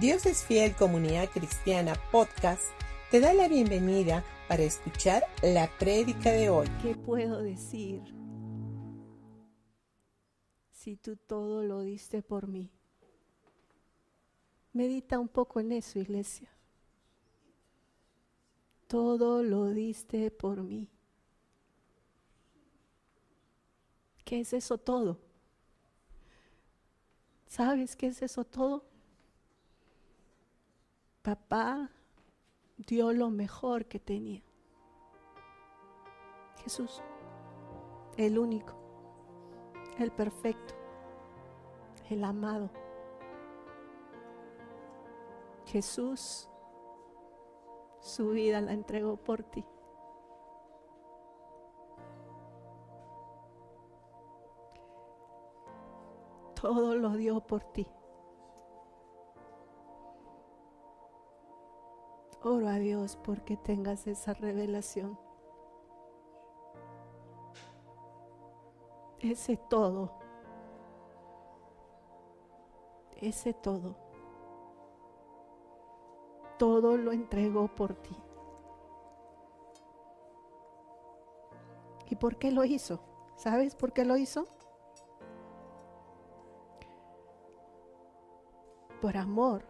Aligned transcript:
Dios 0.00 0.26
es 0.26 0.44
Fiel 0.44 0.76
Comunidad 0.76 1.30
Cristiana 1.30 1.94
Podcast 2.12 2.64
te 3.10 3.18
da 3.18 3.32
la 3.32 3.48
bienvenida 3.48 4.22
para 4.46 4.62
escuchar 4.62 5.24
la 5.42 5.70
prédica 5.78 6.32
de 6.32 6.50
hoy. 6.50 6.66
¿Qué 6.82 6.94
puedo 6.94 7.40
decir 7.40 8.02
si 10.70 10.98
tú 10.98 11.16
todo 11.16 11.62
lo 11.62 11.80
diste 11.80 12.20
por 12.20 12.46
mí? 12.46 12.70
Medita 14.74 15.18
un 15.18 15.28
poco 15.28 15.60
en 15.60 15.72
eso, 15.72 15.98
iglesia. 15.98 16.50
Todo 18.88 19.42
lo 19.42 19.70
diste 19.70 20.30
por 20.30 20.62
mí. 20.62 20.90
¿Qué 24.26 24.40
es 24.40 24.52
eso 24.52 24.76
todo? 24.76 25.18
¿Sabes 27.46 27.96
qué 27.96 28.08
es 28.08 28.20
eso 28.20 28.44
todo? 28.44 28.95
Papá 31.26 31.90
dio 32.76 33.12
lo 33.12 33.30
mejor 33.30 33.86
que 33.86 33.98
tenía. 33.98 34.44
Jesús, 36.62 37.02
el 38.16 38.38
único, 38.38 38.74
el 39.98 40.12
perfecto, 40.12 40.74
el 42.10 42.22
amado. 42.22 42.70
Jesús, 45.64 46.48
su 47.98 48.30
vida 48.30 48.60
la 48.60 48.72
entregó 48.72 49.16
por 49.16 49.42
ti. 49.42 49.64
Todo 56.54 56.94
lo 56.94 57.14
dio 57.14 57.40
por 57.40 57.64
ti. 57.64 57.84
Oro 62.42 62.68
a 62.68 62.74
Dios 62.74 63.16
porque 63.24 63.56
tengas 63.56 64.06
esa 64.06 64.34
revelación. 64.34 65.18
Ese 69.20 69.56
todo. 69.56 70.12
Ese 73.16 73.54
todo. 73.54 73.96
Todo 76.58 76.96
lo 76.96 77.12
entregó 77.12 77.68
por 77.68 77.94
ti. 77.94 78.16
¿Y 82.08 82.16
por 82.16 82.36
qué 82.36 82.52
lo 82.52 82.64
hizo? 82.64 83.00
¿Sabes 83.36 83.74
por 83.74 83.92
qué 83.92 84.04
lo 84.04 84.16
hizo? 84.16 84.46
Por 89.00 89.16
amor, 89.16 89.64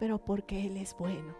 pero 0.00 0.18
porque 0.18 0.66
Él 0.66 0.78
es 0.78 0.96
bueno. 0.98 1.36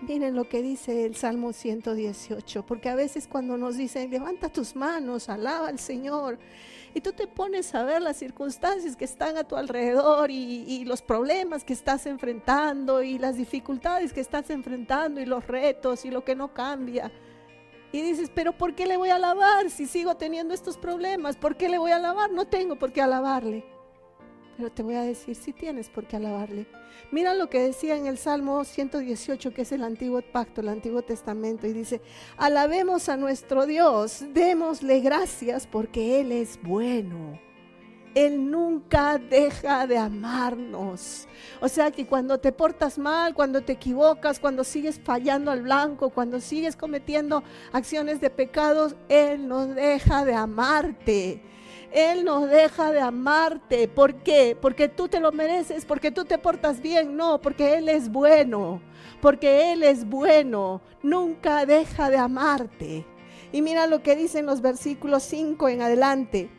Miren 0.00 0.34
lo 0.34 0.48
que 0.48 0.62
dice 0.62 1.04
el 1.04 1.14
Salmo 1.14 1.52
118, 1.52 2.64
porque 2.66 2.88
a 2.88 2.94
veces 2.94 3.28
cuando 3.28 3.56
nos 3.56 3.76
dicen, 3.76 4.10
levanta 4.10 4.48
tus 4.48 4.74
manos, 4.74 5.28
alaba 5.28 5.68
al 5.68 5.78
Señor, 5.78 6.38
y 6.92 7.00
tú 7.00 7.12
te 7.12 7.28
pones 7.28 7.72
a 7.74 7.84
ver 7.84 8.02
las 8.02 8.16
circunstancias 8.16 8.96
que 8.96 9.04
están 9.04 9.36
a 9.36 9.44
tu 9.44 9.56
alrededor 9.56 10.30
y, 10.30 10.84
los 10.84 11.02
problemas 11.02 11.62
que 11.62 11.72
estás 11.72 12.06
enfrentando 12.06 13.02
y 13.02 13.18
las 13.18 13.36
dificultades 13.36 14.12
que 14.12 14.20
estás 14.20 14.50
enfrentando 14.50 15.20
y 15.20 15.24
los 15.24 15.46
retos 15.46 16.04
y 16.04 16.10
lo 16.10 16.24
que 16.24 16.34
no 16.34 16.52
cambia. 16.52 17.12
Y 17.92 18.02
dices, 18.02 18.30
pero 18.34 18.52
¿por 18.52 18.74
qué 18.74 18.86
le 18.86 18.96
voy 18.96 19.10
a 19.10 19.16
alabar 19.16 19.70
si 19.70 19.86
sigo 19.86 20.16
teniendo 20.16 20.52
estos 20.52 20.76
problemas? 20.78 21.36
¿Por 21.36 21.56
qué 21.56 21.68
le 21.68 21.78
voy 21.78 21.92
a 21.92 21.96
alabar? 21.96 22.32
No 22.32 22.46
tengo 22.46 22.76
por 22.76 22.92
qué 22.92 23.02
alabarle. 23.02 23.64
Pero 24.56 24.70
te 24.70 24.82
voy 24.82 24.94
a 24.94 25.02
decir, 25.02 25.34
si 25.34 25.52
tienes 25.52 25.88
por 25.88 26.06
qué 26.06 26.16
alabarle. 26.16 26.66
Mira 27.10 27.34
lo 27.34 27.48
que 27.48 27.60
decía 27.60 27.96
en 27.96 28.06
el 28.06 28.18
Salmo 28.18 28.64
118, 28.64 29.52
que 29.52 29.62
es 29.62 29.72
el 29.72 29.82
antiguo 29.82 30.20
pacto, 30.22 30.60
el 30.60 30.68
antiguo 30.68 31.02
testamento, 31.02 31.66
y 31.66 31.72
dice, 31.72 32.00
alabemos 32.36 33.08
a 33.08 33.16
nuestro 33.16 33.66
Dios, 33.66 34.24
démosle 34.32 35.00
gracias 35.00 35.66
porque 35.66 36.20
Él 36.20 36.32
es 36.32 36.58
bueno. 36.62 37.38
Él 38.14 38.50
nunca 38.50 39.18
deja 39.18 39.86
de 39.86 39.96
amarnos. 39.96 41.26
O 41.60 41.68
sea 41.68 41.90
que 41.90 42.06
cuando 42.06 42.38
te 42.38 42.52
portas 42.52 42.98
mal, 42.98 43.34
cuando 43.34 43.62
te 43.62 43.72
equivocas, 43.72 44.38
cuando 44.38 44.64
sigues 44.64 45.00
fallando 45.02 45.50
al 45.50 45.62
blanco, 45.62 46.10
cuando 46.10 46.40
sigues 46.40 46.76
cometiendo 46.76 47.42
acciones 47.72 48.20
de 48.20 48.28
pecados, 48.28 48.96
Él 49.08 49.48
no 49.48 49.66
deja 49.66 50.24
de 50.24 50.34
amarte. 50.34 51.42
Él 51.92 52.24
no 52.24 52.46
deja 52.46 52.90
de 52.90 53.00
amarte. 53.00 53.86
¿Por 53.86 54.14
qué? 54.22 54.56
Porque 54.60 54.88
tú 54.88 55.08
te 55.08 55.20
lo 55.20 55.30
mereces, 55.32 55.84
porque 55.84 56.10
tú 56.10 56.24
te 56.24 56.38
portas 56.38 56.80
bien. 56.80 57.16
No, 57.16 57.40
porque 57.40 57.76
Él 57.76 57.88
es 57.88 58.08
bueno. 58.10 58.80
Porque 59.20 59.72
Él 59.72 59.82
es 59.82 60.08
bueno. 60.08 60.80
Nunca 61.02 61.66
deja 61.66 62.08
de 62.08 62.16
amarte. 62.16 63.06
Y 63.52 63.60
mira 63.60 63.86
lo 63.86 64.02
que 64.02 64.16
dicen 64.16 64.46
los 64.46 64.62
versículos 64.62 65.22
5 65.24 65.68
en 65.68 65.82
adelante. 65.82 66.50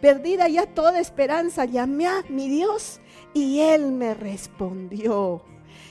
Perdida 0.00 0.48
ya 0.48 0.66
toda 0.66 0.98
esperanza, 0.98 1.64
llamé 1.64 2.06
a 2.06 2.24
mi 2.28 2.48
Dios 2.48 3.00
y 3.34 3.60
Él 3.60 3.92
me 3.92 4.14
respondió. 4.14 5.42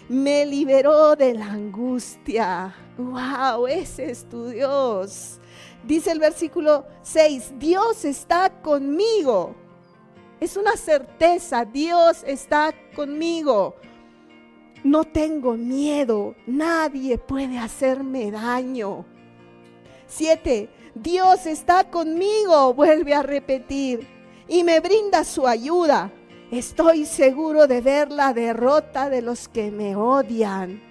Me 0.09 0.45
liberó 0.45 1.15
de 1.15 1.35
la 1.35 1.51
angustia. 1.51 2.75
¡Wow! 2.97 3.67
Ese 3.67 4.11
es 4.11 4.27
tu 4.27 4.47
Dios. 4.47 5.40
Dice 5.83 6.11
el 6.11 6.19
versículo 6.19 6.85
6, 7.01 7.53
Dios 7.57 8.05
está 8.05 8.61
conmigo. 8.61 9.55
Es 10.39 10.57
una 10.57 10.75
certeza, 10.75 11.65
Dios 11.65 12.23
está 12.25 12.73
conmigo. 12.95 13.75
No 14.83 15.03
tengo 15.03 15.53
miedo, 15.53 16.35
nadie 16.47 17.17
puede 17.17 17.59
hacerme 17.59 18.31
daño. 18.31 19.05
7. 20.07 20.69
Dios 20.95 21.45
está 21.45 21.89
conmigo, 21.89 22.73
vuelve 22.73 23.13
a 23.13 23.23
repetir, 23.23 24.07
y 24.47 24.63
me 24.63 24.79
brinda 24.79 25.23
su 25.23 25.47
ayuda. 25.47 26.11
Estoy 26.51 27.05
seguro 27.05 27.65
de 27.67 27.79
ver 27.81 28.11
la 28.11 28.33
derrota 28.33 29.09
de 29.09 29.21
los 29.21 29.47
que 29.47 29.71
me 29.71 29.95
odian. 29.95 30.90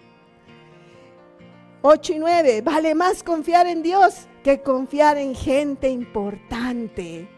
8 1.82 2.12
y 2.12 2.18
9. 2.18 2.62
Vale 2.62 2.94
más 2.94 3.22
confiar 3.22 3.66
en 3.66 3.82
Dios 3.82 4.26
que 4.42 4.60
confiar 4.60 5.16
en 5.18 5.34
gente 5.34 5.88
importante. 5.88 7.28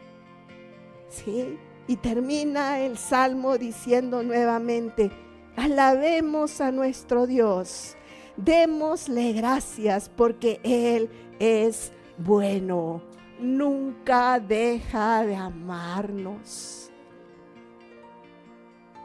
¿Sí? 1.08 1.58
Y 1.86 1.96
termina 1.96 2.80
el 2.80 2.96
salmo 2.96 3.58
diciendo 3.58 4.22
nuevamente, 4.22 5.10
alabemos 5.56 6.60
a 6.60 6.70
nuestro 6.70 7.26
Dios, 7.26 7.96
démosle 8.36 9.32
gracias 9.32 10.08
porque 10.08 10.60
Él 10.62 11.10
es 11.38 11.92
bueno, 12.16 13.02
nunca 13.40 14.38
deja 14.38 15.26
de 15.26 15.34
amarnos. 15.36 16.90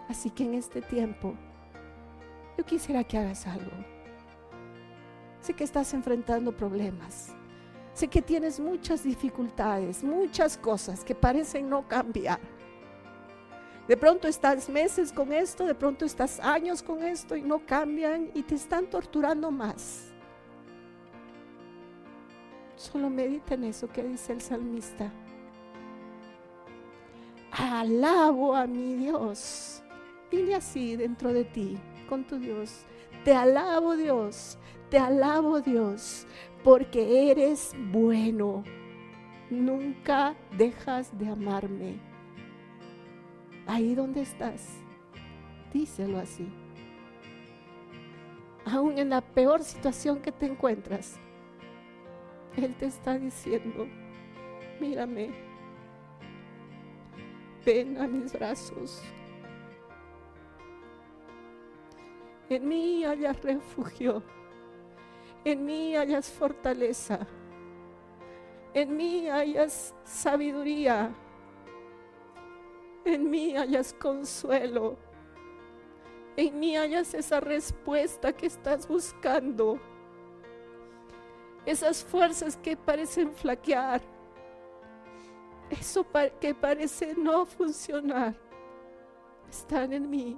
Así 0.08 0.30
que 0.30 0.44
en 0.44 0.54
este 0.54 0.82
tiempo, 0.82 1.34
yo 2.58 2.64
quisiera 2.64 3.04
que 3.04 3.18
hagas 3.18 3.46
algo. 3.48 3.97
Sé 5.48 5.54
que 5.54 5.64
estás 5.64 5.94
enfrentando 5.94 6.52
problemas. 6.52 7.30
Sé 7.94 8.10
que 8.10 8.22
tienes 8.22 8.60
muchas 8.60 9.06
dificultades, 9.06 10.04
muchas 10.04 10.58
cosas 10.58 11.06
que 11.06 11.16
parecen 11.16 11.70
no 11.70 11.88
cambiar. 11.88 12.42
De 13.88 13.96
pronto 13.96 14.28
estás 14.28 14.68
meses 14.68 15.14
con 15.14 15.32
esto, 15.32 15.66
de 15.66 15.74
pronto 15.74 16.04
estás 16.04 16.42
años 16.42 16.84
con 16.84 17.02
esto 17.02 17.34
y 17.34 17.44
no 17.44 17.66
cambian 17.66 18.30
y 18.34 18.44
te 18.44 18.56
están 18.56 18.88
torturando 18.88 19.50
más. 19.50 20.12
Solo 22.76 23.10
medita 23.10 23.54
en 23.54 23.64
eso 23.64 23.88
que 23.88 24.04
dice 24.04 24.34
el 24.34 24.42
salmista. 24.42 25.14
Alabo 27.54 28.54
a 28.54 28.68
mi 28.68 28.96
Dios. 28.96 29.82
Dile 30.30 30.56
así 30.56 30.98
dentro 30.98 31.32
de 31.32 31.46
ti, 31.46 31.78
con 32.10 32.26
tu 32.26 32.38
Dios. 32.38 32.82
Te 33.24 33.34
alabo 33.34 33.96
Dios, 33.96 34.58
te 34.90 34.98
alabo 34.98 35.62
Dios, 35.62 36.26
porque 36.64 37.32
eres 37.32 37.76
bueno. 37.92 38.64
Nunca 39.50 40.36
dejas 40.58 41.18
de 41.18 41.30
amarme. 41.30 42.00
Ahí 43.66 43.96
donde 43.96 44.22
estás, 44.22 44.78
díselo 45.74 46.20
así. 46.20 46.48
Aún 48.66 48.98
en 48.98 49.10
la 49.10 49.22
peor 49.22 49.64
situación 49.64 50.22
que 50.22 50.32
te 50.32 50.46
encuentras, 50.46 51.18
Él 52.58 52.76
te 52.76 52.88
está 52.88 53.18
diciendo, 53.18 53.88
mírame, 54.80 55.32
ven 57.66 57.98
a 57.98 58.08
mis 58.08 58.34
brazos. 58.34 59.02
En 62.50 62.68
mí 62.68 63.04
hayas 63.04 63.42
refugio 63.42 64.24
en 65.52 65.64
mí 65.64 65.96
hayas 65.96 66.30
fortaleza, 66.30 67.26
en 68.74 68.98
mí 68.98 69.30
hayas 69.30 69.96
sabiduría, 70.04 71.16
en 73.06 73.30
mí 73.30 73.56
hayas 73.56 73.94
consuelo, 73.94 74.98
en 76.36 76.60
mí 76.60 76.76
hayas 76.76 77.14
esa 77.14 77.40
respuesta 77.40 78.34
que 78.34 78.48
estás 78.48 78.86
buscando. 78.90 79.80
Esas 81.66 82.04
fuerzas 82.04 82.58
que 82.58 82.76
parecen 82.76 83.32
flaquear. 83.32 84.02
Eso 85.70 86.06
que 86.42 86.54
parece 86.54 87.14
no 87.16 87.46
funcionar. 87.46 88.36
Están 89.50 89.94
en 89.94 90.10
mí. 90.10 90.38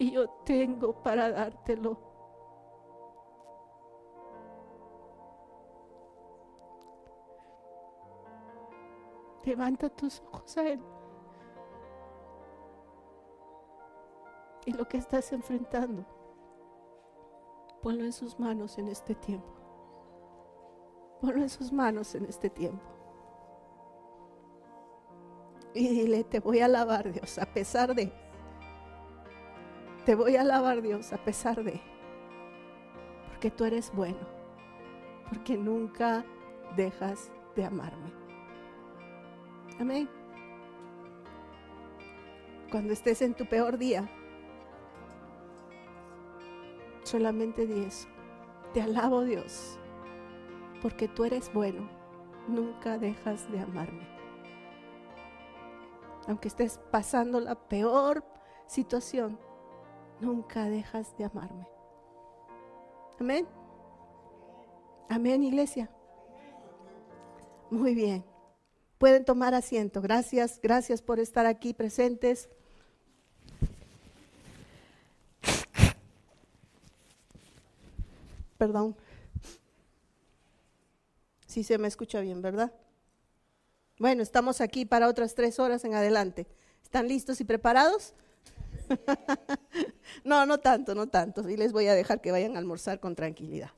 Y 0.00 0.12
yo 0.12 0.28
tengo 0.44 1.00
para 1.00 1.30
dártelo. 1.30 2.07
Levanta 9.48 9.88
tus 9.88 10.22
ojos 10.30 10.58
a 10.58 10.68
Él. 10.68 10.80
Y 14.66 14.74
lo 14.74 14.86
que 14.86 14.98
estás 14.98 15.32
enfrentando, 15.32 16.04
ponlo 17.80 18.04
en 18.04 18.12
sus 18.12 18.38
manos 18.38 18.76
en 18.76 18.88
este 18.88 19.14
tiempo. 19.14 19.48
Ponlo 21.22 21.40
en 21.40 21.48
sus 21.48 21.72
manos 21.72 22.14
en 22.14 22.26
este 22.26 22.50
tiempo. 22.50 22.84
Y 25.72 25.88
dile, 25.88 26.24
te 26.24 26.40
voy 26.40 26.60
a 26.60 26.66
alabar 26.66 27.10
Dios 27.10 27.38
a 27.38 27.46
pesar 27.46 27.94
de. 27.94 28.12
Te 30.04 30.14
voy 30.14 30.36
a 30.36 30.42
alabar 30.42 30.82
Dios 30.82 31.10
a 31.14 31.24
pesar 31.24 31.64
de. 31.64 31.80
Porque 33.28 33.50
tú 33.50 33.64
eres 33.64 33.94
bueno. 33.94 34.28
Porque 35.30 35.56
nunca 35.56 36.22
dejas 36.76 37.32
de 37.56 37.64
amarme. 37.64 38.17
Amén. 39.78 40.08
Cuando 42.70 42.92
estés 42.92 43.22
en 43.22 43.34
tu 43.34 43.46
peor 43.46 43.78
día, 43.78 44.08
solamente 47.04 47.66
di 47.66 47.84
eso. 47.84 48.08
Te 48.74 48.82
alabo 48.82 49.22
Dios, 49.22 49.78
porque 50.82 51.08
tú 51.08 51.24
eres 51.24 51.52
bueno, 51.52 51.88
nunca 52.46 52.98
dejas 52.98 53.50
de 53.50 53.60
amarme. 53.60 54.06
Aunque 56.26 56.48
estés 56.48 56.78
pasando 56.90 57.40
la 57.40 57.54
peor 57.54 58.22
situación, 58.66 59.38
nunca 60.20 60.64
dejas 60.64 61.16
de 61.16 61.24
amarme. 61.24 61.66
Amén. 63.18 63.48
Amén, 65.08 65.42
iglesia. 65.42 65.90
Muy 67.70 67.94
bien. 67.94 68.27
Pueden 68.98 69.24
tomar 69.24 69.54
asiento. 69.54 70.02
Gracias, 70.02 70.60
gracias 70.60 71.02
por 71.02 71.20
estar 71.20 71.46
aquí 71.46 71.72
presentes. 71.72 72.48
Perdón. 78.58 78.96
Sí 81.46 81.62
se 81.62 81.78
me 81.78 81.86
escucha 81.88 82.20
bien, 82.20 82.42
¿verdad? 82.42 82.72
Bueno, 83.98 84.22
estamos 84.22 84.60
aquí 84.60 84.84
para 84.84 85.08
otras 85.08 85.34
tres 85.34 85.58
horas 85.58 85.84
en 85.84 85.94
adelante. 85.94 86.46
¿Están 86.82 87.08
listos 87.08 87.40
y 87.40 87.44
preparados? 87.44 88.14
no, 90.24 90.44
no 90.44 90.58
tanto, 90.58 90.94
no 90.94 91.06
tanto. 91.06 91.48
Y 91.48 91.56
les 91.56 91.72
voy 91.72 91.86
a 91.86 91.94
dejar 91.94 92.20
que 92.20 92.32
vayan 92.32 92.56
a 92.56 92.58
almorzar 92.58 92.98
con 92.98 93.14
tranquilidad. 93.14 93.70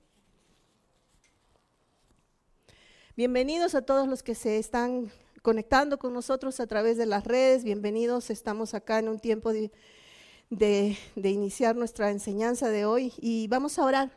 Bienvenidos 3.20 3.74
a 3.74 3.82
todos 3.82 4.08
los 4.08 4.22
que 4.22 4.34
se 4.34 4.56
están 4.56 5.10
conectando 5.42 5.98
con 5.98 6.14
nosotros 6.14 6.58
a 6.58 6.66
través 6.66 6.96
de 6.96 7.04
las 7.04 7.22
redes. 7.24 7.64
Bienvenidos, 7.64 8.30
estamos 8.30 8.72
acá 8.72 8.98
en 8.98 9.10
un 9.10 9.18
tiempo 9.18 9.52
de, 9.52 10.96
iniciar 11.22 11.76
nuestra 11.76 12.10
enseñanza 12.12 12.70
de 12.70 12.86
hoy 12.86 13.12
y 13.18 13.46
vamos 13.48 13.78
a 13.78 13.84
orar. 13.84 14.10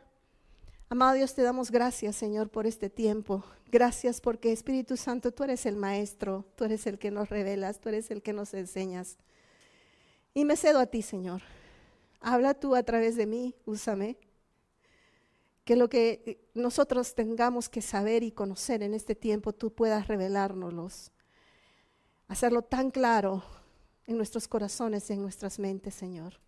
Amado 0.87 1.15
Dios, 1.15 1.33
te 1.33 1.41
damos 1.41 1.69
gracias, 1.69 2.15
Señor, 2.15 2.47
por 2.47 2.65
este 2.65 2.89
tiempo. 2.89 3.43
Gracias 3.69 4.21
porque 4.21 4.53
Espíritu 4.53 4.95
Santo, 4.95 5.33
tú 5.33 5.43
eres 5.43 5.65
el 5.65 5.75
Maestro, 5.75 6.45
tú 6.55 6.63
eres 6.63 6.87
el 6.87 6.97
que 6.97 7.11
nos 7.11 7.29
revelas, 7.29 7.81
tú 7.81 7.89
eres 7.89 8.09
el 8.09 8.21
que 8.21 8.31
nos 8.31 8.53
enseñas. 8.53 9.17
Y 10.33 10.45
me 10.45 10.55
cedo 10.55 10.79
a 10.79 10.85
ti, 10.85 11.01
Señor. 11.01 11.41
Habla 12.21 12.53
tú 12.53 12.73
a 12.73 12.83
través 12.83 13.17
de 13.17 13.25
mí, 13.25 13.53
úsame 13.65 14.15
que 15.63 15.75
lo 15.75 15.89
que 15.89 16.49
nosotros 16.53 17.15
tengamos 17.15 17.69
que 17.69 17.81
saber 17.81 18.23
y 18.23 18.31
conocer 18.31 18.83
en 18.83 18.93
este 18.93 19.15
tiempo, 19.15 19.53
tú 19.53 19.73
puedas 19.73 20.07
revelárnoslos, 20.07 21.11
hacerlo 22.27 22.63
tan 22.63 22.91
claro 22.91 23.43
en 24.05 24.17
nuestros 24.17 24.47
corazones 24.47 25.09
y 25.09 25.13
en 25.13 25.21
nuestras 25.21 25.59
mentes, 25.59 25.95
Señor. 25.95 26.39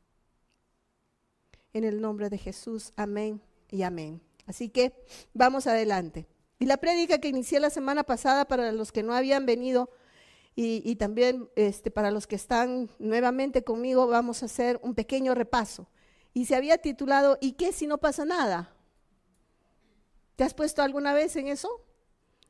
En 1.73 1.83
el 1.83 2.01
nombre 2.01 2.29
de 2.29 2.37
Jesús, 2.37 2.91
amén 2.95 3.41
y 3.69 3.83
amén. 3.83 4.21
Así 4.45 4.69
que 4.69 4.93
vamos 5.33 5.67
adelante. 5.67 6.27
Y 6.59 6.65
la 6.65 6.77
prédica 6.77 7.19
que 7.19 7.27
inicié 7.27 7.59
la 7.59 7.69
semana 7.69 8.03
pasada 8.03 8.45
para 8.45 8.71
los 8.71 8.91
que 8.91 9.03
no 9.03 9.13
habían 9.13 9.45
venido 9.45 9.89
y, 10.57 10.95
también 10.95 11.49
este, 11.57 11.91
para 11.91 12.11
los 12.11 12.27
que 12.27 12.37
están 12.37 12.89
nuevamente 12.97 13.65
conmigo, 13.65 14.07
vamos 14.07 14.41
a 14.41 14.45
hacer 14.45 14.79
un 14.83 14.95
pequeño 14.95 15.35
repaso. 15.35 15.89
Y 16.33 16.45
se 16.45 16.55
había 16.55 16.77
titulado 16.77 17.37
¿Y 17.41 17.53
qué 17.53 17.73
si 17.73 17.87
no 17.87 17.97
pasa 17.97 18.23
nada? 18.23 18.74
¿Te 20.35 20.43
has 20.43 20.53
puesto 20.53 20.81
alguna 20.81 21.13
vez 21.13 21.35
en 21.35 21.47
eso? 21.47 21.69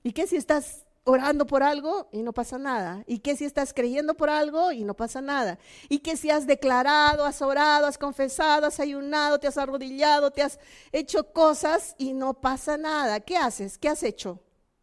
¿Y 0.04 0.14
qué 0.14 0.28
si 0.28 0.36
estás 0.36 0.86
orando 1.04 1.46
por 1.46 1.62
algo 1.64 2.10
y 2.12 2.24
no 2.24 2.34
pasa 2.34 2.58
nada? 2.58 3.04
¿Y 3.08 3.20
qué 3.20 3.36
si 3.36 3.46
estás 3.46 3.74
creyendo 3.74 4.16
por 4.16 4.30
algo 4.30 4.72
y 4.72 4.84
no 4.84 4.96
pasa 4.96 5.22
nada? 5.22 5.60
¿Y 5.88 6.00
qué 6.00 6.18
si 6.18 6.30
has 6.32 6.48
declarado, 6.48 7.26
has 7.26 7.42
orado, 7.42 7.86
has 7.86 7.98
confesado, 7.98 8.66
has 8.66 8.80
ayunado, 8.80 9.40
te 9.40 9.48
has 9.48 9.58
arrodillado, 9.58 10.32
te 10.32 10.42
has 10.42 10.60
hecho 10.92 11.32
cosas 11.32 11.96
y 11.98 12.14
no 12.14 12.34
pasa 12.34 12.78
nada? 12.78 13.20
¿Qué 13.20 13.38
haces? 13.38 13.78
¿Qué 13.78 13.90
has 13.90 14.04
hecho? 14.04 14.40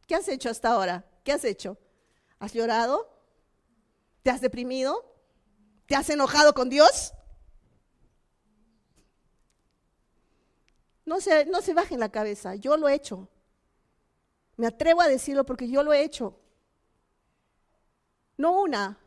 ¿Qué 0.06 0.14
has 0.14 0.28
hecho 0.28 0.50
hasta 0.50 0.70
ahora? 0.70 1.04
¿Qué 1.25 1.32
has 1.32 1.44
hecho? 1.44 1.76
¿Has 2.38 2.52
llorado? 2.52 3.08
¿Te 4.22 4.31
has 4.31 4.40
deprimido? 4.40 5.04
¿Te 5.87 5.96
has 5.96 6.08
enojado 6.10 6.54
con 6.54 6.69
Dios? 6.69 7.12
No 11.04 11.20
se, 11.20 11.46
no 11.46 11.60
se 11.62 11.75
bajen 11.75 12.00
la 12.00 12.10
cabeza, 12.10 12.54
yo 12.54 12.76
lo 12.76 12.88
he 12.88 12.94
hecho. 12.94 13.28
Me 14.56 14.66
atrevo 14.66 15.00
a 15.00 15.08
decirlo 15.08 15.44
porque 15.44 15.69
yo 15.69 15.82
lo 15.82 15.93
he 15.93 16.02
hecho. 16.02 16.38
No 18.37 18.60
una. 18.60 18.99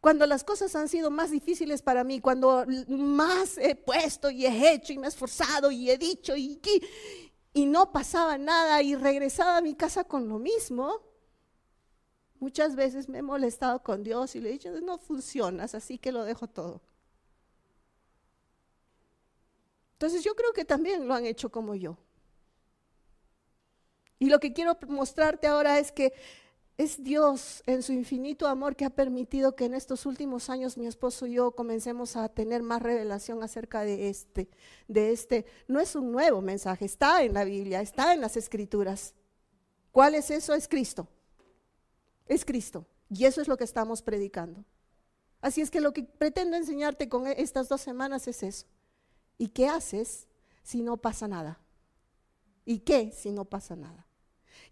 Cuando 0.00 0.26
las 0.26 0.44
cosas 0.44 0.76
han 0.76 0.88
sido 0.88 1.10
más 1.10 1.30
difíciles 1.30 1.82
para 1.82 2.04
mí, 2.04 2.20
cuando 2.20 2.64
más 2.86 3.58
he 3.58 3.74
puesto 3.74 4.30
y 4.30 4.46
he 4.46 4.72
hecho 4.72 4.92
y 4.92 4.98
me 4.98 5.06
he 5.06 5.08
esforzado 5.08 5.70
y 5.70 5.90
he 5.90 5.98
dicho 5.98 6.36
y, 6.36 6.60
y 7.52 7.66
no 7.66 7.90
pasaba 7.90 8.38
nada 8.38 8.82
y 8.82 8.94
regresaba 8.94 9.56
a 9.56 9.62
mi 9.62 9.74
casa 9.74 10.04
con 10.04 10.28
lo 10.28 10.38
mismo, 10.38 11.00
muchas 12.38 12.76
veces 12.76 13.08
me 13.08 13.18
he 13.18 13.22
molestado 13.22 13.82
con 13.82 14.04
Dios 14.04 14.36
y 14.36 14.40
le 14.40 14.50
he 14.50 14.52
dicho, 14.52 14.70
no 14.80 14.98
funcionas, 14.98 15.74
así 15.74 15.98
que 15.98 16.12
lo 16.12 16.24
dejo 16.24 16.46
todo. 16.46 16.82
Entonces 19.96 20.22
yo 20.22 20.34
creo 20.34 20.52
que 20.52 20.66
también 20.66 21.08
lo 21.08 21.14
han 21.14 21.24
hecho 21.24 21.50
como 21.50 21.74
yo. 21.74 21.96
Y 24.18 24.28
lo 24.28 24.40
que 24.40 24.52
quiero 24.52 24.76
mostrarte 24.88 25.46
ahora 25.46 25.78
es 25.78 25.90
que 25.90 26.12
es 26.76 27.02
Dios 27.02 27.62
en 27.64 27.82
su 27.82 27.94
infinito 27.94 28.46
amor 28.46 28.76
que 28.76 28.84
ha 28.84 28.90
permitido 28.90 29.56
que 29.56 29.64
en 29.64 29.72
estos 29.72 30.04
últimos 30.04 30.50
años 30.50 30.76
mi 30.76 30.86
esposo 30.86 31.26
y 31.26 31.32
yo 31.32 31.52
comencemos 31.52 32.14
a 32.16 32.28
tener 32.28 32.62
más 32.62 32.82
revelación 32.82 33.42
acerca 33.42 33.82
de 33.82 34.10
este, 34.10 34.50
de 34.86 35.12
este. 35.12 35.46
No 35.66 35.80
es 35.80 35.96
un 35.96 36.12
nuevo 36.12 36.42
mensaje, 36.42 36.84
está 36.84 37.22
en 37.22 37.32
la 37.32 37.44
Biblia, 37.44 37.80
está 37.80 38.12
en 38.12 38.20
las 38.20 38.36
escrituras. 38.36 39.14
¿Cuál 39.92 40.14
es 40.14 40.30
eso? 40.30 40.52
Es 40.52 40.68
Cristo. 40.68 41.08
Es 42.26 42.44
Cristo. 42.44 42.84
Y 43.08 43.24
eso 43.24 43.40
es 43.40 43.48
lo 43.48 43.56
que 43.56 43.64
estamos 43.64 44.02
predicando. 44.02 44.62
Así 45.40 45.62
es 45.62 45.70
que 45.70 45.80
lo 45.80 45.94
que 45.94 46.02
pretendo 46.02 46.58
enseñarte 46.58 47.08
con 47.08 47.26
estas 47.26 47.70
dos 47.70 47.80
semanas 47.80 48.28
es 48.28 48.42
eso. 48.42 48.66
¿Y 49.38 49.48
qué 49.48 49.68
haces 49.68 50.26
si 50.62 50.82
no 50.82 50.96
pasa 50.96 51.28
nada? 51.28 51.60
¿Y 52.64 52.80
qué 52.80 53.12
si 53.12 53.30
no 53.30 53.44
pasa 53.44 53.76
nada? 53.76 54.06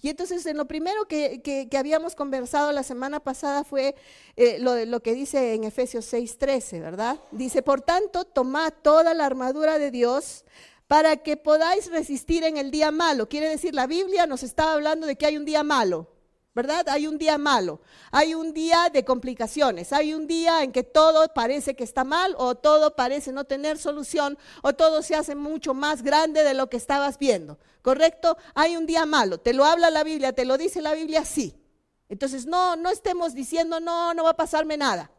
Y 0.01 0.09
entonces 0.09 0.45
en 0.47 0.57
lo 0.57 0.67
primero 0.67 1.07
que, 1.07 1.69
habíamos 1.79 2.15
conversado 2.15 2.73
la 2.73 2.83
semana 2.83 3.21
pasada 3.21 3.65
fue 3.65 3.95
eh, 4.37 4.59
lo, 4.59 4.85
lo 4.85 5.01
que 5.01 5.15
dice 5.15 5.55
en 5.55 5.65
Efesios 5.65 6.13
6:13, 6.13 6.81
¿verdad? 6.81 7.19
Dice, 7.31 7.63
por 7.63 7.81
tanto, 7.81 8.25
tomad 8.25 8.73
toda 8.83 9.15
la 9.15 9.25
armadura 9.25 9.79
de 9.79 9.91
Dios 9.91 10.45
para 10.87 11.17
que 11.17 11.37
podáis 11.37 11.91
resistir 11.91 12.45
en 12.45 12.57
el 12.57 12.71
día 12.71 12.91
malo. 12.91 13.29
Quiere 13.29 13.49
decir, 13.49 13.75
la 13.75 13.87
Biblia 13.87 14.27
nos 14.27 14.43
está 14.43 14.73
hablando 14.73 15.07
de 15.07 15.17
que 15.17 15.27
hay 15.27 15.37
un 15.37 15.45
día 15.45 15.63
malo. 15.63 16.09
¿Verdad? 16.55 16.89
Hay 16.89 17.07
un 17.07 17.19
día 17.19 17.37
malo, 17.37 17.81
hay 18.13 18.35
un 18.35 18.53
día 18.53 18.89
de 18.93 19.05
complicaciones, 19.05 19.93
hay 19.93 20.15
un 20.15 20.27
día 20.27 20.63
en 20.63 20.71
que 20.71 20.85
todo 20.85 21.29
parece 21.35 21.75
que 21.75 21.83
está 21.83 22.05
mal 22.05 22.35
o 22.39 22.55
todo 22.55 22.95
parece 22.95 23.33
no 23.33 23.45
tener 23.45 23.77
solución 23.77 24.39
o 24.63 24.73
todo 24.73 25.03
se 25.03 25.17
hace 25.17 25.35
mucho 25.35 25.75
más 25.75 26.03
grande 26.03 26.45
de 26.45 26.55
lo 26.55 26.71
que 26.71 26.77
estabas 26.77 27.19
viendo, 27.19 27.59
¿correcto? 27.83 28.37
Hay 28.55 28.77
un 28.77 28.87
día 28.87 29.05
malo, 29.05 29.39
te 29.39 29.53
lo 29.53 29.65
habla 29.65 29.91
la 29.91 30.05
Biblia, 30.05 30.33
te 30.33 30.45
lo 30.45 30.57
dice 30.57 30.81
la 30.81 30.95
Biblia, 30.95 31.25
sí. 31.25 31.61
Entonces 32.09 32.47
no, 32.47 32.77
no 32.77 32.91
estemos 32.91 33.35
diciendo, 33.35 33.81
no, 33.81 34.15
no 34.15 34.23
va 34.23 34.31
a 34.31 34.37
pasarme 34.37 34.77
nada. 34.77 35.11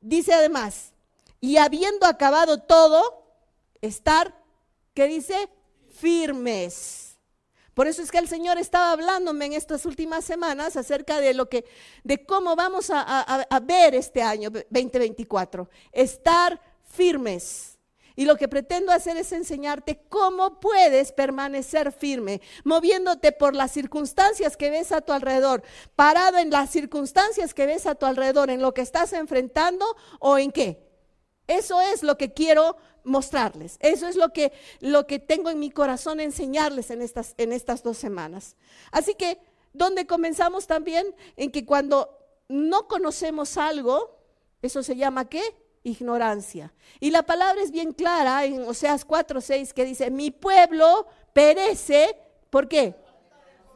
dice 0.00 0.32
además, 0.32 0.92
y 1.40 1.56
habiendo 1.58 2.06
acabado 2.06 2.58
todo, 2.58 3.24
estar, 3.80 4.34
¿qué 4.92 5.06
dice? 5.06 5.48
Firmes. 5.88 7.09
Por 7.74 7.86
eso 7.86 8.02
es 8.02 8.10
que 8.10 8.18
el 8.18 8.28
Señor 8.28 8.58
estaba 8.58 8.92
hablándome 8.92 9.46
en 9.46 9.52
estas 9.54 9.86
últimas 9.86 10.24
semanas 10.24 10.76
acerca 10.76 11.20
de 11.20 11.34
lo 11.34 11.48
que, 11.48 11.64
de 12.04 12.24
cómo 12.24 12.56
vamos 12.56 12.90
a, 12.90 13.00
a 13.00 13.60
ver 13.60 13.94
este 13.94 14.22
año 14.22 14.50
2024. 14.50 15.68
Estar 15.92 16.60
firmes. 16.84 17.78
Y 18.16 18.26
lo 18.26 18.36
que 18.36 18.48
pretendo 18.48 18.92
hacer 18.92 19.16
es 19.16 19.32
enseñarte 19.32 20.02
cómo 20.08 20.60
puedes 20.60 21.12
permanecer 21.12 21.90
firme, 21.90 22.42
moviéndote 22.64 23.32
por 23.32 23.54
las 23.54 23.72
circunstancias 23.72 24.58
que 24.58 24.68
ves 24.68 24.92
a 24.92 25.00
tu 25.00 25.12
alrededor, 25.12 25.62
parado 25.96 26.36
en 26.36 26.50
las 26.50 26.70
circunstancias 26.70 27.54
que 27.54 27.66
ves 27.66 27.86
a 27.86 27.94
tu 27.94 28.04
alrededor, 28.04 28.50
en 28.50 28.60
lo 28.60 28.74
que 28.74 28.82
estás 28.82 29.14
enfrentando 29.14 29.86
o 30.18 30.36
en 30.36 30.52
qué. 30.52 30.86
Eso 31.46 31.80
es 31.80 32.02
lo 32.02 32.18
que 32.18 32.32
quiero 32.32 32.76
mostrarles. 33.04 33.76
Eso 33.80 34.08
es 34.08 34.16
lo 34.16 34.32
que, 34.32 34.52
lo 34.80 35.06
que 35.06 35.18
tengo 35.18 35.50
en 35.50 35.58
mi 35.58 35.70
corazón 35.70 36.20
enseñarles 36.20 36.90
en 36.90 37.02
estas, 37.02 37.34
en 37.38 37.52
estas 37.52 37.82
dos 37.82 37.98
semanas. 37.98 38.56
Así 38.90 39.14
que, 39.14 39.38
donde 39.72 40.06
comenzamos 40.06 40.66
también? 40.66 41.14
En 41.36 41.50
que 41.50 41.64
cuando 41.64 42.18
no 42.48 42.88
conocemos 42.88 43.56
algo, 43.56 44.18
eso 44.62 44.82
se 44.82 44.96
llama 44.96 45.28
qué? 45.28 45.42
Ignorancia. 45.82 46.74
Y 46.98 47.10
la 47.10 47.22
palabra 47.22 47.62
es 47.62 47.70
bien 47.70 47.92
clara 47.92 48.44
en 48.44 48.62
Oseas 48.62 49.06
4:6 49.06 49.72
que 49.72 49.84
dice, 49.84 50.10
mi 50.10 50.30
pueblo 50.30 51.06
perece, 51.32 52.16
¿por 52.50 52.68
qué? 52.68 52.94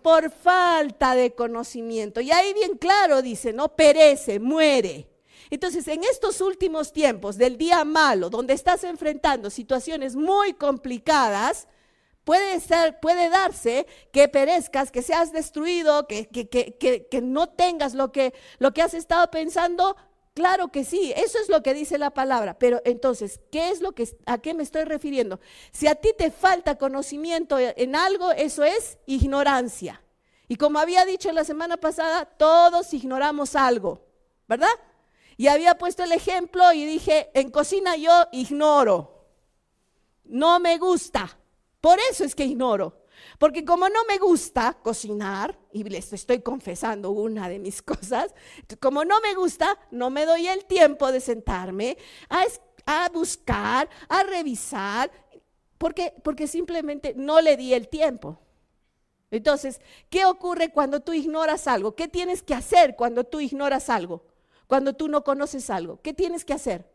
Por 0.03 0.31
falta 0.31 1.15
de 1.15 1.35
conocimiento. 1.35 2.21
Y 2.21 2.31
ahí 2.31 2.53
bien 2.53 2.77
claro 2.77 3.23
dice, 3.23 3.53
no 3.53 3.75
perece, 3.75 4.39
muere. 4.39 5.09
Entonces, 5.55 5.87
en 5.87 6.03
estos 6.03 6.41
últimos 6.41 6.93
tiempos 6.93 7.39
del 7.39 7.57
día 7.57 7.85
malo, 7.85 8.29
donde 8.29 8.55
estás 8.55 8.83
enfrentando 8.83 9.51
situaciones 9.51 10.17
muy 10.17 10.53
complicadas, 10.55 11.69
puede, 12.25 12.59
ser, 12.59 12.99
puede 12.99 13.29
darse 13.29 13.87
que 14.11 14.27
perezcas, 14.27 14.91
que 14.91 15.01
seas 15.01 15.33
destruido, 15.33 16.09
que, 16.09 16.27
que, 16.27 16.49
que, 16.49 17.07
que, 17.09 17.23
no 17.23 17.51
tengas 17.51 17.95
lo 17.95 18.11
que, 18.11 18.35
lo 18.59 18.75
que 18.75 18.83
has 18.83 18.95
estado 18.95 19.31
pensando. 19.31 19.97
Claro 20.35 20.73
que 20.73 20.83
sí, 20.83 21.13
eso 21.15 21.39
es 21.39 21.49
lo 21.49 21.63
que 21.63 21.73
dice 21.73 21.99
la 21.99 22.11
palabra. 22.11 22.59
Pero 22.59 22.83
entonces, 22.85 23.39
¿qué 23.53 23.71
es 23.71 23.81
lo 23.81 23.93
que, 23.93 24.09
a 24.27 24.39
qué 24.39 24.55
me 24.55 24.65
estoy 24.65 24.83
refiriendo? 24.83 25.39
Si 25.71 25.87
a 25.87 25.95
ti 25.95 26.11
te 26.19 26.33
falta 26.33 26.79
conocimiento 26.79 27.59
en 27.61 27.95
algo, 27.95 28.33
eso 28.33 28.65
es 28.65 28.99
ignorancia. 29.07 30.03
Y 30.49 30.57
como 30.57 30.81
había 30.81 31.05
dicho 31.05 31.31
la 31.31 31.45
semana 31.45 31.77
pasada, 31.77 32.25
todos 32.25 32.93
ignoramos 32.93 33.55
algo, 33.55 34.05
¿verdad? 34.49 34.75
Y 35.37 35.49
había 35.49 35.77
puesto 35.77 36.05
el 36.05 36.13
ejemplo 36.13 36.73
y 36.73 36.85
dije, 36.85 37.31
en 37.35 37.51
cocina 37.51 37.97
yo 37.97 38.13
ignoro. 38.33 39.27
No 40.25 40.61
me 40.61 40.79
gusta. 40.79 41.39
Por 41.81 41.99
eso 42.11 42.25
es 42.25 42.35
que 42.35 42.45
ignoro. 42.45 43.05
Porque 43.39 43.65
como 43.65 43.89
no 43.89 44.05
me 44.07 44.19
gusta 44.19 44.79
cocinar, 44.83 45.59
y 45.73 45.85
les 45.85 46.13
estoy 46.13 46.41
confesando 46.41 47.11
una 47.11 47.49
de 47.49 47.59
mis 47.59 47.83
cosas, 47.83 48.35
como 48.81 49.05
no 49.05 49.21
me 49.21 49.35
gusta, 49.35 49.79
no 49.91 50.11
me 50.11 50.27
doy 50.27 50.47
el 50.47 50.65
tiempo 50.65 51.11
de 51.11 51.21
sentarme 51.21 51.97
a, 52.29 52.45
a 52.87 53.09
buscar, 53.11 53.89
a 54.09 54.23
revisar, 54.23 55.11
porque, 55.79 56.15
porque 56.23 56.47
simplemente 56.47 57.15
no 57.17 57.41
le 57.41 57.57
di 57.57 57.75
el 57.75 57.89
tiempo. 57.89 58.41
Entonces, 59.31 59.81
¿qué 60.11 60.27
ocurre 60.27 60.71
cuando 60.71 61.01
tú 61.01 61.13
ignoras 61.13 61.67
algo? 61.67 61.97
¿Qué 61.97 62.07
tienes 62.07 62.43
que 62.43 62.55
hacer 62.55 62.95
cuando 62.95 63.25
tú 63.25 63.41
ignoras 63.41 63.91
algo? 63.91 64.25
Cuando 64.67 64.95
tú 64.95 65.09
no 65.09 65.25
conoces 65.25 65.71
algo? 65.71 66.01
¿Qué 66.03 66.13
tienes 66.13 66.45
que 66.45 66.53
hacer? 66.53 66.91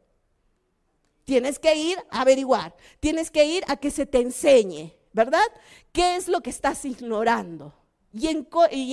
Tienes 1.25 1.59
que 1.59 1.75
ir 1.75 1.97
a 2.09 2.21
averiguar, 2.21 2.75
tienes 2.99 3.29
que 3.29 3.45
ir 3.45 3.63
a 3.67 3.77
que 3.77 3.91
se 3.91 4.05
te 4.05 4.19
enseñe, 4.19 4.93
¿verdad? 5.13 5.45
¿Qué 5.91 6.15
es 6.15 6.27
lo 6.27 6.41
que 6.41 6.49
estás 6.49 6.85
ignorando? 6.85 7.73
Y, 8.11 8.27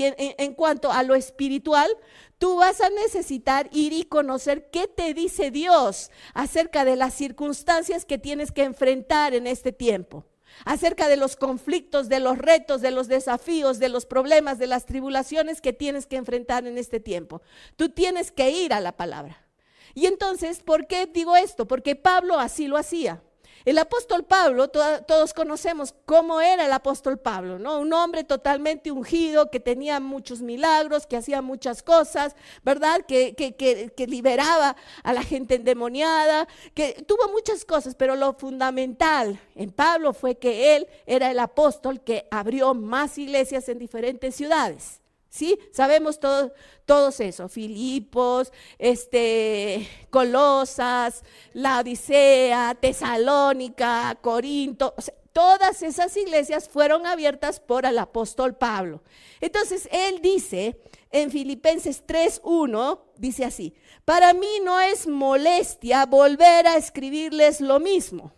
en, 0.04 0.54
cuanto 0.54 0.92
a 0.92 1.02
lo 1.02 1.14
espiritual, 1.14 1.90
tú 2.36 2.56
vas 2.56 2.82
a 2.82 2.90
necesitar 2.90 3.70
ir 3.72 3.94
y 3.94 4.04
conocer 4.04 4.70
qué 4.70 4.86
te 4.86 5.14
dice 5.14 5.50
Dios 5.50 6.10
acerca 6.34 6.84
de 6.84 6.96
las 6.96 7.14
circunstancias 7.14 8.04
que 8.04 8.18
tienes 8.18 8.52
que 8.52 8.64
enfrentar 8.64 9.34
en 9.34 9.46
este 9.46 9.72
tiempo 9.72 10.26
acerca 10.64 11.08
de 11.08 11.16
los 11.16 11.36
conflictos, 11.36 12.08
de 12.08 12.20
los 12.20 12.38
retos, 12.38 12.80
de 12.80 12.90
los 12.90 13.08
desafíos, 13.08 13.78
de 13.78 13.88
los 13.88 14.06
problemas, 14.06 14.58
de 14.58 14.66
las 14.66 14.86
tribulaciones 14.86 15.60
que 15.60 15.72
tienes 15.72 16.06
que 16.06 16.16
enfrentar 16.16 16.66
en 16.66 16.78
este 16.78 17.00
tiempo. 17.00 17.42
Tú 17.76 17.88
tienes 17.88 18.32
que 18.32 18.50
ir 18.50 18.72
a 18.72 18.80
la 18.80 18.96
palabra. 18.96 19.46
Y 19.94 20.06
entonces, 20.06 20.60
¿por 20.60 20.86
qué 20.86 21.06
digo 21.06 21.36
esto? 21.36 21.66
Porque 21.66 21.96
Pablo 21.96 22.38
así 22.38 22.66
lo 22.66 22.76
hacía. 22.76 23.22
El 23.66 23.78
apóstol 23.78 24.22
Pablo, 24.22 24.68
todos 24.68 25.34
conocemos 25.34 25.92
cómo 26.04 26.40
era 26.40 26.66
el 26.66 26.72
apóstol 26.72 27.18
Pablo, 27.18 27.58
¿no? 27.58 27.80
Un 27.80 27.92
hombre 27.92 28.22
totalmente 28.22 28.92
ungido, 28.92 29.50
que 29.50 29.58
tenía 29.58 29.98
muchos 29.98 30.40
milagros, 30.40 31.04
que 31.04 31.16
hacía 31.16 31.42
muchas 31.42 31.82
cosas, 31.82 32.36
¿verdad? 32.62 33.00
Que, 33.08 33.34
que, 33.34 33.56
que, 33.56 34.06
liberaba 34.06 34.76
a 35.02 35.12
la 35.12 35.24
gente 35.24 35.56
endemoniada, 35.56 36.46
que 36.74 37.04
tuvo 37.08 37.28
muchas 37.32 37.64
cosas, 37.64 37.96
pero 37.96 38.14
lo 38.14 38.34
fundamental 38.34 39.40
en 39.56 39.72
Pablo 39.72 40.12
fue 40.12 40.36
que 40.36 40.76
él 40.76 40.86
era 41.04 41.32
el 41.32 41.40
apóstol 41.40 42.00
que 42.00 42.28
abrió 42.30 42.72
más 42.72 43.18
iglesias 43.18 43.68
en 43.68 43.80
diferentes 43.80 44.36
ciudades. 44.36 45.00
¿Sí? 45.36 45.58
Sabemos 45.70 46.18
todo, 46.18 46.54
todos 46.86 47.20
eso, 47.20 47.50
Filipos, 47.50 48.50
este, 48.78 49.86
Colosas, 50.08 51.22
la 51.52 51.80
Odisea, 51.80 52.74
Tesalónica, 52.80 54.16
Corinto, 54.22 54.94
todas 55.34 55.82
esas 55.82 56.16
iglesias 56.16 56.70
fueron 56.70 57.06
abiertas 57.06 57.60
por 57.60 57.84
el 57.84 57.98
apóstol 57.98 58.54
Pablo. 58.54 59.02
Entonces, 59.42 59.90
él 59.92 60.22
dice 60.22 60.80
en 61.10 61.30
Filipenses 61.30 62.02
3.1, 62.06 62.98
dice 63.18 63.44
así, 63.44 63.74
para 64.06 64.32
mí 64.32 64.60
no 64.64 64.80
es 64.80 65.06
molestia 65.06 66.06
volver 66.06 66.66
a 66.66 66.78
escribirles 66.78 67.60
lo 67.60 67.78
mismo 67.78 68.35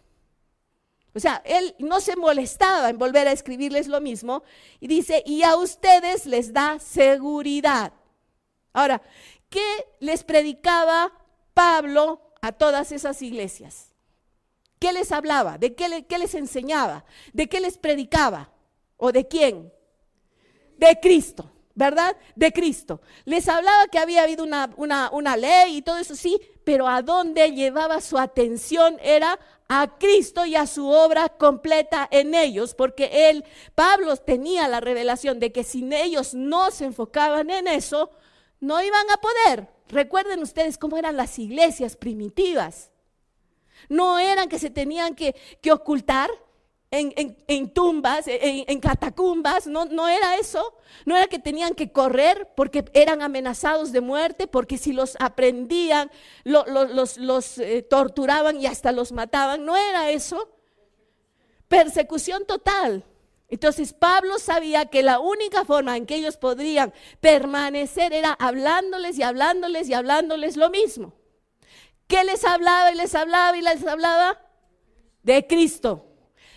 o 1.18 1.20
sea, 1.20 1.42
él 1.44 1.74
no 1.80 2.00
se 2.00 2.14
molestaba 2.14 2.90
en 2.90 2.96
volver 2.96 3.26
a 3.26 3.32
escribirles 3.32 3.88
lo 3.88 4.00
mismo 4.00 4.44
y 4.78 4.86
dice, 4.86 5.24
y 5.26 5.42
a 5.42 5.56
ustedes 5.56 6.26
les 6.26 6.52
da 6.52 6.78
seguridad. 6.78 7.92
Ahora, 8.72 9.02
¿qué 9.50 9.66
les 9.98 10.22
predicaba 10.22 11.12
Pablo 11.54 12.22
a 12.40 12.52
todas 12.52 12.92
esas 12.92 13.20
iglesias? 13.20 13.88
¿Qué 14.78 14.92
les 14.92 15.10
hablaba? 15.10 15.58
¿De 15.58 15.74
qué, 15.74 16.06
qué 16.08 16.18
les 16.18 16.36
enseñaba? 16.36 17.04
¿De 17.32 17.48
qué 17.48 17.58
les 17.58 17.78
predicaba? 17.78 18.52
¿O 18.96 19.10
de 19.10 19.26
quién? 19.26 19.72
De 20.76 21.00
Cristo. 21.02 21.50
¿verdad? 21.74 22.16
De 22.34 22.52
Cristo. 22.52 23.00
Les 23.24 23.48
hablaba 23.48 23.86
que 23.86 24.00
había 24.00 24.24
habido 24.24 24.42
una, 24.42 24.68
una, 24.76 25.10
una, 25.12 25.36
ley 25.36 25.76
y 25.76 25.82
todo 25.82 25.98
eso, 25.98 26.16
sí, 26.16 26.40
pero 26.68 26.86
a 26.86 27.00
dónde 27.00 27.52
llevaba 27.52 28.02
su 28.02 28.18
atención 28.18 28.98
era 29.02 29.38
a 29.68 29.96
Cristo 29.96 30.44
y 30.44 30.54
a 30.54 30.66
su 30.66 30.86
obra 30.86 31.30
completa 31.30 32.06
en 32.10 32.34
ellos, 32.34 32.74
porque 32.74 33.30
él, 33.30 33.42
Pablo 33.74 34.14
tenía 34.18 34.68
la 34.68 34.80
revelación 34.80 35.40
de 35.40 35.50
que 35.50 35.64
sin 35.64 35.94
ellos 35.94 36.34
no 36.34 36.70
se 36.70 36.84
enfocaban 36.84 37.48
en 37.48 37.68
eso, 37.68 38.10
no 38.60 38.82
iban 38.82 39.06
a 39.10 39.16
poder. 39.16 39.70
Recuerden 39.88 40.42
ustedes 40.42 40.76
cómo 40.76 40.98
eran 40.98 41.16
las 41.16 41.38
iglesias 41.38 41.96
primitivas. 41.96 42.90
No 43.88 44.18
eran 44.18 44.50
que 44.50 44.58
se 44.58 44.68
tenían 44.68 45.14
que, 45.14 45.34
que 45.62 45.72
ocultar, 45.72 46.28
en, 46.90 47.70
tumbas, 47.70 48.24
en, 48.26 48.80
catacumbas, 48.80 49.66
no, 49.66 49.84
no, 49.84 50.08
era 50.08 50.36
eso, 50.36 50.74
no 51.04 51.16
era 51.16 51.26
que 51.26 51.38
tenían 51.38 51.74
que 51.74 51.92
correr 51.92 52.48
porque 52.56 52.84
eran 52.94 53.20
amenazados 53.20 53.92
de 53.92 54.00
muerte, 54.00 54.46
porque 54.46 54.78
si 54.78 54.92
los 54.92 55.16
aprendían, 55.20 56.10
los, 56.44 57.18
los 57.18 57.58
eh, 57.58 57.82
torturaban 57.82 58.60
y 58.60 58.66
hasta 58.66 58.92
los 58.92 59.12
mataban, 59.12 59.66
no 59.66 59.76
era 59.76 60.10
eso. 60.10 60.48
Persecución 61.68 62.46
total. 62.46 63.04
Entonces 63.50 63.92
Pablo 63.92 64.38
sabía 64.38 64.86
que 64.86 65.02
la 65.02 65.20
única 65.20 65.66
forma 65.66 65.96
en 65.96 66.06
que 66.06 66.16
ellos 66.16 66.38
podrían 66.38 66.94
permanecer 67.20 68.14
era 68.14 68.32
hablándoles 68.32 69.18
y 69.18 69.22
hablándoles 69.22 69.88
y 69.88 69.94
hablándoles 69.94 70.56
lo 70.56 70.70
mismo. 70.70 71.14
¿Qué 72.06 72.24
les 72.24 72.44
hablaba 72.44 72.92
y 72.92 72.94
les 72.94 73.14
hablaba 73.14 73.56
y 73.56 73.60
les 73.60 73.86
hablaba? 73.86 74.40
De 75.22 75.46
Cristo 75.46 76.07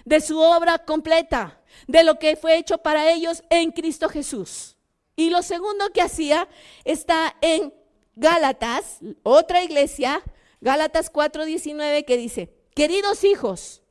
de 0.05 0.21
su 0.21 0.39
obra 0.39 0.79
completa, 0.79 1.61
de 1.87 2.03
lo 2.03 2.19
que 2.19 2.35
fue 2.35 2.57
hecho 2.57 2.79
para 2.79 3.11
ellos 3.11 3.43
en 3.49 3.71
Cristo 3.71 4.09
Jesús. 4.09 4.75
Y 5.15 5.29
lo 5.29 5.41
segundo 5.41 5.89
que 5.93 6.01
hacía 6.01 6.47
está 6.83 7.35
en 7.41 7.73
Gálatas, 8.15 8.99
otra 9.23 9.63
iglesia, 9.63 10.21
Gálatas 10.61 11.11
4:19, 11.11 12.05
que 12.05 12.17
dice, 12.17 12.53
queridos 12.75 13.23
hijos, 13.23 13.81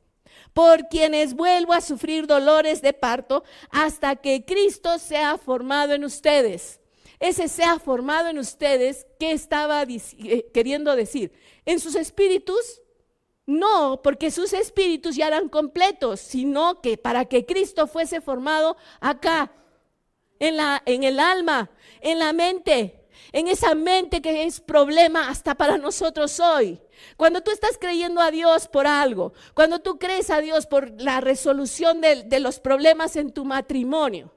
por 0.53 0.87
quienes 0.89 1.33
vuelvo 1.33 1.73
a 1.73 1.81
sufrir 1.81 2.27
dolores 2.27 2.81
de 2.81 2.93
parto 2.93 3.43
hasta 3.69 4.15
que 4.17 4.45
Cristo 4.45 4.99
sea 4.99 5.37
formado 5.37 5.93
en 5.93 6.03
ustedes. 6.03 6.79
ese 7.19 7.47
sea 7.47 7.77
formado 7.77 8.29
en 8.29 8.39
ustedes, 8.39 9.05
¿qué 9.19 9.31
estaba 9.31 9.83
eh, 9.83 10.49
queriendo 10.55 10.95
decir? 10.95 11.31
En 11.65 11.79
sus 11.79 11.93
espíritus, 11.93 12.80
no, 13.51 14.01
porque 14.01 14.31
sus 14.31 14.53
espíritus 14.53 15.15
ya 15.15 15.27
eran 15.27 15.49
completos, 15.49 16.19
sino 16.19 16.81
que 16.81 16.97
para 16.97 17.25
que 17.25 17.45
Cristo 17.45 17.87
fuese 17.87 18.21
formado 18.21 18.77
acá, 18.99 19.51
en, 20.39 20.57
la, 20.57 20.81
en 20.85 21.03
el 21.03 21.19
alma, 21.19 21.69
en 22.01 22.17
la 22.17 22.33
mente, 22.33 23.05
en 23.31 23.47
esa 23.47 23.75
mente 23.75 24.21
que 24.21 24.43
es 24.43 24.59
problema 24.59 25.29
hasta 25.29 25.53
para 25.55 25.77
nosotros 25.77 26.39
hoy. 26.39 26.81
Cuando 27.15 27.41
tú 27.41 27.51
estás 27.51 27.77
creyendo 27.79 28.21
a 28.21 28.31
Dios 28.31 28.67
por 28.67 28.87
algo, 28.87 29.33
cuando 29.53 29.79
tú 29.79 29.99
crees 29.99 30.29
a 30.29 30.41
Dios 30.41 30.65
por 30.65 30.99
la 30.99 31.21
resolución 31.21 32.01
de, 32.01 32.23
de 32.23 32.39
los 32.39 32.59
problemas 32.59 33.15
en 33.15 33.31
tu 33.31 33.45
matrimonio, 33.45 34.33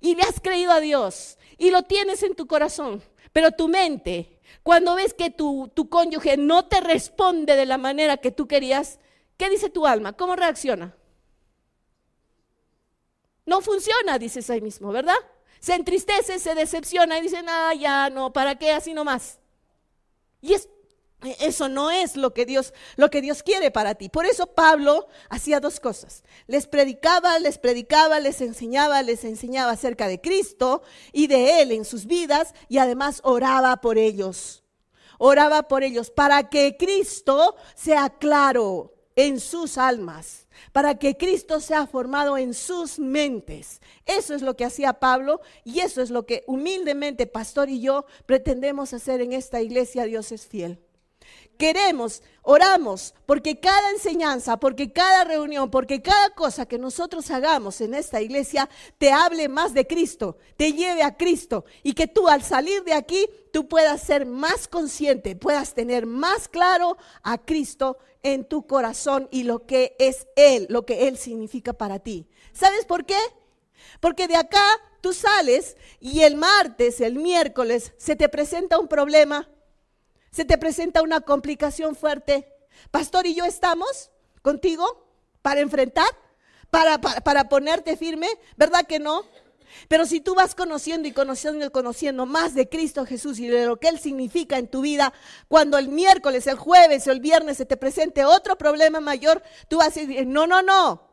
y 0.00 0.14
le 0.14 0.22
has 0.22 0.40
creído 0.40 0.72
a 0.72 0.80
Dios 0.80 1.36
y 1.58 1.70
lo 1.70 1.82
tienes 1.82 2.22
en 2.22 2.34
tu 2.34 2.46
corazón, 2.46 3.02
pero 3.32 3.50
tu 3.50 3.68
mente, 3.68 4.35
cuando 4.62 4.94
ves 4.94 5.14
que 5.14 5.30
tu, 5.30 5.70
tu 5.74 5.88
cónyuge 5.88 6.36
no 6.36 6.66
te 6.66 6.80
responde 6.80 7.56
de 7.56 7.66
la 7.66 7.78
manera 7.78 8.16
que 8.16 8.30
tú 8.30 8.46
querías, 8.48 8.98
¿qué 9.36 9.48
dice 9.50 9.70
tu 9.70 9.86
alma? 9.86 10.14
¿Cómo 10.14 10.36
reacciona? 10.36 10.96
No 13.44 13.60
funciona, 13.60 14.18
dices 14.18 14.50
ahí 14.50 14.60
mismo, 14.60 14.90
¿verdad? 14.90 15.16
Se 15.60 15.74
entristece, 15.74 16.38
se 16.38 16.54
decepciona 16.54 17.18
y 17.18 17.22
dice, 17.22 17.42
ah, 17.46 17.72
ya 17.74 18.10
no, 18.10 18.32
¿para 18.32 18.56
qué? 18.56 18.72
Así 18.72 18.92
nomás. 18.92 19.38
Y 20.40 20.54
es 20.54 20.68
eso 21.38 21.68
no 21.68 21.90
es 21.90 22.16
lo 22.16 22.34
que 22.34 22.44
Dios 22.44 22.74
lo 22.96 23.10
que 23.10 23.22
Dios 23.22 23.42
quiere 23.42 23.70
para 23.70 23.94
ti. 23.94 24.08
Por 24.08 24.26
eso 24.26 24.46
Pablo 24.46 25.08
hacía 25.30 25.60
dos 25.60 25.80
cosas. 25.80 26.22
Les 26.46 26.66
predicaba, 26.66 27.38
les 27.38 27.58
predicaba, 27.58 28.20
les 28.20 28.40
enseñaba, 28.40 29.02
les 29.02 29.24
enseñaba 29.24 29.72
acerca 29.72 30.08
de 30.08 30.20
Cristo 30.20 30.82
y 31.12 31.26
de 31.26 31.62
él 31.62 31.72
en 31.72 31.84
sus 31.84 32.06
vidas 32.06 32.54
y 32.68 32.78
además 32.78 33.20
oraba 33.24 33.78
por 33.78 33.96
ellos. 33.98 34.62
Oraba 35.18 35.68
por 35.68 35.82
ellos 35.82 36.10
para 36.10 36.50
que 36.50 36.76
Cristo 36.78 37.56
sea 37.74 38.10
claro 38.10 38.92
en 39.16 39.40
sus 39.40 39.78
almas, 39.78 40.46
para 40.72 40.98
que 40.98 41.16
Cristo 41.16 41.58
sea 41.60 41.86
formado 41.86 42.36
en 42.36 42.52
sus 42.52 42.98
mentes. 42.98 43.80
Eso 44.04 44.34
es 44.34 44.42
lo 44.42 44.56
que 44.56 44.66
hacía 44.66 44.92
Pablo 44.92 45.40
y 45.64 45.80
eso 45.80 46.02
es 46.02 46.10
lo 46.10 46.26
que 46.26 46.44
humildemente 46.46 47.26
pastor 47.26 47.70
y 47.70 47.80
yo 47.80 48.04
pretendemos 48.26 48.92
hacer 48.92 49.22
en 49.22 49.32
esta 49.32 49.62
iglesia. 49.62 50.04
Dios 50.04 50.32
es 50.32 50.46
fiel 50.46 50.85
queremos, 51.56 52.22
oramos, 52.42 53.14
porque 53.26 53.58
cada 53.58 53.90
enseñanza, 53.90 54.58
porque 54.58 54.92
cada 54.92 55.24
reunión, 55.24 55.70
porque 55.70 56.02
cada 56.02 56.30
cosa 56.30 56.66
que 56.66 56.78
nosotros 56.78 57.30
hagamos 57.30 57.80
en 57.80 57.94
esta 57.94 58.20
iglesia 58.20 58.68
te 58.98 59.12
hable 59.12 59.48
más 59.48 59.74
de 59.74 59.86
Cristo, 59.86 60.36
te 60.56 60.72
lleve 60.72 61.02
a 61.02 61.16
Cristo 61.16 61.64
y 61.82 61.94
que 61.94 62.06
tú 62.06 62.28
al 62.28 62.42
salir 62.42 62.84
de 62.84 62.92
aquí 62.92 63.28
tú 63.52 63.68
puedas 63.68 64.02
ser 64.02 64.26
más 64.26 64.68
consciente, 64.68 65.36
puedas 65.36 65.74
tener 65.74 66.06
más 66.06 66.48
claro 66.48 66.96
a 67.22 67.38
Cristo 67.38 67.98
en 68.22 68.44
tu 68.44 68.66
corazón 68.66 69.28
y 69.30 69.44
lo 69.44 69.66
que 69.66 69.96
es 69.98 70.26
Él, 70.36 70.66
lo 70.68 70.84
que 70.84 71.08
Él 71.08 71.16
significa 71.16 71.72
para 71.72 71.98
ti. 71.98 72.28
¿Sabes 72.52 72.84
por 72.84 73.04
qué? 73.04 73.18
Porque 74.00 74.28
de 74.28 74.36
acá 74.36 74.64
tú 75.00 75.12
sales 75.12 75.76
y 76.00 76.20
el 76.20 76.36
martes, 76.36 77.00
el 77.00 77.16
miércoles, 77.16 77.92
se 77.96 78.16
te 78.16 78.28
presenta 78.28 78.78
un 78.78 78.88
problema 78.88 79.48
se 80.36 80.44
te 80.44 80.58
presenta 80.58 81.00
una 81.00 81.22
complicación 81.22 81.96
fuerte, 81.96 82.46
pastor 82.90 83.26
y 83.26 83.34
yo 83.34 83.46
estamos 83.46 84.10
contigo 84.42 85.08
para 85.40 85.60
enfrentar, 85.62 86.08
para, 86.70 87.00
para, 87.00 87.48
ponerte 87.48 87.96
firme, 87.96 88.28
¿verdad 88.54 88.86
que 88.86 88.98
no? 88.98 89.24
Pero 89.88 90.04
si 90.04 90.20
tú 90.20 90.34
vas 90.34 90.54
conociendo 90.54 91.08
y 91.08 91.12
conociendo 91.12 91.64
y 91.64 91.70
conociendo 91.70 92.26
más 92.26 92.52
de 92.52 92.68
Cristo 92.68 93.06
Jesús 93.06 93.38
y 93.38 93.48
de 93.48 93.64
lo 93.64 93.78
que 93.78 93.88
Él 93.88 93.98
significa 93.98 94.58
en 94.58 94.68
tu 94.68 94.82
vida, 94.82 95.14
cuando 95.48 95.78
el 95.78 95.88
miércoles, 95.88 96.46
el 96.48 96.58
jueves 96.58 97.06
o 97.06 97.12
el 97.12 97.20
viernes 97.20 97.56
se 97.56 97.64
te 97.64 97.78
presente 97.78 98.26
otro 98.26 98.58
problema 98.58 99.00
mayor, 99.00 99.42
tú 99.68 99.78
vas 99.78 99.96
a 99.96 100.00
decir, 100.00 100.26
no, 100.26 100.46
no, 100.46 100.60
no, 100.60 101.08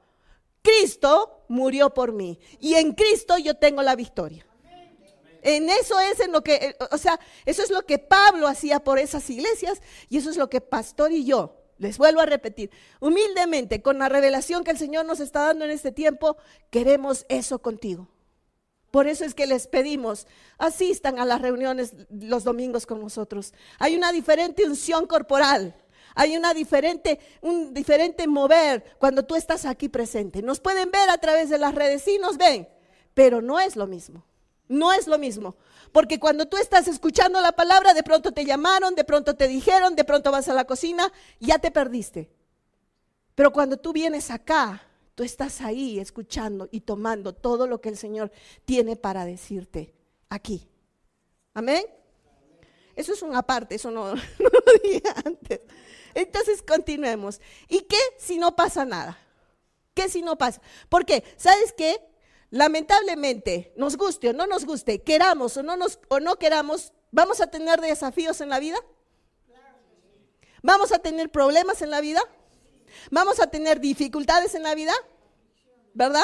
Cristo 0.61 1.45
murió 1.47 1.93
por 1.93 2.11
mí 2.11 2.41
y 2.59 2.73
en 2.73 2.91
Cristo 2.91 3.37
yo 3.37 3.55
tengo 3.55 3.83
la 3.83 3.95
victoria. 3.95 4.45
En 5.43 5.69
eso 5.69 5.99
es 5.99 6.19
en 6.19 6.31
lo 6.31 6.41
que, 6.41 6.55
eh, 6.55 6.77
o 6.91 6.97
sea, 6.97 7.19
eso 7.45 7.61
es 7.61 7.69
lo 7.69 7.85
que 7.85 7.99
Pablo 7.99 8.47
hacía 8.47 8.83
por 8.83 8.97
esas 8.97 9.29
iglesias 9.29 9.81
y 10.09 10.17
eso 10.17 10.29
es 10.29 10.37
lo 10.37 10.49
que 10.49 10.61
Pastor 10.61 11.11
y 11.11 11.25
yo, 11.25 11.57
les 11.77 11.97
vuelvo 11.97 12.21
a 12.21 12.25
repetir, 12.25 12.71
humildemente, 13.01 13.81
con 13.81 13.99
la 13.99 14.09
revelación 14.09 14.63
que 14.63 14.71
el 14.71 14.77
Señor 14.77 15.05
nos 15.05 15.19
está 15.19 15.41
dando 15.41 15.65
en 15.65 15.71
este 15.71 15.91
tiempo, 15.91 16.37
queremos 16.69 17.25
eso 17.27 17.59
contigo. 17.59 18.07
Por 18.89 19.07
eso 19.07 19.25
es 19.25 19.33
que 19.33 19.47
les 19.47 19.67
pedimos, 19.67 20.27
asistan 20.59 21.19
a 21.19 21.25
las 21.25 21.41
reuniones 21.41 21.93
los 22.09 22.43
domingos 22.43 22.85
con 22.85 23.01
nosotros. 23.01 23.53
Hay 23.79 23.95
una 23.95 24.11
diferente 24.11 24.65
unción 24.65 25.07
corporal. 25.07 25.75
Hay 26.15 26.37
una 26.37 26.53
diferente, 26.53 27.19
un 27.41 27.73
diferente 27.73 28.27
mover 28.27 28.83
cuando 28.99 29.23
tú 29.23 29.35
estás 29.35 29.65
aquí 29.65 29.89
presente. 29.89 30.41
Nos 30.41 30.59
pueden 30.59 30.91
ver 30.91 31.09
a 31.09 31.17
través 31.17 31.49
de 31.49 31.57
las 31.57 31.73
redes, 31.73 32.03
sí 32.03 32.19
nos 32.19 32.37
ven, 32.37 32.67
pero 33.13 33.41
no 33.41 33.59
es 33.59 33.75
lo 33.75 33.87
mismo. 33.87 34.23
No 34.73 34.91
es 34.91 35.05
lo 35.05 35.19
mismo. 35.19 35.55
Porque 35.91 36.19
cuando 36.19 36.47
tú 36.47 36.57
estás 36.57 36.87
escuchando 36.87 37.39
la 37.41 37.51
palabra, 37.51 37.93
de 37.93 38.01
pronto 38.01 38.31
te 38.31 38.43
llamaron, 38.43 38.95
de 38.95 39.03
pronto 39.03 39.35
te 39.35 39.47
dijeron, 39.47 39.95
de 39.95 40.03
pronto 40.03 40.31
vas 40.31 40.49
a 40.49 40.53
la 40.55 40.65
cocina, 40.65 41.13
ya 41.39 41.59
te 41.59 41.69
perdiste. 41.69 42.31
Pero 43.35 43.53
cuando 43.53 43.77
tú 43.77 43.93
vienes 43.93 44.31
acá, 44.31 44.81
tú 45.13 45.23
estás 45.23 45.61
ahí 45.61 45.99
escuchando 45.99 46.69
y 46.71 46.81
tomando 46.81 47.33
todo 47.33 47.67
lo 47.67 47.81
que 47.81 47.89
el 47.89 47.97
Señor 47.97 48.31
tiene 48.65 48.95
para 48.95 49.25
decirte 49.25 49.93
aquí. 50.29 50.67
Amén. 51.53 51.85
Eso 52.95 53.13
es 53.13 53.21
una 53.21 53.43
parte, 53.43 53.75
eso 53.75 53.91
no, 53.91 54.15
lo 54.39 54.51
dije 54.83 55.03
antes. 55.23 55.61
Entonces 56.15 56.63
continuemos. 56.63 57.39
¿Y 57.69 57.81
qué 57.81 57.99
si 58.17 58.39
no 58.39 58.55
pasa 58.55 58.85
nada? 58.85 59.19
¿Qué 59.93 60.09
si 60.09 60.23
no 60.23 60.35
pasa? 60.35 60.61
Porque, 60.89 61.23
¿sabes 61.37 61.73
qué? 61.77 61.99
Lamentablemente, 62.53 63.73
nos 63.75 63.97
guste 63.97 64.29
o 64.29 64.33
no 64.33 64.45
nos 64.45 64.63
guste, 64.63 65.01
queramos 65.01 65.57
o 65.57 65.63
no, 65.63 65.75
nos, 65.75 65.97
o 66.07 66.19
no 66.19 66.35
queramos, 66.35 66.93
¿vamos 67.09 67.41
a 67.41 67.47
tener 67.47 67.81
desafíos 67.81 68.41
en 68.41 68.49
la 68.49 68.59
vida? 68.59 68.77
¿Vamos 70.61 70.91
a 70.91 70.99
tener 70.99 71.31
problemas 71.31 71.81
en 71.81 71.89
la 71.89 71.99
vida? 71.99 72.21
¿Vamos 73.09 73.39
a 73.39 73.47
tener 73.47 73.79
dificultades 73.79 74.53
en 74.53 74.61
la 74.61 74.75
vida? 74.75 74.93
¿Verdad? 75.95 76.21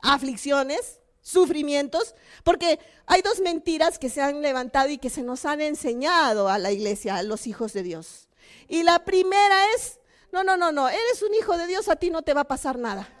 Aflicciones, 0.00 1.00
sufrimientos, 1.22 2.14
porque 2.44 2.78
hay 3.06 3.20
dos 3.22 3.40
mentiras 3.40 3.98
que 3.98 4.10
se 4.10 4.22
han 4.22 4.42
levantado 4.42 4.90
y 4.90 4.98
que 4.98 5.10
se 5.10 5.24
nos 5.24 5.44
han 5.44 5.60
enseñado 5.60 6.48
a 6.48 6.58
la 6.58 6.70
iglesia, 6.70 7.16
a 7.16 7.24
los 7.24 7.48
hijos 7.48 7.72
de 7.72 7.82
Dios. 7.82 8.28
Y 8.68 8.84
la 8.84 9.04
primera 9.04 9.74
es, 9.74 9.98
no, 10.30 10.44
no, 10.44 10.56
no, 10.56 10.70
no, 10.70 10.88
eres 10.88 11.20
un 11.28 11.34
hijo 11.34 11.58
de 11.58 11.66
Dios, 11.66 11.88
a 11.88 11.96
ti 11.96 12.10
no 12.10 12.22
te 12.22 12.32
va 12.32 12.42
a 12.42 12.48
pasar 12.48 12.78
nada 12.78 13.17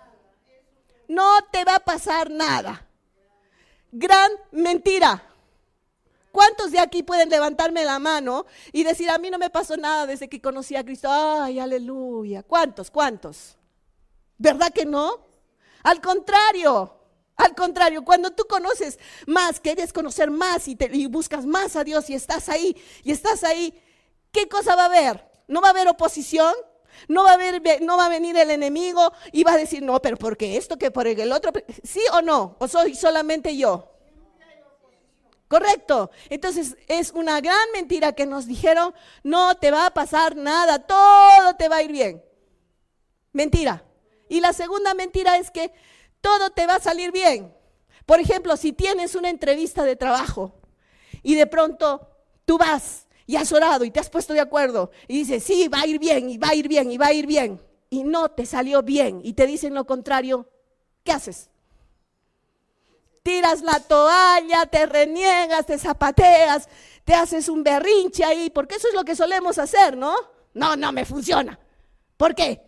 no 1.08 1.42
te 1.50 1.64
va 1.64 1.76
a 1.76 1.80
pasar 1.80 2.30
nada. 2.30 2.86
Gran 3.90 4.30
mentira. 4.52 5.24
¿Cuántos 6.30 6.70
de 6.70 6.78
aquí 6.78 7.02
pueden 7.02 7.30
levantarme 7.30 7.84
la 7.84 7.98
mano 7.98 8.46
y 8.70 8.84
decir, 8.84 9.10
a 9.10 9.18
mí 9.18 9.30
no 9.30 9.38
me 9.38 9.50
pasó 9.50 9.76
nada 9.76 10.06
desde 10.06 10.28
que 10.28 10.40
conocí 10.40 10.76
a 10.76 10.84
Cristo? 10.84 11.08
Ay, 11.10 11.58
aleluya. 11.58 12.42
¿Cuántos? 12.42 12.90
¿Cuántos? 12.90 13.56
¿Verdad 14.36 14.72
que 14.72 14.84
no? 14.84 15.26
Al 15.82 16.00
contrario, 16.00 16.94
al 17.36 17.54
contrario, 17.54 18.04
cuando 18.04 18.32
tú 18.32 18.44
conoces 18.48 18.98
más, 19.26 19.58
quieres 19.58 19.92
conocer 19.92 20.30
más 20.30 20.68
y, 20.68 20.76
y 20.92 21.06
buscas 21.06 21.46
más 21.46 21.76
a 21.76 21.84
Dios 21.84 22.10
y 22.10 22.14
estás 22.14 22.48
ahí, 22.48 22.76
y 23.02 23.10
estás 23.10 23.42
ahí, 23.42 23.80
¿qué 24.30 24.48
cosa 24.48 24.76
va 24.76 24.82
a 24.82 24.86
haber? 24.86 25.24
¿No 25.46 25.60
va 25.60 25.68
a 25.68 25.70
haber 25.70 25.88
oposición? 25.88 26.52
No 27.06 27.24
va, 27.24 27.30
a 27.30 27.34
haber, 27.34 27.82
no 27.82 27.96
va 27.96 28.06
a 28.06 28.08
venir 28.08 28.36
el 28.36 28.50
enemigo 28.50 29.12
y 29.32 29.44
va 29.44 29.52
a 29.52 29.56
decir, 29.56 29.82
no, 29.82 30.00
pero 30.02 30.16
¿por 30.16 30.36
qué 30.36 30.56
esto? 30.56 30.76
que 30.76 30.90
por 30.90 31.06
el 31.06 31.32
otro? 31.32 31.52
¿Sí 31.82 32.00
o 32.12 32.22
no? 32.22 32.56
¿O 32.58 32.68
soy 32.68 32.94
solamente 32.94 33.56
yo? 33.56 33.92
Correcto. 35.48 36.10
Entonces 36.28 36.76
es 36.86 37.10
una 37.12 37.40
gran 37.40 37.72
mentira 37.72 38.12
que 38.12 38.26
nos 38.26 38.46
dijeron, 38.46 38.94
no 39.22 39.56
te 39.56 39.70
va 39.70 39.86
a 39.86 39.94
pasar 39.94 40.36
nada, 40.36 40.86
todo 40.86 41.54
te 41.56 41.68
va 41.68 41.76
a 41.76 41.82
ir 41.82 41.92
bien. 41.92 42.24
Mentira. 43.32 43.84
Y 44.28 44.40
la 44.40 44.52
segunda 44.52 44.92
mentira 44.94 45.38
es 45.38 45.50
que 45.50 45.72
todo 46.20 46.50
te 46.50 46.66
va 46.66 46.76
a 46.76 46.80
salir 46.80 47.12
bien. 47.12 47.54
Por 48.04 48.20
ejemplo, 48.20 48.56
si 48.56 48.72
tienes 48.72 49.14
una 49.14 49.30
entrevista 49.30 49.84
de 49.84 49.96
trabajo 49.96 50.54
y 51.22 51.34
de 51.34 51.46
pronto 51.46 52.08
tú 52.44 52.58
vas 52.58 53.07
y 53.28 53.36
has 53.36 53.52
orado 53.52 53.84
y 53.84 53.90
te 53.92 54.00
has 54.00 54.08
puesto 54.10 54.32
de 54.32 54.40
acuerdo 54.40 54.90
y 55.06 55.18
dices, 55.18 55.44
sí, 55.44 55.68
va 55.68 55.82
a 55.82 55.86
ir 55.86 56.00
bien, 56.00 56.30
y 56.30 56.38
va 56.38 56.48
a 56.48 56.54
ir 56.56 56.66
bien, 56.66 56.90
y 56.90 56.96
va 56.96 57.08
a 57.08 57.12
ir 57.12 57.26
bien, 57.26 57.60
y 57.90 58.02
no 58.02 58.30
te 58.30 58.46
salió 58.46 58.82
bien 58.82 59.20
y 59.22 59.34
te 59.34 59.46
dicen 59.46 59.74
lo 59.74 59.86
contrario, 59.86 60.48
¿qué 61.04 61.12
haces? 61.12 61.50
Tiras 63.22 63.60
la 63.62 63.80
toalla, 63.80 64.66
te 64.66 64.86
reniegas, 64.86 65.66
te 65.66 65.78
zapateas, 65.78 66.68
te 67.04 67.14
haces 67.14 67.50
un 67.50 67.62
berrinche 67.62 68.24
ahí, 68.24 68.48
porque 68.50 68.76
eso 68.76 68.88
es 68.88 68.94
lo 68.94 69.04
que 69.04 69.14
solemos 69.14 69.58
hacer, 69.58 69.96
¿no? 69.96 70.14
No, 70.54 70.76
no 70.76 70.90
me 70.92 71.04
funciona. 71.04 71.58
¿Por 72.16 72.34
qué? 72.34 72.62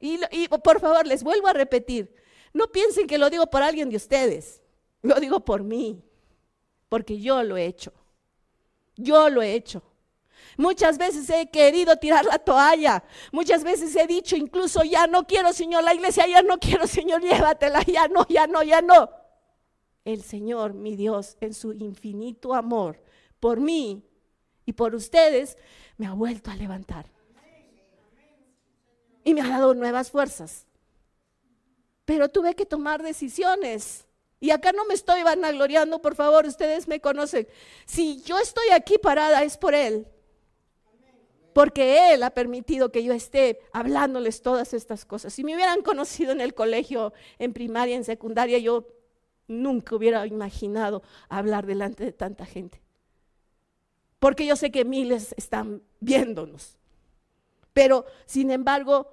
Y, 0.00 0.20
y 0.30 0.48
por 0.48 0.80
favor, 0.80 1.06
les 1.06 1.22
vuelvo 1.22 1.48
a 1.48 1.52
repetir, 1.52 2.14
no 2.54 2.68
piensen 2.68 3.06
que 3.06 3.18
lo 3.18 3.28
digo 3.28 3.46
por 3.48 3.62
alguien 3.62 3.90
de 3.90 3.96
ustedes, 3.96 4.62
lo 5.02 5.20
digo 5.20 5.44
por 5.44 5.62
mí. 5.62 6.02
porque 6.88 7.20
yo 7.20 7.42
lo 7.42 7.56
he 7.56 7.66
hecho. 7.66 7.92
Yo 8.96 9.28
lo 9.28 9.42
he 9.42 9.54
hecho. 9.54 9.82
Muchas 10.56 10.96
veces 10.96 11.28
he 11.28 11.50
querido 11.50 11.96
tirar 11.96 12.24
la 12.24 12.38
toalla. 12.38 13.04
Muchas 13.30 13.62
veces 13.62 13.94
he 13.94 14.06
dicho 14.06 14.36
incluso, 14.36 14.82
ya 14.84 15.06
no 15.06 15.26
quiero, 15.26 15.52
Señor, 15.52 15.84
la 15.84 15.94
iglesia, 15.94 16.26
ya 16.26 16.42
no 16.42 16.58
quiero, 16.58 16.86
Señor, 16.86 17.20
llévatela, 17.22 17.82
ya 17.82 18.08
no, 18.08 18.26
ya 18.28 18.46
no, 18.46 18.62
ya 18.62 18.80
no. 18.80 19.10
El 20.04 20.22
Señor, 20.22 20.72
mi 20.72 20.96
Dios, 20.96 21.36
en 21.40 21.52
su 21.52 21.72
infinito 21.72 22.54
amor 22.54 23.02
por 23.40 23.60
mí 23.60 24.02
y 24.64 24.72
por 24.72 24.94
ustedes, 24.94 25.58
me 25.98 26.06
ha 26.06 26.12
vuelto 26.12 26.50
a 26.50 26.56
levantar. 26.56 27.06
Y 29.24 29.34
me 29.34 29.40
ha 29.40 29.48
dado 29.48 29.74
nuevas 29.74 30.10
fuerzas. 30.10 30.66
Pero 32.04 32.28
tuve 32.28 32.54
que 32.54 32.64
tomar 32.64 33.02
decisiones. 33.02 34.05
Y 34.46 34.52
acá 34.52 34.70
no 34.70 34.84
me 34.84 34.94
estoy 34.94 35.24
vanagloriando, 35.24 36.00
por 36.00 36.14
favor, 36.14 36.46
ustedes 36.46 36.86
me 36.86 37.00
conocen. 37.00 37.48
Si 37.84 38.22
yo 38.22 38.38
estoy 38.38 38.68
aquí 38.70 38.96
parada 38.96 39.42
es 39.42 39.56
por 39.56 39.74
Él 39.74 40.06
porque 41.52 42.12
Él 42.12 42.22
ha 42.22 42.30
permitido 42.30 42.92
que 42.92 43.02
yo 43.02 43.12
esté 43.12 43.58
hablándoles 43.72 44.42
todas 44.42 44.72
estas 44.72 45.04
cosas. 45.04 45.32
Si 45.32 45.42
me 45.42 45.56
hubieran 45.56 45.82
conocido 45.82 46.30
en 46.30 46.40
el 46.40 46.54
colegio, 46.54 47.12
en 47.40 47.54
primaria, 47.54 47.96
en 47.96 48.04
secundaria, 48.04 48.58
yo 48.58 48.86
nunca 49.48 49.96
hubiera 49.96 50.24
imaginado 50.28 51.02
hablar 51.28 51.66
delante 51.66 52.04
de 52.04 52.12
tanta 52.12 52.46
gente. 52.46 52.80
Porque 54.20 54.46
yo 54.46 54.54
sé 54.54 54.70
que 54.70 54.84
miles 54.84 55.34
están 55.36 55.82
viéndonos. 55.98 56.76
Pero, 57.72 58.04
sin 58.26 58.52
embargo, 58.52 59.08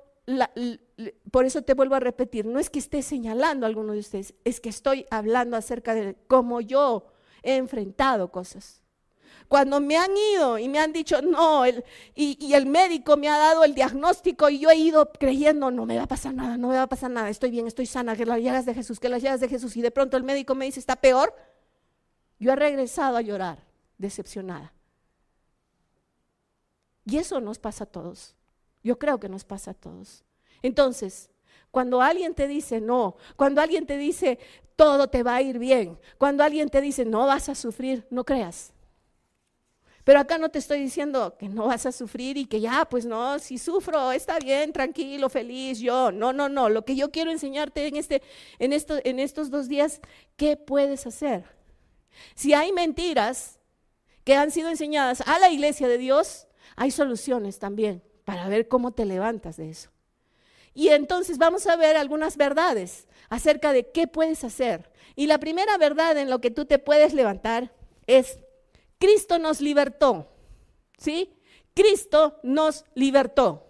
por 1.31 1.45
eso 1.45 1.61
te 1.61 1.73
vuelvo 1.73 1.95
a 1.95 1.99
repetir, 1.99 2.45
no 2.45 2.59
es 2.59 2.69
que 2.69 2.79
esté 2.79 3.01
señalando 3.01 3.65
a 3.65 3.69
alguno 3.69 3.93
de 3.93 3.99
ustedes, 3.99 4.33
es 4.43 4.59
que 4.59 4.69
estoy 4.69 5.05
hablando 5.09 5.57
acerca 5.57 5.95
de 5.95 6.15
cómo 6.27 6.61
yo 6.61 7.07
he 7.41 7.55
enfrentado 7.55 8.31
cosas. 8.31 8.81
Cuando 9.47 9.79
me 9.79 9.97
han 9.97 10.15
ido 10.15 10.57
y 10.57 10.69
me 10.69 10.79
han 10.79 10.93
dicho 10.93 11.21
no, 11.21 11.63
y, 12.15 12.53
el 12.53 12.65
médico 12.65 13.17
me 13.17 13.29
ha 13.29 13.37
dado 13.37 13.63
el 13.63 13.75
diagnóstico 13.75 14.49
y 14.49 14.59
yo 14.59 14.69
he 14.69 14.75
ido 14.75 15.11
creyendo, 15.11 15.69
no 15.69 15.85
me 15.85 15.97
va 15.97 16.03
a 16.03 16.07
pasar 16.07 16.33
nada, 16.33 16.57
no 16.57 16.69
me 16.69 16.75
va 16.75 16.83
a 16.83 16.87
pasar 16.87 17.11
nada, 17.11 17.29
estoy 17.29 17.51
bien, 17.51 17.67
estoy 17.67 17.85
sana, 17.85 18.15
que 18.15 18.25
las 18.25 18.41
llagas 18.41 18.65
de 18.65 18.73
Jesús, 18.73 18.99
que 18.99 19.09
las 19.09 19.21
llagas 19.21 19.41
de 19.41 19.49
Jesús, 19.49 19.75
y 19.75 19.81
de 19.81 19.91
pronto 19.91 20.17
el 20.17 20.23
médico 20.23 20.55
me 20.55 20.65
dice, 20.65 20.79
está 20.79 20.95
peor, 20.95 21.35
yo 22.39 22.51
he 22.51 22.55
regresado 22.55 23.17
a 23.17 23.21
llorar, 23.21 23.59
decepcionada. 23.97 24.73
Y 27.05 27.17
eso 27.17 27.41
nos 27.41 27.59
pasa 27.59 27.83
a 27.83 27.87
todos. 27.87 28.35
Yo 28.83 28.97
creo 28.97 29.19
que 29.19 29.29
nos 29.29 29.43
pasa 29.43 29.71
a 29.71 29.73
todos. 29.73 30.23
Entonces, 30.63 31.29
cuando 31.69 32.01
alguien 32.01 32.33
te 32.33 32.47
dice 32.47 32.81
no, 32.81 33.17
cuando 33.35 33.61
alguien 33.61 33.85
te 33.85 33.97
dice 33.97 34.39
todo 34.75 35.07
te 35.07 35.21
va 35.21 35.35
a 35.35 35.41
ir 35.43 35.59
bien, 35.59 35.99
cuando 36.17 36.43
alguien 36.43 36.69
te 36.69 36.81
dice 36.81 37.05
no 37.05 37.27
vas 37.27 37.49
a 37.49 37.55
sufrir, 37.55 38.07
no 38.09 38.23
creas. 38.23 38.73
Pero 40.03 40.19
acá 40.19 40.37
no 40.37 40.49
te 40.49 40.59
estoy 40.59 40.79
diciendo 40.79 41.37
que 41.37 41.47
no 41.47 41.67
vas 41.67 41.85
a 41.85 41.91
sufrir 41.91 42.35
y 42.35 42.45
que 42.45 42.59
ya, 42.59 42.85
pues 42.85 43.05
no, 43.05 43.39
si 43.39 43.57
sufro, 43.57 44.11
está 44.11 44.37
bien, 44.37 44.73
tranquilo, 44.73 45.29
feliz, 45.29 45.79
yo. 45.79 46.11
No, 46.11 46.33
no, 46.33 46.49
no. 46.49 46.67
Lo 46.67 46.83
que 46.83 46.95
yo 46.95 47.09
quiero 47.09 47.31
enseñarte 47.31 47.87
en, 47.87 47.95
este, 47.95 48.21
en, 48.59 48.73
esto, 48.73 48.99
en 49.05 49.19
estos 49.19 49.49
dos 49.49 49.69
días, 49.69 50.01
¿qué 50.35 50.57
puedes 50.57 51.07
hacer? 51.07 51.45
Si 52.35 52.53
hay 52.53 52.73
mentiras 52.73 53.59
que 54.25 54.35
han 54.35 54.51
sido 54.51 54.69
enseñadas 54.69 55.21
a 55.21 55.39
la 55.39 55.49
iglesia 55.49 55.87
de 55.87 55.97
Dios, 55.97 56.47
hay 56.75 56.91
soluciones 56.91 57.59
también 57.59 58.03
para 58.25 58.49
ver 58.49 58.67
cómo 58.67 58.91
te 58.91 59.05
levantas 59.05 59.55
de 59.55 59.69
eso. 59.69 59.89
Y 60.73 60.89
entonces 60.89 61.37
vamos 61.37 61.67
a 61.67 61.75
ver 61.75 61.97
algunas 61.97 62.37
verdades 62.37 63.07
acerca 63.29 63.73
de 63.73 63.91
qué 63.91 64.07
puedes 64.07 64.43
hacer. 64.43 64.91
Y 65.15 65.27
la 65.27 65.37
primera 65.37 65.77
verdad 65.77 66.17
en 66.17 66.29
lo 66.29 66.39
que 66.39 66.51
tú 66.51 66.65
te 66.65 66.79
puedes 66.79 67.13
levantar 67.13 67.71
es 68.07 68.39
Cristo 68.99 69.37
nos 69.37 69.61
libertó. 69.61 70.27
¿Sí? 70.97 71.33
Cristo 71.73 72.39
nos 72.43 72.85
libertó. 72.95 73.67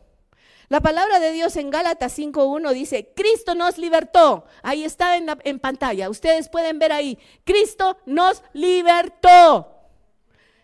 La 0.69 0.81
palabra 0.81 1.19
de 1.19 1.31
Dios 1.31 1.55
en 1.57 1.69
Gálatas 1.69 2.17
5.1 2.17 2.71
dice, 2.73 3.13
Cristo 3.15 3.53
nos 3.53 3.77
libertó. 3.77 4.45
Ahí 4.61 4.83
está 4.83 5.17
en, 5.17 5.27
en, 5.43 5.59
pantalla. 5.59 6.09
Ustedes 6.09 6.49
pueden 6.49 6.79
ver 6.79 6.91
ahí. 6.91 7.17
Cristo 7.43 7.97
nos 8.05 8.41
libertó. 8.53 9.69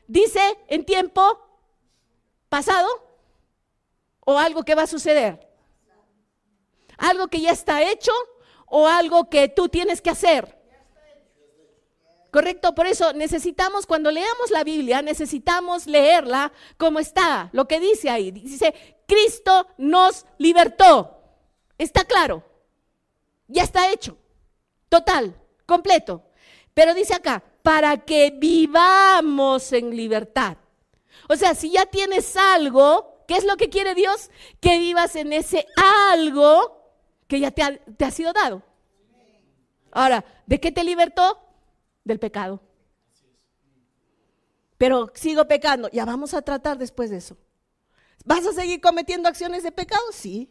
Dice 0.07 0.41
en 0.67 0.85
tiempo 0.85 1.21
pasado 2.47 2.87
o 4.21 4.37
algo 4.37 4.63
que 4.63 4.75
va 4.75 4.83
a 4.83 4.87
suceder. 4.87 5.48
Algo 6.99 7.27
que 7.27 7.41
ya 7.41 7.51
está 7.51 7.81
hecho 7.81 8.11
o 8.67 8.87
algo 8.87 9.29
que 9.29 9.49
tú 9.49 9.67
tienes 9.67 10.01
que 10.01 10.11
hacer. 10.11 10.59
¿Correcto? 12.31 12.75
Por 12.75 12.85
eso 12.85 13.13
necesitamos, 13.13 13.87
cuando 13.87 14.11
leamos 14.11 14.51
la 14.51 14.63
Biblia, 14.63 15.01
necesitamos 15.01 15.87
leerla 15.87 16.51
como 16.77 16.99
está, 16.99 17.49
lo 17.53 17.67
que 17.67 17.79
dice 17.79 18.09
ahí. 18.09 18.29
Dice, 18.31 18.73
Cristo 19.07 19.67
nos 19.77 20.25
libertó. 20.37 21.23
Está 21.77 22.03
claro. 22.03 22.43
Ya 23.47 23.63
está 23.63 23.91
hecho. 23.91 24.15
Total, 24.89 25.35
completo. 25.65 26.23
Pero 26.75 26.93
dice 26.93 27.15
acá, 27.15 27.43
para 27.63 27.97
que 28.05 28.31
vivamos 28.35 29.73
en 29.73 29.95
libertad. 29.95 30.57
O 31.27 31.35
sea, 31.35 31.55
si 31.55 31.71
ya 31.71 31.87
tienes 31.87 32.37
algo, 32.37 33.23
¿qué 33.27 33.37
es 33.37 33.43
lo 33.43 33.57
que 33.57 33.69
quiere 33.69 33.95
Dios? 33.95 34.29
Que 34.59 34.77
vivas 34.77 35.15
en 35.15 35.33
ese 35.33 35.65
algo 36.11 36.78
que 37.29 37.39
ya 37.39 37.51
te 37.51 37.63
ha, 37.63 37.77
te 37.77 38.03
ha 38.03 38.11
sido 38.11 38.33
dado. 38.33 38.61
Ahora, 39.91 40.25
¿de 40.45 40.59
qué 40.59 40.73
te 40.73 40.83
libertó? 40.83 41.45
del 42.09 42.19
pecado. 42.19 42.61
Pero 44.77 45.11
sigo 45.15 45.47
pecando. 45.47 45.89
Ya 45.91 46.03
vamos 46.03 46.33
a 46.33 46.41
tratar 46.41 46.77
después 46.77 47.09
de 47.09 47.17
eso. 47.17 47.37
¿Vas 48.25 48.45
a 48.45 48.53
seguir 48.53 48.81
cometiendo 48.81 49.29
acciones 49.29 49.63
de 49.63 49.71
pecado? 49.71 50.03
Sí. 50.11 50.49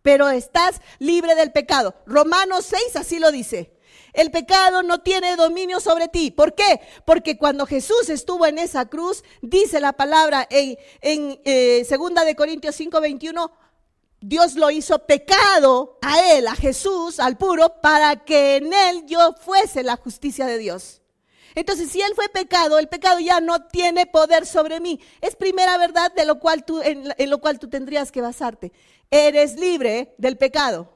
Pero 0.00 0.28
estás 0.30 0.80
libre 0.98 1.34
del 1.34 1.52
pecado. 1.52 1.94
Romanos 2.06 2.66
6 2.66 2.96
así 2.96 3.18
lo 3.18 3.32
dice. 3.32 3.72
El 4.12 4.30
pecado 4.30 4.82
no 4.82 5.00
tiene 5.00 5.36
dominio 5.36 5.80
sobre 5.80 6.08
ti. 6.08 6.30
¿Por 6.30 6.54
qué? 6.54 6.80
Porque 7.04 7.36
cuando 7.36 7.66
Jesús 7.66 8.08
estuvo 8.08 8.46
en 8.46 8.58
esa 8.58 8.86
cruz, 8.86 9.24
dice 9.42 9.80
la 9.80 9.92
palabra 9.92 10.46
en, 10.50 10.78
en 11.00 11.40
eh, 11.44 11.84
segunda 11.84 12.24
de 12.24 12.36
Corintios 12.36 12.76
5, 12.76 13.00
21, 13.00 13.50
Dios 14.26 14.54
lo 14.54 14.70
hizo 14.70 15.00
pecado 15.00 15.98
a 16.00 16.32
él, 16.32 16.46
a 16.46 16.56
Jesús, 16.56 17.20
al 17.20 17.36
puro, 17.36 17.82
para 17.82 18.24
que 18.24 18.56
en 18.56 18.72
él 18.72 19.04
yo 19.06 19.34
fuese 19.34 19.82
la 19.82 19.96
justicia 19.96 20.46
de 20.46 20.56
Dios. 20.56 21.02
Entonces, 21.54 21.90
si 21.90 22.00
él 22.00 22.14
fue 22.14 22.30
pecado, 22.30 22.78
el 22.78 22.88
pecado 22.88 23.20
ya 23.20 23.42
no 23.42 23.66
tiene 23.66 24.06
poder 24.06 24.46
sobre 24.46 24.80
mí. 24.80 24.98
Es 25.20 25.36
primera 25.36 25.76
verdad 25.76 26.10
de 26.14 26.24
lo 26.24 26.40
cual 26.40 26.64
tú, 26.64 26.80
en, 26.80 27.12
en 27.18 27.30
lo 27.30 27.38
cual 27.38 27.58
tú 27.58 27.68
tendrías 27.68 28.10
que 28.10 28.22
basarte. 28.22 28.72
Eres 29.10 29.56
libre 29.56 30.14
del 30.16 30.38
pecado. 30.38 30.88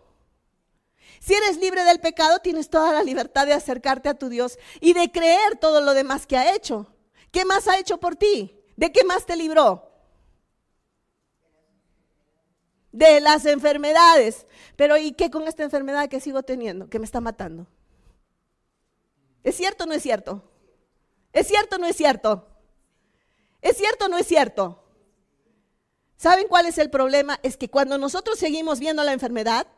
Si 1.20 1.34
eres 1.34 1.58
libre 1.58 1.84
del 1.84 2.00
pecado, 2.00 2.38
tienes 2.38 2.70
toda 2.70 2.94
la 2.94 3.02
libertad 3.02 3.46
de 3.46 3.52
acercarte 3.52 4.08
a 4.08 4.18
tu 4.18 4.30
Dios 4.30 4.58
y 4.80 4.94
de 4.94 5.12
creer 5.12 5.58
todo 5.60 5.82
lo 5.82 5.92
demás 5.92 6.26
que 6.26 6.38
ha 6.38 6.54
hecho. 6.54 6.86
¿Qué 7.30 7.44
más 7.44 7.68
ha 7.68 7.78
hecho 7.78 7.98
por 7.98 8.16
ti? 8.16 8.58
¿De 8.74 8.90
qué 8.90 9.04
más 9.04 9.26
te 9.26 9.36
libró? 9.36 9.87
De 12.98 13.20
las 13.20 13.46
enfermedades. 13.46 14.46
Pero 14.76 14.96
¿y 14.96 15.12
qué 15.12 15.30
con 15.30 15.46
esta 15.46 15.62
enfermedad 15.62 16.08
que 16.08 16.20
sigo 16.20 16.42
teniendo, 16.42 16.90
que 16.90 16.98
me 16.98 17.04
está 17.04 17.20
matando? 17.20 17.66
¿Es 19.44 19.56
cierto 19.56 19.84
o 19.84 19.86
no 19.86 19.94
es 19.94 20.02
cierto? 20.02 20.50
¿Es 21.32 21.46
cierto 21.46 21.76
o 21.76 21.78
no 21.78 21.86
es 21.86 21.96
cierto? 21.96 22.48
¿Es 23.62 23.76
cierto 23.76 24.06
o 24.06 24.08
no 24.08 24.18
es 24.18 24.26
cierto? 24.26 24.84
¿Saben 26.16 26.48
cuál 26.48 26.66
es 26.66 26.78
el 26.78 26.90
problema? 26.90 27.38
Es 27.44 27.56
que 27.56 27.70
cuando 27.70 27.96
nosotros 27.98 28.38
seguimos 28.38 28.80
viendo 28.80 29.04
la 29.04 29.12
enfermedad, 29.12 29.68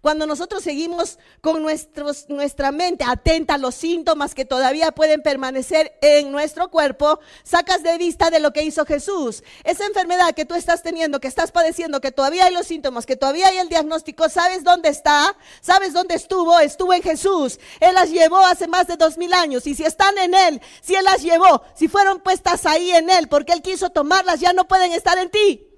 cuando 0.00 0.26
nosotros 0.26 0.62
seguimos 0.62 1.18
con 1.40 1.62
nuestra 1.62 2.72
mente 2.72 3.04
atenta 3.04 3.54
a 3.54 3.58
los 3.58 3.74
síntomas 3.74 4.34
que 4.34 4.44
todavía 4.44 4.92
pueden 4.92 5.22
permanecer 5.22 5.98
en 6.00 6.32
nuestro 6.32 6.70
cuerpo, 6.70 7.20
sacas 7.42 7.82
de 7.82 7.98
vista 7.98 8.30
de 8.30 8.40
lo 8.40 8.52
que 8.52 8.62
hizo 8.62 8.84
Jesús. 8.84 9.42
Esa 9.64 9.86
enfermedad 9.86 10.34
que 10.34 10.44
tú 10.44 10.54
estás 10.54 10.82
teniendo, 10.82 11.20
que 11.20 11.28
estás 11.28 11.52
padeciendo, 11.52 12.00
que 12.00 12.12
todavía 12.12 12.46
hay 12.46 12.54
los 12.54 12.66
síntomas, 12.66 13.06
que 13.06 13.16
todavía 13.16 13.48
hay 13.48 13.58
el 13.58 13.68
diagnóstico, 13.68 14.28
¿sabes 14.28 14.64
dónde 14.64 14.88
está? 14.88 15.36
¿Sabes 15.60 15.92
dónde 15.92 16.14
estuvo? 16.14 16.58
Estuvo 16.58 16.92
en 16.94 17.02
Jesús. 17.02 17.58
Él 17.80 17.94
las 17.94 18.10
llevó 18.10 18.38
hace 18.38 18.66
más 18.68 18.86
de 18.86 18.96
dos 18.96 19.18
mil 19.18 19.32
años. 19.32 19.66
Y 19.66 19.74
si 19.74 19.84
están 19.84 20.16
en 20.18 20.34
Él, 20.34 20.62
si 20.80 20.94
Él 20.94 21.04
las 21.04 21.22
llevó, 21.22 21.62
si 21.74 21.88
fueron 21.88 22.20
puestas 22.20 22.66
ahí 22.66 22.90
en 22.90 23.10
Él, 23.10 23.28
porque 23.28 23.52
Él 23.52 23.62
quiso 23.62 23.90
tomarlas, 23.90 24.40
ya 24.40 24.52
no 24.52 24.66
pueden 24.66 24.92
estar 24.92 25.18
en 25.18 25.30
ti. 25.30 25.69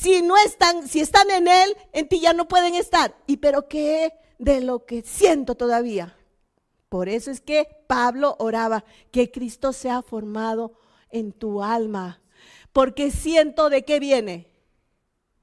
Si 0.00 0.22
no 0.22 0.36
están, 0.38 0.88
si 0.88 1.00
están 1.00 1.30
en 1.30 1.48
Él, 1.48 1.76
en 1.92 2.08
ti 2.08 2.20
ya 2.20 2.32
no 2.32 2.48
pueden 2.48 2.74
estar. 2.74 3.14
¿Y 3.26 3.38
pero 3.38 3.68
qué 3.68 4.12
de 4.38 4.60
lo 4.60 4.86
que 4.86 5.02
siento 5.02 5.56
todavía? 5.56 6.16
Por 6.88 7.08
eso 7.08 7.30
es 7.30 7.40
que 7.40 7.68
Pablo 7.86 8.36
oraba 8.38 8.84
que 9.10 9.30
Cristo 9.30 9.72
sea 9.72 10.02
formado 10.02 10.72
en 11.10 11.32
tu 11.32 11.62
alma. 11.62 12.22
Porque 12.72 13.10
siento 13.10 13.68
de 13.68 13.84
qué 13.84 14.00
viene. 14.00 14.48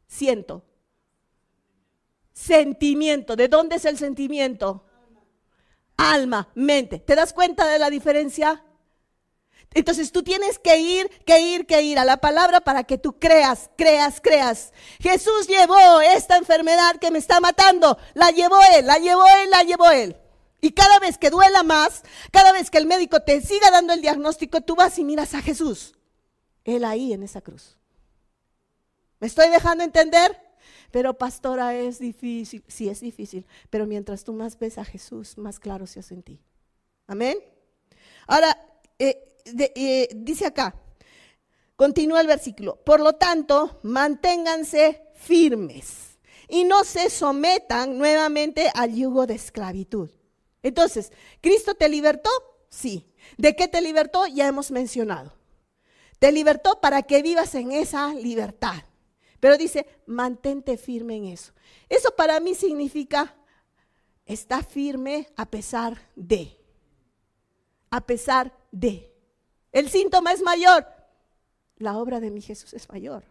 Siento. 0.08 0.63
Sentimiento. 2.34 3.36
¿De 3.36 3.50
dónde 3.50 3.76
es 3.76 3.86
el 3.86 3.98
sentimiento? 3.98 4.88
alma, 5.98 6.50
mente. 6.54 7.00
¿Te 7.00 7.15
das 7.15 7.34
cuenta 7.34 7.67
de 7.67 7.80
la 7.80 7.89
diferencia? 7.89 8.63
Entonces 9.73 10.12
tú 10.12 10.23
tienes 10.23 10.60
que 10.60 10.77
ir, 10.80 11.10
que 11.25 11.39
ir, 11.39 11.65
que 11.65 11.82
ir 11.82 11.99
a 11.99 12.06
la 12.06 12.17
palabra 12.17 12.62
para 12.62 12.84
que 12.84 12.97
tú 12.97 13.19
creas, 13.19 13.69
creas, 13.77 14.19
creas. 14.21 14.73
Jesús 14.99 15.47
llevó 15.47 16.01
esta 16.01 16.38
enfermedad 16.38 16.95
que 16.97 17.12
me 17.12 17.19
está 17.19 17.39
matando. 17.39 17.97
La 18.13 18.32
llevó 18.32 18.58
Él, 18.75 18.88
la 18.88 18.97
llevó 18.97 19.23
Él, 19.43 19.49
la 19.51 19.63
llevó 19.63 19.89
Él. 19.91 20.15
Y 20.62 20.71
cada 20.71 20.99
vez 20.99 21.17
que 21.17 21.30
duela 21.30 21.63
más, 21.63 22.03
cada 22.32 22.51
vez 22.51 22.69
que 22.71 22.80
el 22.80 22.88
médico 22.88 23.21
te 23.21 23.41
siga 23.41 23.69
dando 23.69 23.93
el 23.93 24.01
diagnóstico, 24.01 24.62
tú 24.62 24.75
vas 24.75 24.97
y 24.97 25.03
miras 25.03 25.34
a 25.36 25.41
Jesús. 25.41 25.95
Él 26.63 26.84
ahí 26.84 27.13
en 27.13 27.23
esa 27.23 27.41
cruz. 27.41 27.77
¿Me 29.19 29.27
estoy 29.27 29.49
dejando 29.49 29.84
entender? 29.84 30.38
Pero 30.91 31.17
pastora, 31.17 31.75
es 31.75 31.99
difícil. 31.99 32.63
Sí, 32.67 32.89
es 32.89 33.01
difícil. 33.01 33.45
Pero 33.69 33.86
mientras 33.86 34.23
tú 34.23 34.34
más 34.34 34.58
ves 34.58 34.77
a 34.77 34.86
Jesús, 34.86 35.38
más 35.38 35.60
claro 35.60 35.86
se 35.86 35.99
hace 35.99 36.13
en 36.13 36.23
ti. 36.23 36.39
Amén. 37.08 37.38
Ahora, 38.25 38.58
eh, 38.99 39.37
eh, 39.75 40.10
dice 40.15 40.45
acá, 40.45 40.75
continúa 41.75 42.21
el 42.21 42.27
versículo. 42.27 42.75
Por 42.83 42.99
lo 42.99 43.13
tanto, 43.13 43.79
manténganse 43.83 45.03
firmes 45.15 46.17
y 46.47 46.63
no 46.63 46.83
se 46.83 47.10
sometan 47.10 47.97
nuevamente 47.97 48.71
al 48.73 48.93
yugo 48.93 49.25
de 49.25 49.36
esclavitud. 49.36 50.10
Entonces, 50.63 51.12
¿Cristo 51.41 51.75
te 51.75 51.89
libertó? 51.89 52.29
Sí. 52.69 53.05
¿De 53.38 53.55
qué 53.55 53.67
te 53.67 53.81
libertó? 53.81 54.27
Ya 54.27 54.47
hemos 54.47 54.71
mencionado. 54.71 55.33
Te 56.19 56.31
libertó 56.31 56.81
para 56.81 57.03
que 57.03 57.21
vivas 57.21 57.53
en 57.55 57.71
esa 57.71 58.13
libertad. 58.13 58.83
Pero 59.39 59.57
dice, 59.57 59.86
mantente 60.05 60.77
firme 60.77 61.15
en 61.15 61.25
eso. 61.25 61.53
Eso 61.89 62.15
para 62.15 62.39
mí 62.39 62.55
significa, 62.55 63.36
está 64.25 64.63
firme 64.63 65.27
a 65.36 65.45
pesar 65.45 65.97
de. 66.15 66.57
A 67.91 68.05
pesar 68.05 68.57
de. 68.71 69.13
El 69.71 69.89
síntoma 69.89 70.32
es 70.32 70.41
mayor. 70.41 70.88
La 71.77 71.97
obra 71.97 72.19
de 72.19 72.32
mi 72.32 72.41
Jesús 72.41 72.73
es 72.73 72.89
mayor. 72.89 73.23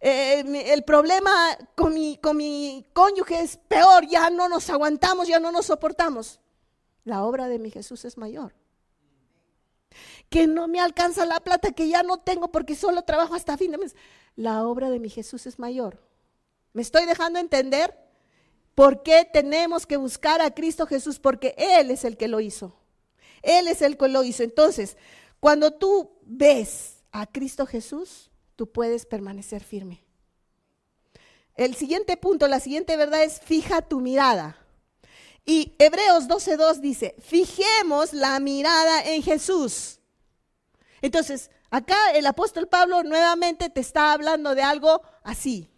Eh, 0.00 0.72
el 0.72 0.82
problema 0.84 1.30
con 1.74 1.92
mi, 1.92 2.16
con 2.16 2.36
mi 2.36 2.86
cónyuge 2.94 3.40
es 3.42 3.58
peor, 3.58 4.06
ya 4.06 4.30
no 4.30 4.48
nos 4.48 4.70
aguantamos, 4.70 5.28
ya 5.28 5.38
no 5.38 5.52
nos 5.52 5.66
soportamos. 5.66 6.40
La 7.04 7.24
obra 7.24 7.48
de 7.48 7.58
mi 7.58 7.70
Jesús 7.70 8.04
es 8.04 8.16
mayor. 8.16 8.54
Que 10.30 10.46
no 10.46 10.68
me 10.68 10.80
alcanza 10.80 11.26
la 11.26 11.40
plata, 11.40 11.72
que 11.72 11.88
ya 11.88 12.02
no 12.02 12.18
tengo 12.18 12.50
porque 12.50 12.76
solo 12.76 13.02
trabajo 13.02 13.34
hasta 13.34 13.58
fin 13.58 13.72
de 13.72 13.78
mes. 13.78 13.96
La 14.36 14.64
obra 14.64 14.88
de 14.88 15.00
mi 15.00 15.10
Jesús 15.10 15.46
es 15.46 15.58
mayor. 15.58 16.00
¿Me 16.72 16.82
estoy 16.82 17.04
dejando 17.04 17.38
entender? 17.38 17.98
¿Por 18.74 19.02
qué 19.02 19.28
tenemos 19.30 19.86
que 19.86 19.96
buscar 19.96 20.40
a 20.40 20.54
Cristo 20.54 20.86
Jesús? 20.86 21.18
Porque 21.18 21.54
Él 21.58 21.90
es 21.90 22.04
el 22.04 22.16
que 22.16 22.28
lo 22.28 22.40
hizo. 22.40 22.79
Él 23.42 23.68
es 23.68 23.82
el 23.82 23.96
que 23.96 24.08
lo 24.08 24.22
hizo. 24.24 24.42
Entonces, 24.42 24.96
cuando 25.40 25.72
tú 25.72 26.12
ves 26.22 27.02
a 27.12 27.26
Cristo 27.26 27.66
Jesús, 27.66 28.30
tú 28.56 28.70
puedes 28.70 29.06
permanecer 29.06 29.62
firme. 29.62 30.04
El 31.56 31.74
siguiente 31.74 32.16
punto, 32.16 32.48
la 32.48 32.60
siguiente 32.60 32.96
verdad 32.96 33.22
es 33.24 33.40
fija 33.40 33.82
tu 33.82 34.00
mirada. 34.00 34.56
Y 35.44 35.74
Hebreos 35.78 36.28
12.2 36.28 36.80
dice, 36.80 37.14
fijemos 37.20 38.12
la 38.12 38.38
mirada 38.40 39.02
en 39.02 39.22
Jesús. 39.22 40.00
Entonces, 41.02 41.50
acá 41.70 41.96
el 42.14 42.26
apóstol 42.26 42.68
Pablo 42.68 43.02
nuevamente 43.02 43.70
te 43.70 43.80
está 43.80 44.12
hablando 44.12 44.54
de 44.54 44.62
algo 44.62 45.02
así. 45.22 45.68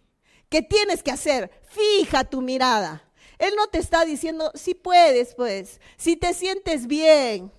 ¿Qué 0.49 0.61
tienes 0.61 1.01
que 1.01 1.11
hacer? 1.11 1.49
Fija 1.63 2.25
tu 2.25 2.41
mirada. 2.41 3.03
Él 3.43 3.53
no 3.57 3.67
te 3.67 3.77
está 3.77 4.05
diciendo, 4.05 4.51
si 4.55 4.73
puedes, 4.73 5.35
pues, 5.35 5.79
si 5.97 6.15
te 6.15 6.33
sientes 6.33 6.87
bien, 6.87 7.51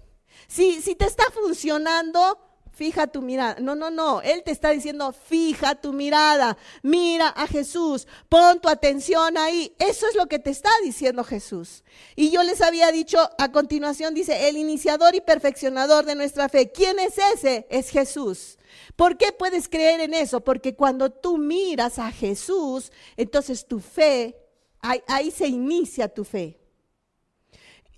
si, 0.48 0.80
si 0.80 0.94
te 0.94 1.04
está 1.04 1.24
funcionando, 1.32 2.38
fija 2.74 3.06
tu 3.06 3.22
mirada. 3.22 3.56
No, 3.60 3.74
no, 3.74 3.90
no. 3.90 4.20
Él 4.22 4.42
te 4.44 4.50
está 4.50 4.70
diciendo, 4.70 5.12
fija 5.12 5.74
tu 5.76 5.92
mirada. 5.92 6.56
Mira 6.82 7.28
a 7.28 7.46
Jesús. 7.46 8.06
Pon 8.28 8.60
tu 8.60 8.68
atención 8.68 9.38
ahí. 9.38 9.74
Eso 9.78 10.06
es 10.08 10.14
lo 10.16 10.26
que 10.26 10.38
te 10.38 10.50
está 10.50 10.70
diciendo 10.82 11.24
Jesús. 11.24 11.84
Y 12.16 12.30
yo 12.30 12.42
les 12.42 12.60
había 12.60 12.90
dicho 12.92 13.18
a 13.38 13.52
continuación, 13.52 14.14
dice, 14.14 14.48
el 14.48 14.56
iniciador 14.56 15.14
y 15.14 15.20
perfeccionador 15.20 16.04
de 16.04 16.16
nuestra 16.16 16.48
fe. 16.48 16.72
¿Quién 16.72 16.98
es 16.98 17.14
ese? 17.34 17.66
Es 17.70 17.90
Jesús. 17.90 18.58
¿Por 18.96 19.16
qué 19.16 19.32
puedes 19.32 19.68
creer 19.68 20.00
en 20.00 20.14
eso? 20.14 20.42
Porque 20.42 20.74
cuando 20.74 21.10
tú 21.10 21.38
miras 21.38 21.98
a 21.98 22.10
Jesús, 22.10 22.90
entonces 23.16 23.66
tu 23.66 23.80
fe, 23.80 24.36
ahí, 24.84 25.30
se 25.30 25.46
inicia 25.46 26.08
tu 26.08 26.24
fe. 26.24 26.60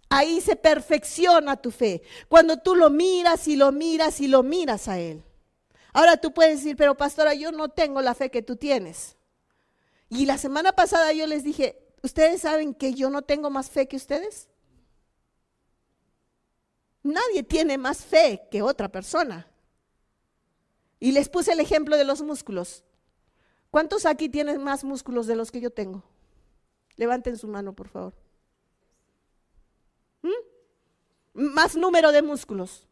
Ahí 0.09 0.41
se 0.41 0.55
perfecciona 0.55 1.57
tu 1.57 1.71
fe. 1.71 2.03
Cuando 2.29 2.59
tú 2.59 2.77
lo 2.77 2.91
miras 2.91 3.49
y 3.49 3.57
lo 3.57 3.73
miras 3.73 4.21
y 4.21 4.29
lo 4.29 4.43
miras 4.43 4.87
a 4.89 4.99
Él. 4.99 5.25
Ahora 5.93 6.17
tú 6.17 6.33
puedes 6.33 6.59
decir, 6.59 6.77
pero 6.77 6.97
pastora, 6.97 7.35
yo 7.35 7.51
no 7.51 7.71
tengo 7.71 8.01
la 8.03 8.15
fe 8.15 8.31
que 8.31 8.43
tú 8.43 8.57
tienes. 8.57 9.17
Y 10.09 10.27
la 10.27 10.39
semana 10.39 10.73
pasada 10.73 11.13
yo 11.13 11.27
les 11.27 11.43
dije, 11.43 11.79
¿ustedes 12.03 12.43
saben 12.43 12.75
que 12.75 12.95
yo 12.95 13.11
no 13.11 13.23
tengo 13.23 13.51
más 13.51 13.71
fe 13.71 13.89
que 13.89 13.97
ustedes? 13.97 14.49
Nadie 17.03 17.43
tiene 17.43 17.79
más 17.79 18.05
fe 18.05 18.47
que 18.51 18.63
otra 18.63 18.91
persona. 18.91 19.49
Y 21.01 21.13
les 21.13 21.29
puse 21.29 21.53
el 21.53 21.61
ejemplo 21.61 21.97
de 21.97 22.05
los 22.05 22.23
músculos. 22.23 22.85
¿Cuántos 23.71 24.07
aquí 24.07 24.29
tienen 24.29 24.63
más 24.63 24.85
músculos 24.85 25.27
de 25.27 25.37
los 25.37 25.51
que 25.51 25.61
yo 25.61 25.71
tengo? 25.71 26.05
Levanten 26.97 27.37
su 27.37 27.49
mano, 27.49 27.75
por 27.75 27.89
favor. 27.89 28.15
más 31.37 31.77
número 31.77 32.13
de 32.13 32.23
músculos? 32.23 32.87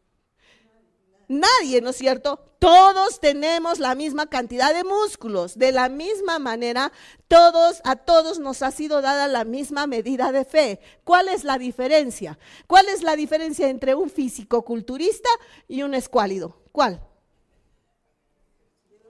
Nadie, 1.27 1.81
¿no 1.81 1.89
es 1.89 1.95
cierto? 1.95 2.39
Todos 2.59 3.19
tenemos 3.19 3.79
la 3.79 3.95
misma 3.95 4.27
cantidad 4.27 4.73
de 4.73 4.83
músculos. 4.83 5.57
De 5.57 5.71
la 5.71 5.89
misma 5.89 6.37
manera, 6.37 6.91
todos, 7.27 7.81
a 7.83 7.95
todos 7.95 8.39
nos 8.39 8.61
ha 8.61 8.71
sido 8.71 9.01
dada 9.01 9.27
la 9.27 9.43
misma 9.43 9.87
medida 9.87 10.31
de 10.31 10.45
fe. 10.45 10.79
¿Cuál 11.03 11.29
es 11.29 11.43
la 11.43 11.57
diferencia? 11.57 12.37
¿Cuál 12.67 12.87
es 12.89 13.01
la 13.01 13.15
diferencia 13.15 13.69
entre 13.69 13.95
un 13.95 14.09
físico-culturista 14.09 15.29
y 15.67 15.81
un 15.81 15.95
escuálido? 15.95 16.55
¿Cuál? 16.71 17.01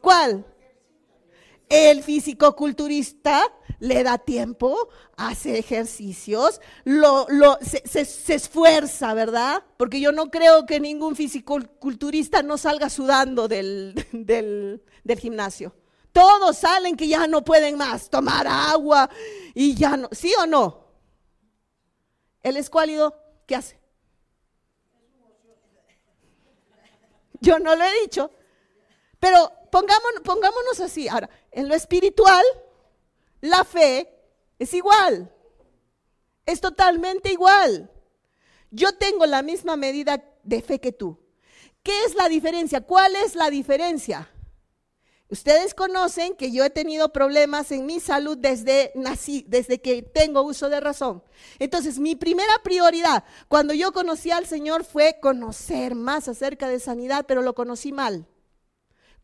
¿Cuál? 0.02 0.46
El 1.70 2.04
físico-culturista 2.04 3.52
le 3.80 4.04
da 4.04 4.18
tiempo, 4.18 4.90
hace 5.18 5.58
ejercicios, 5.58 6.62
lo, 6.84 7.28
se, 7.62 8.34
esfuerza, 8.34 9.14
¿verdad? 9.14 9.64
Porque 9.78 10.00
yo 10.00 10.12
no 10.12 10.30
creo 10.30 10.66
que 10.66 10.80
ningún 10.80 11.16
fisiculturista 11.16 12.44
no 12.44 12.58
salga 12.58 12.90
sudando 12.90 13.48
del, 13.48 14.08
del, 14.12 14.84
del 15.04 15.20
gimnasio. 15.20 15.76
Todos 16.12 16.58
salen 16.58 16.96
que 16.96 17.08
ya 17.08 17.28
no 17.28 17.44
pueden 17.44 17.78
más 17.78 18.10
tomar 18.10 18.48
agua 18.48 19.10
y 19.54 19.76
ya 19.76 19.98
no, 19.98 20.08
¿sí 20.12 20.34
o 20.40 20.46
no? 20.46 20.86
El 22.42 22.58
escuálido, 22.58 23.20
¿qué 23.46 23.56
hace? 23.56 23.80
Yo 27.42 27.60
no 27.60 27.76
lo 27.76 27.84
he 27.84 28.02
dicho, 28.02 28.32
pero 29.20 29.52
pongámonos, 30.24 30.80
así. 30.80 31.08
Ahora, 31.08 31.30
en 31.52 31.68
lo 31.68 31.76
espiritual, 31.76 32.44
la 33.42 33.64
fe 33.64 34.10
es 34.60 34.74
igual. 34.74 35.32
Es 36.46 36.62
totalmente 36.62 37.32
igual. 37.32 37.92
Yo 38.72 38.98
tengo 38.98 39.26
la 39.26 39.42
misma 39.42 39.76
medida 39.76 40.24
de 40.44 40.62
fe 40.62 40.80
que 40.80 40.92
tú. 40.92 41.20
¿Qué 41.84 42.06
es 42.06 42.16
la 42.16 42.30
diferencia? 42.30 42.82
¿Cuál 42.82 43.16
es 43.16 43.36
la 43.36 43.50
diferencia? 43.50 44.30
Ustedes 45.28 45.74
conocen 45.74 46.36
que 46.36 46.52
yo 46.52 46.64
he 46.64 46.70
tenido 46.70 47.12
problemas 47.12 47.72
en 47.72 47.86
mi 47.86 48.00
salud 48.00 48.38
desde 48.38 48.92
nací, 48.94 49.44
desde 49.48 49.82
que 49.82 50.04
tengo 50.04 50.44
uso 50.44 50.70
de 50.70 50.80
razón. 50.80 51.24
Entonces, 51.58 51.98
mi 51.98 52.16
primera 52.16 52.54
prioridad 52.64 53.24
cuando 53.48 53.74
yo 53.74 53.92
conocí 53.92 54.30
al 54.30 54.46
Señor 54.46 54.84
fue 54.84 55.20
conocer 55.20 55.96
más 55.96 56.28
acerca 56.28 56.70
de 56.70 56.80
sanidad, 56.80 57.26
pero 57.28 57.42
lo 57.42 57.56
conocí 57.56 57.92
mal. 57.92 58.28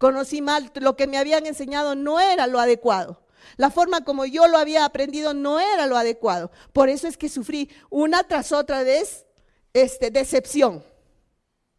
Conocí 0.01 0.41
mal, 0.41 0.71
lo 0.81 0.95
que 0.95 1.05
me 1.05 1.19
habían 1.19 1.45
enseñado 1.45 1.93
no 1.93 2.19
era 2.19 2.47
lo 2.47 2.59
adecuado. 2.59 3.21
La 3.55 3.69
forma 3.69 4.03
como 4.03 4.25
yo 4.25 4.47
lo 4.47 4.57
había 4.57 4.83
aprendido 4.83 5.35
no 5.35 5.59
era 5.59 5.85
lo 5.85 5.95
adecuado. 5.95 6.49
Por 6.73 6.89
eso 6.89 7.07
es 7.07 7.17
que 7.17 7.29
sufrí 7.29 7.69
una 7.91 8.23
tras 8.23 8.51
otra 8.51 8.81
vez 8.81 9.27
este, 9.73 10.09
decepción. 10.09 10.83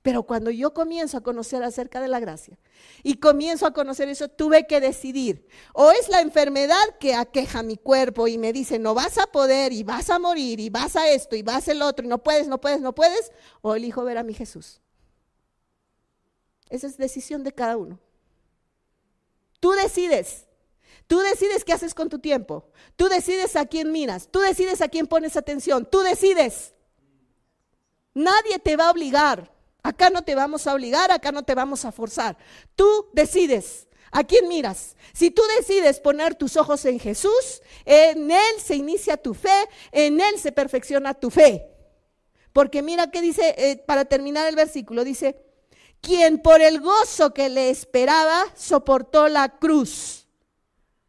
Pero 0.02 0.22
cuando 0.22 0.52
yo 0.52 0.72
comienzo 0.72 1.16
a 1.16 1.22
conocer 1.24 1.64
acerca 1.64 2.00
de 2.00 2.06
la 2.06 2.20
gracia 2.20 2.60
y 3.02 3.14
comienzo 3.14 3.66
a 3.66 3.72
conocer 3.72 4.08
eso, 4.08 4.28
tuve 4.28 4.68
que 4.68 4.80
decidir. 4.80 5.48
O 5.72 5.90
es 5.90 6.08
la 6.08 6.20
enfermedad 6.20 6.96
que 7.00 7.16
aqueja 7.16 7.64
mi 7.64 7.76
cuerpo 7.76 8.28
y 8.28 8.38
me 8.38 8.52
dice, 8.52 8.78
no 8.78 8.94
vas 8.94 9.18
a 9.18 9.26
poder 9.26 9.72
y 9.72 9.82
vas 9.82 10.10
a 10.10 10.20
morir 10.20 10.60
y 10.60 10.70
vas 10.70 10.94
a 10.94 11.10
esto 11.10 11.34
y 11.34 11.42
vas 11.42 11.66
el 11.66 11.82
otro 11.82 12.06
y 12.06 12.08
no 12.08 12.22
puedes, 12.22 12.46
no 12.46 12.60
puedes, 12.60 12.80
no 12.80 12.94
puedes. 12.94 13.32
O 13.62 13.74
elijo 13.74 14.04
ver 14.04 14.18
a 14.18 14.22
mi 14.22 14.32
Jesús. 14.32 14.80
Esa 16.70 16.86
es 16.86 16.96
decisión 16.96 17.42
de 17.42 17.50
cada 17.50 17.76
uno. 17.76 17.98
Tú 19.62 19.70
decides. 19.70 20.48
Tú 21.06 21.20
decides 21.20 21.62
qué 21.62 21.72
haces 21.72 21.94
con 21.94 22.08
tu 22.08 22.18
tiempo. 22.18 22.68
Tú 22.96 23.08
decides 23.08 23.54
a 23.54 23.64
quién 23.64 23.92
miras. 23.92 24.26
Tú 24.28 24.40
decides 24.40 24.80
a 24.80 24.88
quién 24.88 25.06
pones 25.06 25.36
atención. 25.36 25.86
Tú 25.88 26.00
decides. 26.00 26.74
Nadie 28.12 28.58
te 28.58 28.76
va 28.76 28.88
a 28.88 28.90
obligar. 28.90 29.54
Acá 29.84 30.10
no 30.10 30.22
te 30.22 30.34
vamos 30.34 30.66
a 30.66 30.74
obligar, 30.74 31.12
acá 31.12 31.30
no 31.30 31.44
te 31.44 31.54
vamos 31.54 31.84
a 31.84 31.92
forzar. 31.92 32.36
Tú 32.74 33.06
decides. 33.12 33.86
¿A 34.10 34.24
quién 34.24 34.48
miras? 34.48 34.96
Si 35.12 35.30
tú 35.30 35.42
decides 35.56 36.00
poner 36.00 36.34
tus 36.34 36.56
ojos 36.56 36.84
en 36.84 36.98
Jesús, 36.98 37.62
en 37.84 38.32
Él 38.32 38.60
se 38.60 38.74
inicia 38.74 39.16
tu 39.16 39.32
fe, 39.32 39.68
en 39.92 40.20
Él 40.20 40.40
se 40.40 40.50
perfecciona 40.50 41.14
tu 41.14 41.30
fe. 41.30 41.70
Porque 42.52 42.82
mira 42.82 43.12
qué 43.12 43.22
dice, 43.22 43.54
eh, 43.56 43.76
para 43.76 44.06
terminar 44.06 44.48
el 44.48 44.56
versículo, 44.56 45.04
dice, 45.04 45.51
quien 46.02 46.38
por 46.38 46.60
el 46.60 46.80
gozo 46.80 47.32
que 47.32 47.48
le 47.48 47.70
esperaba 47.70 48.44
soportó 48.54 49.28
la 49.28 49.48
cruz. 49.48 50.26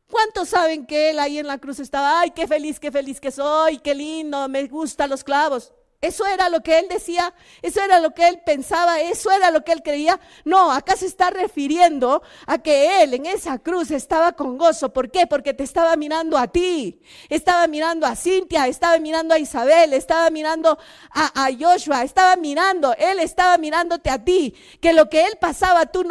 ¿Cuántos 0.10 0.50
saben 0.50 0.86
que 0.86 1.10
Él 1.10 1.20
ahí 1.20 1.40
en 1.40 1.48
la 1.48 1.58
cruz 1.58 1.80
estaba, 1.80 2.20
ay, 2.20 2.32
qué 2.32 2.48
feliz, 2.48 2.80
qué 2.80 2.92
feliz 2.92 3.20
que 3.20 3.32
soy, 3.32 3.80
qué 3.80 3.96
lindo, 3.96 4.48
me 4.48 4.66
gustan 4.68 5.10
los 5.10 5.24
clavos? 5.24 5.74
Eso 6.04 6.28
era 6.28 6.50
lo 6.50 6.60
que 6.60 6.80
él 6.80 6.88
decía, 6.90 7.34
eso 7.62 7.82
era 7.82 8.02
lo 8.02 8.14
que 8.14 8.28
él 8.28 8.42
pensaba, 8.46 9.00
eso 9.00 9.32
era 9.32 9.52
lo 9.52 9.64
que 9.64 9.72
él 9.72 9.82
creía. 9.82 10.20
No, 10.44 10.70
acá 10.70 10.98
se 10.98 11.06
está 11.06 11.30
refiriendo 11.30 12.22
a 12.46 12.58
que 12.58 13.02
él 13.02 13.14
en 13.14 13.26
esa 13.26 13.58
cruz 13.58 13.90
estaba 13.90 14.34
con 14.34 14.58
gozo. 14.58 14.92
¿Por 14.92 15.10
qué? 15.12 15.28
Porque 15.28 15.54
te 15.54 15.64
estaba 15.64 15.96
mirando 15.96 16.38
a 16.38 16.50
ti, 16.50 17.02
estaba 17.30 17.68
mirando 17.68 18.06
a 18.06 18.18
Cintia, 18.18 18.68
estaba 18.68 19.00
mirando 19.00 19.34
a 19.34 19.40
Isabel, 19.40 19.94
estaba 19.94 20.30
mirando 20.30 20.78
a, 21.10 21.50
Joshua, 21.58 22.04
estaba 22.04 22.36
mirando, 22.36 22.94
él 22.98 23.20
estaba 23.20 23.58
mirándote 23.58 24.10
a 24.10 24.22
ti. 24.22 24.54
Que 24.82 24.92
lo 24.92 25.10
que 25.10 25.26
él 25.26 25.38
pasaba, 25.40 25.86
tú 25.86 26.04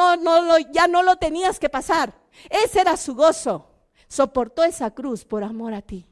ya 0.71 0.87
no 0.89 1.03
lo 1.03 1.17
tenías 1.17 1.59
que 1.59 1.69
pasar. 1.69 2.15
Ese 2.49 2.81
era 2.81 2.97
su 2.97 3.15
gozo. 3.15 3.69
Soportó 4.09 4.65
esa 4.65 4.91
cruz 4.91 5.27
por 5.27 5.45
amor 5.45 5.75
a 5.75 5.83
ti. 5.83 6.07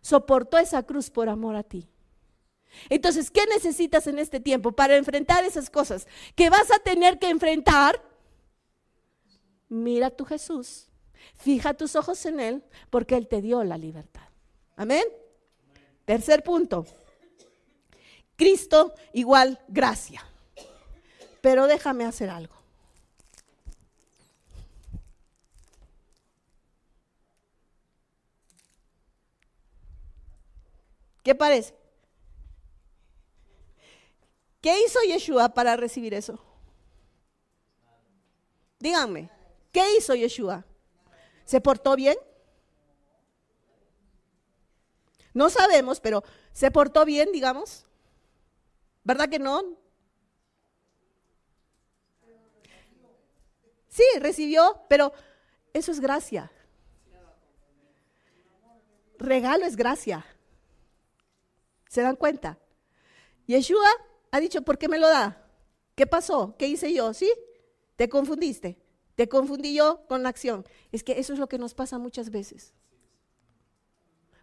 Soportó 0.00 0.56
esa 0.56 0.84
cruz 0.84 1.10
por 1.10 1.28
amor 1.28 1.56
a 1.56 1.64
ti. 1.64 1.88
Entonces, 2.88 3.30
¿qué 3.30 3.46
necesitas 3.46 4.06
en 4.06 4.18
este 4.18 4.40
tiempo 4.40 4.72
para 4.72 4.96
enfrentar 4.96 5.44
esas 5.44 5.70
cosas 5.70 6.06
que 6.34 6.50
vas 6.50 6.70
a 6.70 6.78
tener 6.78 7.18
que 7.18 7.28
enfrentar? 7.28 8.02
Mira 9.68 10.08
a 10.08 10.10
tu 10.10 10.24
Jesús, 10.24 10.88
fija 11.34 11.74
tus 11.74 11.96
ojos 11.96 12.24
en 12.26 12.40
Él, 12.40 12.64
porque 12.90 13.16
Él 13.16 13.28
te 13.28 13.40
dio 13.40 13.64
la 13.64 13.78
libertad. 13.78 14.28
Amén. 14.76 15.04
Tercer 16.04 16.42
punto. 16.42 16.86
Cristo 18.36 18.94
igual 19.12 19.60
gracia. 19.68 20.24
Pero 21.40 21.66
déjame 21.66 22.04
hacer 22.04 22.30
algo. 22.30 22.54
¿Qué 31.22 31.34
parece? 31.34 31.74
¿Qué 34.64 34.82
hizo 34.82 34.98
Yeshua 35.06 35.50
para 35.50 35.76
recibir 35.76 36.14
eso? 36.14 36.42
Díganme, 38.78 39.28
¿qué 39.70 39.82
hizo 39.98 40.14
Yeshua? 40.14 40.64
¿Se 41.44 41.60
portó 41.60 41.94
bien? 41.96 42.16
No 45.34 45.50
sabemos, 45.50 46.00
pero 46.00 46.24
¿se 46.54 46.70
portó 46.70 47.04
bien, 47.04 47.30
digamos? 47.30 47.84
¿Verdad 49.02 49.28
que 49.28 49.38
no? 49.38 49.76
Sí, 53.88 54.04
recibió, 54.18 54.80
pero 54.88 55.12
eso 55.74 55.92
es 55.92 56.00
gracia. 56.00 56.50
Regalo 59.18 59.66
es 59.66 59.76
gracia. 59.76 60.24
¿Se 61.90 62.00
dan 62.00 62.16
cuenta? 62.16 62.56
Yeshua 63.46 63.90
ha 64.34 64.40
dicho, 64.40 64.62
¿por 64.62 64.78
qué 64.78 64.88
me 64.88 64.98
lo 64.98 65.06
da? 65.06 65.46
¿Qué 65.94 66.08
pasó? 66.08 66.56
¿Qué 66.58 66.66
hice 66.66 66.92
yo? 66.92 67.14
¿Sí? 67.14 67.32
Te 67.94 68.08
confundiste. 68.08 68.76
Te 69.14 69.28
confundí 69.28 69.74
yo 69.74 70.04
con 70.08 70.24
la 70.24 70.28
acción. 70.28 70.64
Es 70.90 71.04
que 71.04 71.20
eso 71.20 71.34
es 71.34 71.38
lo 71.38 71.48
que 71.48 71.56
nos 71.56 71.72
pasa 71.74 71.98
muchas 71.98 72.30
veces. 72.30 72.74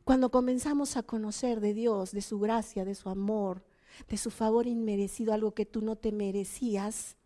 Cuando 0.05 0.31
comenzamos 0.31 0.95
a 0.95 1.03
conocer 1.03 1.59
de 1.59 1.73
Dios, 1.73 2.13
de 2.13 2.21
su 2.21 2.39
gracia, 2.39 2.85
de 2.85 2.95
su 2.95 3.09
amor, 3.09 3.65
de 4.07 4.15
su 4.15 4.31
favor 4.31 4.65
inmerecido, 4.65 5.33
algo 5.33 5.53
que 5.53 5.65
tú 5.65 5.81
no 5.81 5.97
te 5.97 6.13
merecías, 6.13 7.17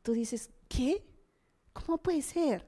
tú 0.00 0.12
dices, 0.12 0.48
¿qué? 0.68 1.04
¿Cómo 1.74 1.98
puede 1.98 2.22
ser? 2.22 2.66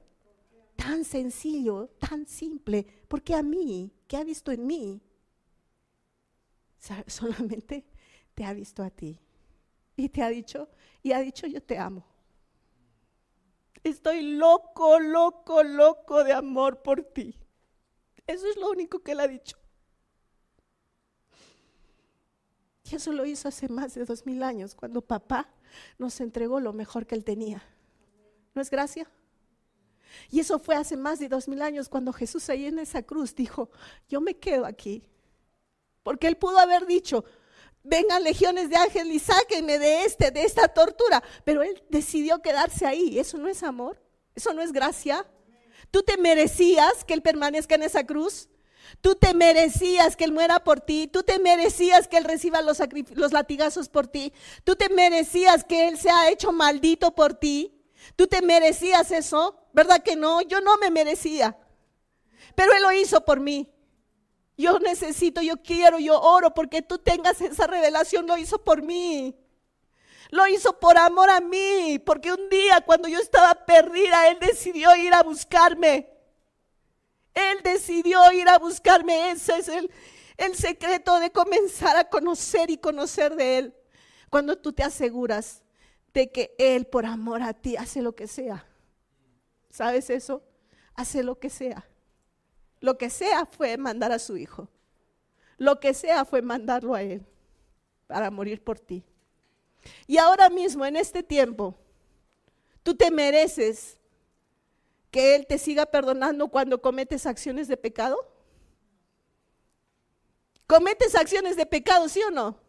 Tan 0.75 1.03
sencillo, 1.03 1.89
tan 1.97 2.27
simple. 2.27 2.85
¿Por 3.07 3.23
qué 3.23 3.33
a 3.33 3.41
mí? 3.41 3.91
¿Qué 4.07 4.15
ha 4.15 4.23
visto 4.23 4.51
en 4.51 4.67
mí? 4.67 5.01
Solamente 7.07 7.83
te 8.37 8.45
ha 8.45 8.53
visto 8.53 8.83
a 8.83 8.91
ti 8.91 9.19
y 9.95 10.09
te 10.09 10.21
ha 10.21 10.29
dicho, 10.29 10.69
y 11.01 11.11
ha 11.11 11.19
dicho, 11.21 11.47
yo 11.47 11.59
te 11.59 11.79
amo. 11.79 12.05
Estoy 13.83 14.21
loco, 14.21 14.99
loco, 14.99 15.63
loco 15.63 16.23
de 16.23 16.33
amor 16.33 16.83
por 16.83 17.01
ti. 17.01 17.35
Eso 18.27 18.45
es 18.45 18.55
lo 18.57 18.69
único 18.69 18.99
que 18.99 19.13
él 19.13 19.21
ha 19.21 19.27
dicho. 19.27 19.57
Y 22.83 22.95
eso 22.95 23.11
lo 23.11 23.25
hizo 23.25 23.47
hace 23.47 23.69
más 23.69 23.95
de 23.95 24.05
dos 24.05 24.23
mil 24.27 24.43
años, 24.43 24.75
cuando 24.75 25.01
papá 25.01 25.49
nos 25.97 26.21
entregó 26.21 26.59
lo 26.59 26.73
mejor 26.73 27.07
que 27.07 27.15
él 27.15 27.23
tenía. 27.23 27.63
¿No 28.53 28.61
es 28.61 28.69
gracia? 28.69 29.09
Y 30.29 30.41
eso 30.41 30.59
fue 30.59 30.75
hace 30.75 30.95
más 30.95 31.17
de 31.17 31.27
dos 31.27 31.47
mil 31.47 31.63
años, 31.63 31.89
cuando 31.89 32.13
Jesús 32.13 32.51
ahí 32.51 32.67
en 32.67 32.77
esa 32.77 33.01
cruz 33.01 33.33
dijo, 33.33 33.71
yo 34.07 34.21
me 34.21 34.35
quedo 34.37 34.67
aquí. 34.67 35.09
Porque 36.03 36.27
él 36.27 36.37
pudo 36.37 36.59
haber 36.59 36.85
dicho, 36.85 37.25
vengan 37.87 38.23
legiones 38.23 38.69
de 38.69 38.75
ángeles 38.75 39.15
y 39.15 39.19
sáquenme 39.19 39.79
de 39.79 40.03
este, 40.03 40.31
de 40.31 40.43
esta 40.43 40.67
tortura. 40.67 41.23
Pero 41.43 41.63
él 41.63 41.83
decidió 41.89 42.41
quedarse 42.41 42.85
ahí. 42.85 43.17
¿Eso 43.17 43.37
no 43.37 43.47
es 43.47 43.63
amor? 43.63 44.01
¿Eso 44.35 44.53
no 44.53 44.61
es 44.61 44.71
gracia? 44.71 45.25
¿Tú 45.91 46.03
te 46.03 46.17
merecías 46.17 47.03
que 47.05 47.13
él 47.13 47.21
permanezca 47.21 47.75
en 47.75 47.83
esa 47.83 48.05
cruz? 48.05 48.49
¿Tú 49.01 49.15
te 49.15 49.33
merecías 49.33 50.15
que 50.15 50.23
él 50.23 50.31
muera 50.31 50.63
por 50.63 50.81
ti? 50.81 51.07
¿Tú 51.07 51.23
te 51.23 51.39
merecías 51.39 52.07
que 52.07 52.17
él 52.17 52.23
reciba 52.23 52.61
los, 52.61 52.79
los 53.13 53.31
latigazos 53.31 53.89
por 53.89 54.07
ti? 54.07 54.33
¿Tú 54.63 54.75
te 54.75 54.89
merecías 54.89 55.63
que 55.63 55.87
él 55.87 55.97
sea 55.97 56.29
hecho 56.29 56.51
maldito 56.51 57.13
por 57.13 57.33
ti? 57.33 57.73
¿Tú 58.15 58.27
te 58.27 58.41
merecías 58.41 59.11
eso? 59.11 59.57
¿Verdad 59.73 60.01
que 60.03 60.15
no? 60.15 60.41
Yo 60.41 60.61
no 60.61 60.77
me 60.77 60.91
merecía. 60.91 61.57
Pero 62.55 62.73
él 62.73 62.81
lo 62.81 62.91
hizo 62.91 63.23
por 63.25 63.39
mí. 63.39 63.69
Yo 64.57 64.79
necesito, 64.79 65.41
yo 65.41 65.61
quiero, 65.61 65.99
yo 65.99 66.19
oro 66.19 66.51
porque 66.53 66.81
tú 66.81 66.97
tengas 66.97 67.39
esa 67.41 67.67
revelación. 67.67 68.25
Lo 68.25 68.37
hizo 68.37 68.63
por 68.63 68.81
mí. 68.81 69.37
Lo 70.31 70.47
hizo 70.47 70.79
por 70.79 70.97
amor 70.97 71.29
a 71.29 71.39
mí. 71.39 72.01
Porque 72.03 72.33
un 72.33 72.49
día 72.49 72.81
cuando 72.81 73.07
yo 73.07 73.19
estaba 73.19 73.53
perdida, 73.65 74.27
Él 74.29 74.39
decidió 74.41 74.95
ir 74.95 75.13
a 75.13 75.21
buscarme. 75.21 76.09
Él 77.35 77.59
decidió 77.63 78.31
ir 78.31 78.49
a 78.49 78.57
buscarme. 78.57 79.29
Ese 79.29 79.59
es 79.59 79.67
el, 79.67 79.91
el 80.37 80.55
secreto 80.55 81.19
de 81.19 81.31
comenzar 81.31 81.95
a 81.95 82.09
conocer 82.09 82.71
y 82.71 82.77
conocer 82.77 83.35
de 83.35 83.59
Él. 83.59 83.75
Cuando 84.31 84.57
tú 84.57 84.73
te 84.73 84.83
aseguras 84.83 85.61
de 86.15 86.31
que 86.31 86.55
Él 86.57 86.87
por 86.87 87.05
amor 87.05 87.43
a 87.43 87.53
ti 87.53 87.75
hace 87.77 88.01
lo 88.01 88.15
que 88.15 88.25
sea. 88.25 88.65
¿Sabes 89.69 90.09
eso? 90.09 90.41
Hace 90.95 91.21
lo 91.21 91.37
que 91.37 91.51
sea. 91.51 91.87
Lo 92.79 92.97
que 92.97 93.09
sea 93.09 93.45
fue 93.45 93.77
mandar 93.77 94.11
a 94.11 94.19
su 94.19 94.37
hijo. 94.37 94.67
Lo 95.57 95.79
que 95.79 95.93
sea 95.93 96.25
fue 96.25 96.41
mandarlo 96.41 96.93
a 96.93 97.01
él 97.01 97.25
para 98.07 98.31
morir 98.31 98.63
por 98.63 98.79
ti. 98.79 99.03
Y 100.05 100.17
ahora 100.17 100.49
mismo, 100.49 100.85
en 100.85 100.95
este 100.95 101.23
tiempo, 101.23 101.75
tú 102.83 102.95
te 102.95 103.11
mereces 103.11 103.97
que 105.11 105.35
Él 105.35 105.47
te 105.47 105.57
siga 105.57 105.85
perdonando 105.85 106.49
cuando 106.49 106.81
cometes 106.81 107.25
acciones 107.25 107.67
de 107.67 107.77
pecado. 107.77 108.17
¿Cometes 110.65 111.15
acciones 111.15 111.55
de 111.55 111.65
pecado, 111.65 112.09
sí 112.09 112.21
o 112.23 112.31
no? 112.31 112.59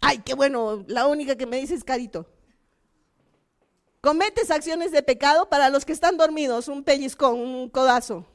Ay, 0.00 0.18
qué 0.18 0.34
bueno, 0.34 0.84
la 0.88 1.06
única 1.06 1.36
que 1.36 1.46
me 1.46 1.58
dice 1.58 1.74
es 1.74 1.84
Carito. 1.84 2.26
¿Cometes 4.00 4.50
acciones 4.50 4.92
de 4.92 5.02
pecado? 5.02 5.48
Para 5.48 5.68
los 5.68 5.84
que 5.84 5.92
están 5.92 6.16
dormidos, 6.16 6.68
un 6.68 6.84
pellizcón, 6.84 7.38
un 7.38 7.68
codazo. 7.68 8.26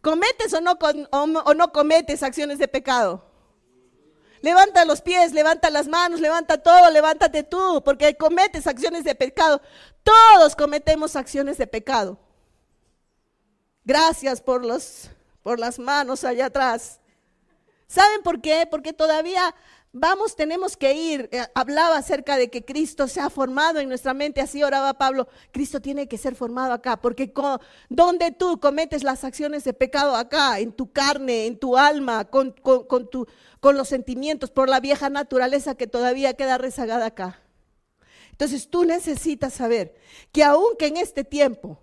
¿Cometes 0.00 0.54
o 0.54 0.60
no, 0.60 0.78
o 1.10 1.54
no 1.54 1.72
cometes 1.72 2.22
acciones 2.22 2.58
de 2.58 2.68
pecado? 2.68 3.24
Levanta 4.40 4.84
los 4.84 5.00
pies, 5.00 5.32
levanta 5.32 5.70
las 5.70 5.88
manos, 5.88 6.20
levanta 6.20 6.62
todo, 6.62 6.90
levántate 6.90 7.42
tú, 7.42 7.82
porque 7.84 8.16
cometes 8.16 8.66
acciones 8.66 9.04
de 9.04 9.14
pecado. 9.14 9.60
Todos 10.02 10.54
cometemos 10.54 11.16
acciones 11.16 11.58
de 11.58 11.66
pecado. 11.66 12.18
Gracias 13.84 14.40
por, 14.40 14.64
los, 14.64 15.10
por 15.42 15.58
las 15.58 15.78
manos 15.78 16.24
allá 16.24 16.46
atrás. 16.46 17.00
¿Saben 17.86 18.22
por 18.22 18.40
qué? 18.40 18.66
Porque 18.70 18.92
todavía 18.92 19.54
Vamos, 19.98 20.36
tenemos 20.36 20.76
que 20.76 20.92
ir. 20.92 21.30
Eh, 21.32 21.42
hablaba 21.54 21.96
acerca 21.96 22.36
de 22.36 22.50
que 22.50 22.66
Cristo 22.66 23.08
se 23.08 23.18
ha 23.18 23.30
formado 23.30 23.80
en 23.80 23.88
nuestra 23.88 24.12
mente, 24.12 24.42
así 24.42 24.62
oraba 24.62 24.92
Pablo. 24.98 25.26
Cristo 25.52 25.80
tiene 25.80 26.06
que 26.06 26.18
ser 26.18 26.34
formado 26.34 26.74
acá, 26.74 27.00
porque 27.00 27.32
donde 27.88 28.30
tú 28.30 28.60
cometes 28.60 29.02
las 29.02 29.24
acciones 29.24 29.64
de 29.64 29.72
pecado 29.72 30.14
acá, 30.14 30.60
en 30.60 30.72
tu 30.72 30.92
carne, 30.92 31.46
en 31.46 31.58
tu 31.58 31.78
alma, 31.78 32.26
con, 32.26 32.52
tu, 32.52 33.26
con 33.60 33.76
los 33.78 33.88
sentimientos, 33.88 34.50
por 34.50 34.68
la 34.68 34.80
vieja 34.80 35.08
naturaleza 35.08 35.76
que 35.76 35.86
todavía 35.86 36.34
queda 36.34 36.58
rezagada 36.58 37.06
acá. 37.06 37.40
Entonces 38.32 38.68
tú 38.68 38.84
necesitas 38.84 39.54
saber 39.54 39.94
que 40.30 40.44
aunque 40.44 40.88
en 40.88 40.98
este 40.98 41.24
tiempo 41.24 41.80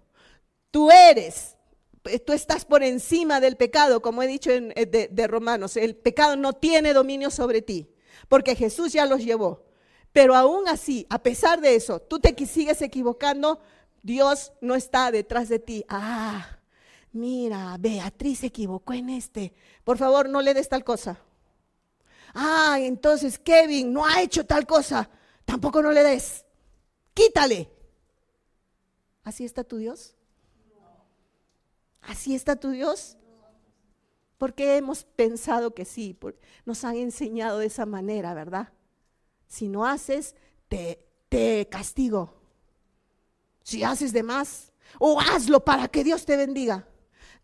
tú 0.70 0.92
eres 0.92 1.58
eh, 2.04 2.20
tú 2.20 2.32
estás 2.34 2.64
por 2.64 2.84
encima 2.84 3.40
del 3.40 3.58
pecado, 3.58 4.04
como 4.04 4.22
he 4.22 4.28
dicho 4.28 4.52
en, 4.52 4.72
eh, 4.76 4.86
de, 4.86 5.28
Romanos, 5.28 5.78
el 5.78 5.96
pecado 5.96 6.36
no 6.36 6.54
tiene 6.54 6.94
dominio 6.94 7.32
sobre 7.32 7.64
ti 7.64 7.90
porque 8.28 8.56
Jesús 8.56 8.94
ya 8.94 9.06
los 9.06 9.24
llevó. 9.24 9.64
Pero 10.12 10.36
aún 10.36 10.68
así, 10.68 11.08
a 11.10 11.20
pesar 11.20 11.60
de 11.60 11.76
eso, 11.76 12.00
tú 12.00 12.20
te 12.20 12.36
sigues 12.46 12.82
equivocando, 12.82 13.60
Dios 14.04 14.54
no 14.62 14.76
está 14.76 15.12
detrás 15.12 15.50
de 15.50 15.60
ti. 15.60 15.84
Ah, 15.90 16.60
mira, 17.12 17.76
Beatriz 17.80 18.40
se 18.40 18.48
equivocó 18.48 18.94
en 18.94 19.10
este. 19.10 19.54
Por 19.84 19.98
favor, 19.98 20.30
no 20.30 20.42
le 20.42 20.54
des 20.54 20.70
tal 20.70 20.84
cosa. 20.84 21.20
Ah, 22.34 22.78
entonces 22.80 23.40
Kevin 23.40 23.92
no 23.92 24.06
ha 24.06 24.22
hecho 24.22 24.46
tal 24.46 24.66
cosa. 24.68 25.10
Tampoco 25.46 25.82
no 25.82 25.92
le 25.92 26.04
des. 26.04 26.46
Quítale. 27.14 27.70
¿Así 29.24 29.46
está 29.46 29.64
tu 29.64 29.78
Dios? 29.78 30.16
¿Así 32.02 32.36
está 32.36 32.56
tu 32.56 32.72
Dios? 32.72 33.18
Porque 34.38 34.78
hemos 34.78 35.04
pensado 35.04 35.74
que 35.74 35.86
sí, 35.86 36.18
nos 36.66 36.84
han 36.84 36.98
enseñado 36.98 37.60
de 37.60 37.68
esa 37.68 37.86
manera, 37.86 38.34
¿verdad? 38.34 38.74
Si 39.48 39.68
no 39.68 39.86
haces, 39.86 40.36
te, 40.68 41.06
te 41.30 41.68
castigo. 41.70 42.34
Si 43.64 43.84
haces 43.84 44.12
de 44.12 44.24
más, 44.24 44.74
o 45.00 45.20
hazlo 45.20 45.64
para 45.64 45.88
que 45.88 46.04
Dios 46.04 46.26
te 46.26 46.38
bendiga. 46.38 46.88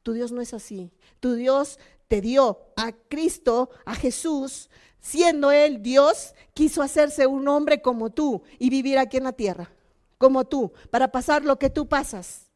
Tu 0.03 0.13
Dios 0.13 0.31
no 0.31 0.41
es 0.41 0.53
así. 0.53 0.91
Tu 1.19 1.35
Dios 1.35 1.79
te 2.07 2.21
dio 2.21 2.71
a 2.75 2.91
Cristo, 2.91 3.69
a 3.85 3.95
Jesús, 3.95 4.69
siendo 4.99 5.51
Él 5.51 5.81
Dios, 5.81 6.33
quiso 6.53 6.81
hacerse 6.81 7.27
un 7.27 7.47
hombre 7.47 7.81
como 7.81 8.09
tú 8.09 8.43
y 8.57 8.69
vivir 8.69 8.97
aquí 8.97 9.17
en 9.17 9.25
la 9.25 9.33
tierra, 9.33 9.71
como 10.17 10.45
tú, 10.45 10.73
para 10.89 11.11
pasar 11.11 11.45
lo 11.45 11.57
que 11.59 11.69
tú 11.69 11.87
pasas. 11.87 12.48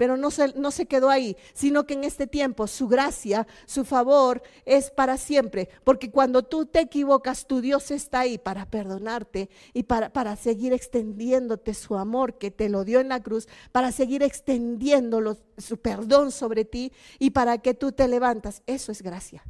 Pero 0.00 0.16
no 0.16 0.30
se, 0.30 0.54
no 0.54 0.70
se 0.70 0.86
quedó 0.86 1.10
ahí, 1.10 1.36
sino 1.52 1.84
que 1.84 1.92
en 1.92 2.04
este 2.04 2.26
tiempo 2.26 2.66
su 2.66 2.88
gracia, 2.88 3.46
su 3.66 3.84
favor 3.84 4.42
es 4.64 4.90
para 4.90 5.18
siempre. 5.18 5.68
Porque 5.84 6.10
cuando 6.10 6.42
tú 6.42 6.64
te 6.64 6.80
equivocas, 6.80 7.46
tu 7.46 7.60
Dios 7.60 7.90
está 7.90 8.20
ahí 8.20 8.38
para 8.38 8.64
perdonarte 8.64 9.50
y 9.74 9.82
para, 9.82 10.10
para 10.10 10.36
seguir 10.36 10.72
extendiéndote 10.72 11.74
su 11.74 11.98
amor 11.98 12.38
que 12.38 12.50
te 12.50 12.70
lo 12.70 12.84
dio 12.84 13.00
en 13.00 13.10
la 13.10 13.22
cruz, 13.22 13.46
para 13.72 13.92
seguir 13.92 14.22
extendiendo 14.22 15.36
su 15.58 15.76
perdón 15.76 16.32
sobre 16.32 16.64
ti 16.64 16.94
y 17.18 17.32
para 17.32 17.58
que 17.58 17.74
tú 17.74 17.92
te 17.92 18.08
levantas. 18.08 18.62
Eso 18.66 18.92
es 18.92 19.02
gracia. 19.02 19.44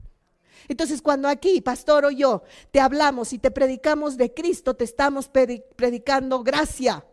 Entonces, 0.67 1.01
cuando 1.01 1.29
aquí, 1.29 1.61
pastor 1.61 2.07
o 2.07 2.11
yo, 2.11 2.43
te 2.73 2.81
hablamos 2.81 3.33
y 3.33 3.39
te 3.39 3.53
predicamos 3.53 4.17
de 4.17 4.35
Cristo, 4.35 4.75
te 4.75 4.83
estamos 4.83 5.29
predicando 5.29 6.43
gracia. 6.43 7.05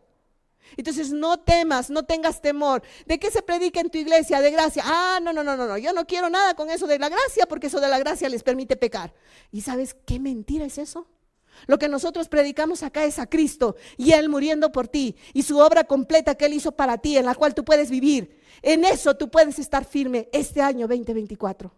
Entonces 0.75 1.11
no 1.11 1.39
temas, 1.39 1.89
no 1.89 2.03
tengas 2.03 2.41
temor. 2.41 2.83
¿De 3.05 3.19
qué 3.19 3.31
se 3.31 3.41
predica 3.41 3.79
en 3.79 3.89
tu 3.89 3.97
iglesia? 3.97 4.41
De 4.41 4.51
gracia. 4.51 4.83
Ah, 4.85 5.19
no, 5.21 5.33
no, 5.33 5.43
no, 5.43 5.55
no, 5.55 5.67
no. 5.67 5.77
Yo 5.77 5.93
no 5.93 6.05
quiero 6.05 6.29
nada 6.29 6.55
con 6.55 6.69
eso 6.69 6.87
de 6.87 6.99
la 6.99 7.09
gracia 7.09 7.45
porque 7.47 7.67
eso 7.67 7.79
de 7.79 7.87
la 7.87 7.99
gracia 7.99 8.29
les 8.29 8.43
permite 8.43 8.75
pecar. 8.75 9.13
¿Y 9.51 9.61
sabes 9.61 9.95
qué 10.05 10.19
mentira 10.19 10.65
es 10.65 10.77
eso? 10.77 11.07
Lo 11.65 11.79
que 11.79 11.87
nosotros 11.87 12.27
predicamos 12.27 12.83
acá 12.83 13.05
es 13.05 13.17
a 13.17 13.27
Cristo 13.27 13.75
y 13.97 14.11
Él 14.11 14.29
muriendo 14.29 14.71
por 14.71 14.87
ti 14.87 15.15
y 15.33 15.43
su 15.43 15.57
obra 15.57 15.85
completa 15.85 16.35
que 16.35 16.45
Él 16.45 16.53
hizo 16.53 16.73
para 16.73 16.99
ti, 16.99 17.17
en 17.17 17.25
la 17.25 17.33
cual 17.33 17.55
tú 17.55 17.65
puedes 17.65 17.89
vivir. 17.89 18.39
En 18.61 18.85
eso 18.85 19.15
tú 19.15 19.29
puedes 19.29 19.57
estar 19.57 19.85
firme 19.85 20.29
este 20.31 20.61
año 20.61 20.87
2024. 20.87 21.73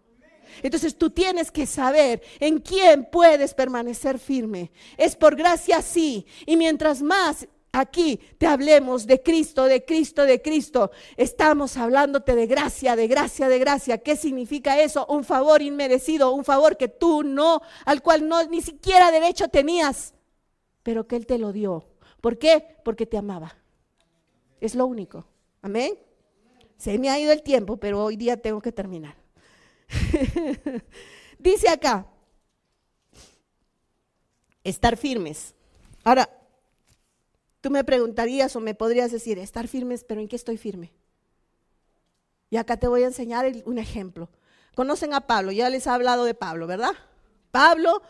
Entonces 0.62 0.96
tú 0.96 1.10
tienes 1.10 1.50
que 1.50 1.66
saber 1.66 2.22
en 2.40 2.58
quién 2.58 3.08
puedes 3.10 3.54
permanecer 3.54 4.18
firme. 4.18 4.70
Es 4.96 5.16
por 5.16 5.36
gracia 5.36 5.80
sí. 5.80 6.26
Y 6.46 6.56
mientras 6.56 7.02
más 7.02 7.46
aquí 7.72 8.20
te 8.38 8.46
hablemos 8.46 9.06
de 9.06 9.22
Cristo, 9.22 9.64
de 9.64 9.84
Cristo, 9.84 10.24
de 10.24 10.42
Cristo. 10.42 10.90
Estamos 11.16 11.76
hablándote 11.76 12.34
de 12.34 12.46
gracia, 12.46 12.96
de 12.96 13.08
gracia, 13.08 13.48
de 13.48 13.58
gracia. 13.58 13.98
¿Qué 13.98 14.16
significa 14.16 14.80
eso? 14.80 15.06
Un 15.06 15.24
favor 15.24 15.62
inmerecido, 15.62 16.32
un 16.32 16.44
favor 16.44 16.76
que 16.76 16.88
tú 16.88 17.22
no, 17.22 17.60
al 17.84 18.02
cual 18.02 18.28
no 18.28 18.42
ni 18.44 18.60
siquiera 18.60 19.10
derecho 19.10 19.48
tenías, 19.48 20.14
pero 20.82 21.06
que 21.06 21.16
Él 21.16 21.26
te 21.26 21.38
lo 21.38 21.52
dio. 21.52 21.84
¿Por 22.20 22.38
qué? 22.38 22.76
Porque 22.84 23.06
te 23.06 23.16
amaba. 23.16 23.56
Es 24.60 24.74
lo 24.74 24.86
único. 24.86 25.26
Amén. 25.62 25.98
Se 26.76 26.98
me 26.98 27.10
ha 27.10 27.18
ido 27.18 27.32
el 27.32 27.42
tiempo, 27.42 27.76
pero 27.76 28.04
hoy 28.04 28.16
día 28.16 28.36
tengo 28.36 28.60
que 28.60 28.72
terminar. 28.72 29.14
Dice 31.38 31.68
acá, 31.68 32.06
estar 34.64 34.96
firmes. 34.96 35.54
Ahora, 36.04 36.28
Tú 37.60 37.70
me 37.70 37.84
preguntarías 37.84 38.56
o 38.56 38.60
me 38.60 38.74
podrías 38.74 39.12
decir, 39.12 39.38
estar 39.38 39.68
firmes, 39.68 40.04
pero 40.04 40.20
¿en 40.20 40.28
qué 40.28 40.36
estoy 40.36 40.56
firme? 40.56 40.92
Y 42.48 42.56
acá 42.56 42.78
te 42.78 42.88
voy 42.88 43.02
a 43.02 43.06
enseñar 43.06 43.50
un 43.66 43.78
ejemplo. 43.78 44.30
Conocen 44.74 45.12
a 45.14 45.26
Pablo, 45.26 45.52
ya 45.52 45.68
les 45.68 45.86
he 45.86 45.90
hablado 45.90 46.24
de 46.24 46.34
Pablo, 46.34 46.66
¿verdad? 46.66 46.92
Pablo, 47.50 48.02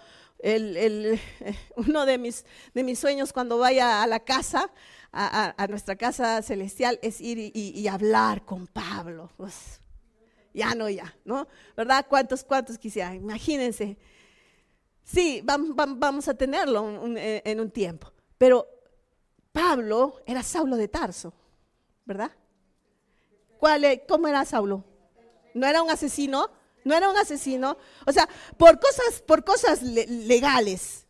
uno 1.77 2.07
de 2.07 2.19
mis, 2.19 2.47
de 2.73 2.85
mis 2.85 2.99
sueños 2.99 3.33
cuando 3.33 3.59
vaya 3.59 4.03
a 4.03 4.07
la 4.07 4.21
casa, 4.21 4.71
a, 5.13 5.67
nuestra 5.69 5.97
casa 5.97 6.41
celestial, 6.43 6.99
es 7.03 7.21
ir 7.21 7.51
y, 7.55 7.89
hablar 7.89 8.45
con 8.45 8.69
Pablo. 8.69 9.31
Pues, 9.37 9.81
ya 10.55 10.75
no, 10.75 10.89
ya, 10.89 11.15
¿no? 11.25 11.49
¿Verdad? 11.77 12.07
¿Cuántos, 12.09 12.45
cuántos 12.45 12.79
quisieran? 12.79 13.17
Imagínense. 13.17 13.99
Sí, 15.03 15.43
vamos, 15.45 15.75
vamos 15.75 16.29
a 16.29 16.35
tenerlo 16.35 17.05
en 17.17 17.61
un 17.61 17.71
tiempo. 17.71 18.13
Pero 18.39 18.80
Pablo 19.53 20.21
era 20.27 20.43
Saulo 20.43 20.77
de 20.77 20.89
Tarso, 20.89 21.33
¿verdad? 22.05 22.31
¿Cuál, 23.59 24.03
¿Cómo 24.09 24.29
era 24.29 24.45
Saulo? 24.45 24.85
¿No 25.55 25.67
era 25.67 25.83
un 25.83 25.91
asesino? 25.91 26.51
No 26.85 26.95
era 26.95 27.11
un 27.11 27.17
asesino. 27.17 27.77
O 28.07 28.13
sea, 28.13 28.29
por 28.57 28.81
cosas, 28.81 29.21
por 29.27 29.45
cosas 29.45 29.83
legales, 29.83 31.07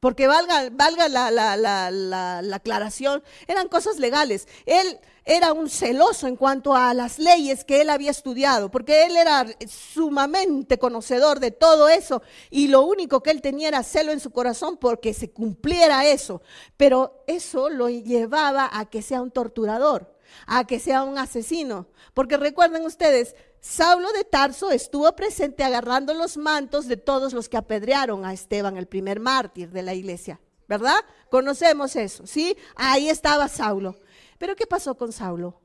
porque 0.00 0.26
valga, 0.26 0.70
valga 0.72 1.08
la, 1.08 1.30
la, 1.30 2.56
aclaración, 2.56 3.22
eran 3.46 3.68
cosas 3.68 3.98
legales. 3.98 4.48
Él 4.64 4.98
era 5.24 5.52
un 5.52 5.68
celoso 5.68 6.26
en 6.26 6.36
cuanto 6.36 6.74
a 6.74 6.94
las 6.94 7.18
leyes 7.18 7.64
que 7.64 7.80
él 7.80 7.90
había 7.90 8.10
estudiado, 8.10 8.70
porque 8.70 9.06
él 9.06 9.16
era 9.16 9.46
sumamente 9.68 10.78
conocedor 10.78 11.40
de 11.40 11.50
todo 11.50 11.88
eso 11.88 12.22
y 12.50 12.68
lo 12.68 12.82
único 12.82 13.22
que 13.22 13.30
él 13.30 13.40
tenía 13.40 13.68
era 13.68 13.82
celo 13.82 14.12
en 14.12 14.20
su 14.20 14.30
corazón 14.30 14.76
porque 14.76 15.14
se 15.14 15.30
cumpliera 15.30 16.06
eso. 16.06 16.42
Pero 16.76 17.22
eso 17.26 17.68
lo 17.68 17.88
llevaba 17.88 18.70
a 18.72 18.88
que 18.88 19.02
sea 19.02 19.22
un 19.22 19.30
torturador, 19.30 20.14
a 20.46 20.66
que 20.66 20.78
sea 20.78 21.02
un 21.02 21.18
asesino. 21.18 21.88
Porque 22.14 22.36
recuerden 22.36 22.84
ustedes, 22.84 23.34
Saulo 23.60 24.10
de 24.12 24.24
Tarso 24.24 24.70
estuvo 24.70 25.14
presente 25.14 25.64
agarrando 25.64 26.14
los 26.14 26.36
mantos 26.36 26.88
de 26.88 26.96
todos 26.96 27.32
los 27.34 27.48
que 27.48 27.58
apedrearon 27.58 28.24
a 28.24 28.32
Esteban, 28.32 28.76
el 28.76 28.86
primer 28.86 29.20
mártir 29.20 29.70
de 29.70 29.82
la 29.82 29.94
iglesia, 29.94 30.40
¿verdad? 30.66 30.96
Conocemos 31.30 31.94
eso, 31.94 32.26
¿sí? 32.26 32.56
Ahí 32.74 33.10
estaba 33.10 33.48
Saulo. 33.48 33.96
Pero 34.40 34.56
¿qué 34.56 34.66
pasó 34.66 34.96
con 34.96 35.12
Saulo? 35.12 35.60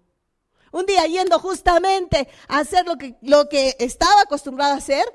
Un 0.74 0.86
día 0.86 1.06
yendo 1.06 1.40
justamente 1.40 2.28
a 2.50 2.60
hacer 2.60 2.86
lo 2.86 2.98
que, 2.98 3.16
lo 3.22 3.48
que 3.48 3.78
estaba 3.80 4.24
acostumbrado 4.24 4.74
a 4.74 4.78
hacer, 4.78 5.06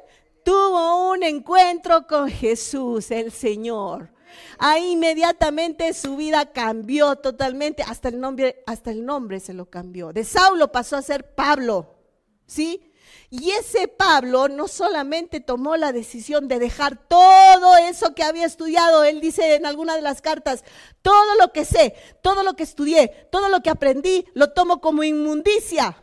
tuvo 0.42 1.10
un 1.10 1.22
encuentro 1.22 2.06
con 2.06 2.30
Jesús, 2.30 3.10
el 3.10 3.30
Señor. 3.30 4.14
Ahí 4.56 4.92
inmediatamente 4.92 5.92
su 5.92 6.16
vida 6.16 6.46
cambió 6.46 7.16
totalmente, 7.16 7.82
hasta 7.82 8.08
el 8.08 8.18
nombre, 8.18 8.62
hasta 8.66 8.92
el 8.92 9.04
nombre 9.04 9.40
se 9.40 9.52
lo 9.52 9.68
cambió. 9.68 10.14
De 10.14 10.24
Saulo 10.24 10.72
pasó 10.72 10.96
a 10.96 11.02
ser 11.02 11.34
Pablo. 11.34 12.00
¿sí? 12.46 12.89
Y 13.32 13.52
ese 13.52 13.86
Pablo 13.86 14.48
no 14.48 14.66
solamente 14.66 15.38
tomó 15.38 15.76
la 15.76 15.92
decisión 15.92 16.48
de 16.48 16.58
dejar 16.58 16.96
todo 17.06 17.76
eso 17.76 18.12
que 18.12 18.24
había 18.24 18.44
estudiado, 18.44 19.04
él 19.04 19.20
dice 19.20 19.54
en 19.54 19.66
alguna 19.66 19.94
de 19.94 20.02
las 20.02 20.20
cartas, 20.20 20.64
todo 21.00 21.36
lo 21.36 21.52
que 21.52 21.64
sé, 21.64 21.94
todo 22.22 22.42
lo 22.42 22.54
que 22.54 22.64
estudié, 22.64 23.28
todo 23.30 23.48
lo 23.48 23.62
que 23.62 23.70
aprendí, 23.70 24.26
lo 24.34 24.50
tomo 24.50 24.80
como 24.80 25.04
inmundicia, 25.04 26.02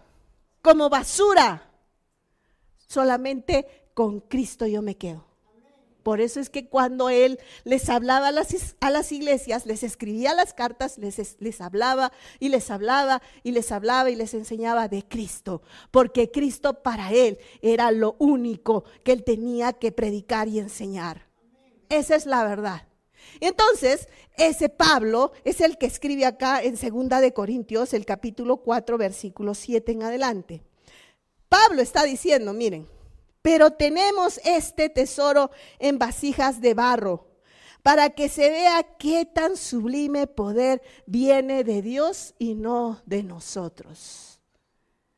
como 0.61 0.89
basura. 0.89 1.69
Solamente 2.88 3.89
con 3.93 4.21
Cristo 4.21 4.65
yo 4.65 4.82
me 4.82 4.95
quedo. 4.95 5.26
Por 6.08 6.22
eso 6.22 6.39
es 6.39 6.49
que 6.49 6.70
cuando 6.70 7.10
él 7.10 7.38
les 7.66 7.89
hablaba 7.89 8.30
a 8.30 8.32
las, 8.32 8.78
a 8.80 8.89
las 8.91 9.12
iglesias, 9.12 9.66
les 9.66 9.84
escribía 9.84 10.34
las 10.34 10.53
cartas, 10.53 10.97
les, 10.97 11.36
les 11.41 11.60
hablaba 11.60 12.14
y 12.39 12.47
les 12.47 12.72
hablaba 12.72 13.22
y 13.43 13.51
les 13.51 13.74
hablaba 13.74 14.10
y 14.10 14.16
les 14.16 14.34
enseñaba 14.34 14.88
de 14.88 15.03
Cristo. 15.03 15.64
Porque 15.91 16.32
Cristo 16.32 16.82
para 16.82 17.12
él 17.12 17.38
era 17.62 17.91
lo 17.91 18.16
único 18.20 18.86
que 19.03 19.12
él 19.12 19.26
tenía 19.26 19.74
que 19.74 19.91
predicar 19.91 20.47
y 20.47 20.60
enseñar. 20.60 21.28
Esa 21.89 22.16
es 22.16 22.26
la 22.26 22.45
verdad. 22.45 22.88
Entonces, 23.41 24.08
ese 24.38 24.70
Pablo 24.70 25.34
es 25.43 25.60
el 25.60 25.78
que 25.78 25.88
escribe 25.88 26.26
acá 26.26 26.64
en 26.64 26.78
Segunda 26.78 27.20
de 27.20 27.34
Corintios, 27.34 27.93
el 27.93 28.05
capítulo 28.05 28.62
4, 28.64 28.97
versículo 28.97 29.53
7 29.53 29.91
en 29.91 30.03
adelante. 30.03 30.64
Pablo 31.49 31.82
está 31.82 32.05
diciendo, 32.05 32.53
miren, 32.53 32.88
pero 33.42 33.72
tenemos 33.72 34.40
este 34.44 34.90
tesoro 34.90 35.52
en 35.80 35.98
vasijas 35.98 36.62
de 36.62 36.74
barro, 36.74 37.28
para 37.84 38.10
que 38.10 38.30
se 38.30 38.50
vea 38.50 38.84
qué 38.98 39.26
tan 39.26 39.56
sublime 39.56 40.28
poder 40.28 40.82
viene 41.06 41.64
de 41.64 41.82
Dios 41.82 42.34
y 42.38 42.56
no 42.56 43.02
de 43.06 43.24
nosotros. 43.24 44.42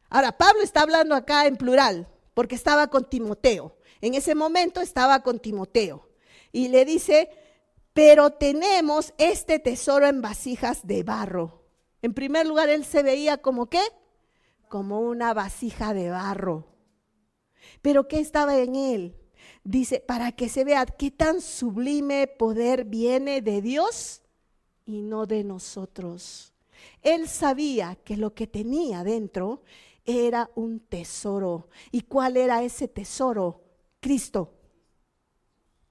Ahora, 0.10 0.38
Pablo 0.38 0.62
está 0.62 0.82
hablando 0.82 1.16
acá 1.16 1.46
en 1.46 1.56
plural, 1.56 2.08
porque 2.34 2.56
estaba 2.56 2.88
con 2.88 3.10
Timoteo. 3.10 3.76
En 4.02 4.14
ese 4.14 4.36
momento 4.36 4.82
estaba 4.82 5.22
con 5.22 5.40
Timoteo. 5.40 6.10
Y 6.52 6.70
le 6.70 6.86
dice, 6.86 7.30
pero 7.94 8.32
tenemos 8.32 9.14
este 9.18 9.60
tesoro 9.60 10.08
en 10.08 10.22
vasijas 10.22 10.86
de 10.86 11.04
barro. 11.04 11.64
En 12.02 12.14
primer 12.14 12.48
lugar, 12.48 12.70
él 12.70 12.86
se 12.86 13.04
veía 13.04 13.38
como 13.38 13.68
qué? 13.68 13.82
Como 14.68 15.02
una 15.02 15.34
vasija 15.34 15.94
de 15.94 16.10
barro. 16.10 16.66
Pero 17.82 18.08
¿qué 18.08 18.20
estaba 18.20 18.58
en 18.58 18.76
él? 18.76 19.16
Dice, 19.64 20.00
para 20.00 20.32
que 20.32 20.50
se 20.50 20.64
vea 20.64 20.86
qué 20.86 21.12
tan 21.12 21.42
sublime 21.42 22.28
poder 22.28 22.86
viene 22.86 23.42
de 23.42 23.62
Dios 23.62 24.22
y 24.86 25.02
no 25.02 25.26
de 25.26 25.44
nosotros. 25.44 26.54
Él 27.02 27.28
sabía 27.28 27.98
que 28.04 28.18
lo 28.18 28.34
que 28.34 28.48
tenía 28.48 29.04
dentro 29.04 29.64
era 30.06 30.50
un 30.56 30.80
tesoro. 30.80 31.70
¿Y 31.92 32.02
cuál 32.02 32.38
era 32.38 32.64
ese 32.64 32.88
tesoro? 32.88 33.62
Cristo. 34.00 34.54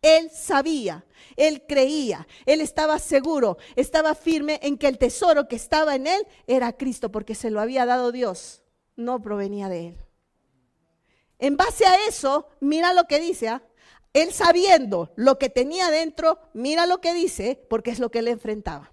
Él 0.00 0.30
sabía, 0.30 1.04
él 1.36 1.64
creía, 1.66 2.28
él 2.46 2.60
estaba 2.60 3.00
seguro, 3.00 3.58
estaba 3.74 4.14
firme 4.14 4.60
en 4.62 4.78
que 4.78 4.86
el 4.86 4.96
tesoro 4.96 5.48
que 5.48 5.56
estaba 5.56 5.96
en 5.96 6.06
él 6.06 6.24
era 6.46 6.72
Cristo, 6.72 7.10
porque 7.10 7.34
se 7.34 7.50
lo 7.50 7.60
había 7.60 7.84
dado 7.84 8.12
Dios, 8.12 8.62
no 8.94 9.20
provenía 9.20 9.68
de 9.68 9.88
él. 9.88 10.07
En 11.38 11.56
base 11.56 11.86
a 11.86 12.06
eso, 12.06 12.48
mira 12.60 12.92
lo 12.92 13.04
que 13.04 13.20
dice, 13.20 13.48
¿ah? 13.48 13.62
él 14.12 14.32
sabiendo 14.32 15.12
lo 15.16 15.38
que 15.38 15.48
tenía 15.48 15.90
dentro, 15.90 16.40
mira 16.52 16.86
lo 16.86 17.00
que 17.00 17.14
dice, 17.14 17.64
porque 17.68 17.90
es 17.90 17.98
lo 17.98 18.10
que 18.10 18.18
él 18.20 18.28
enfrentaba. 18.28 18.92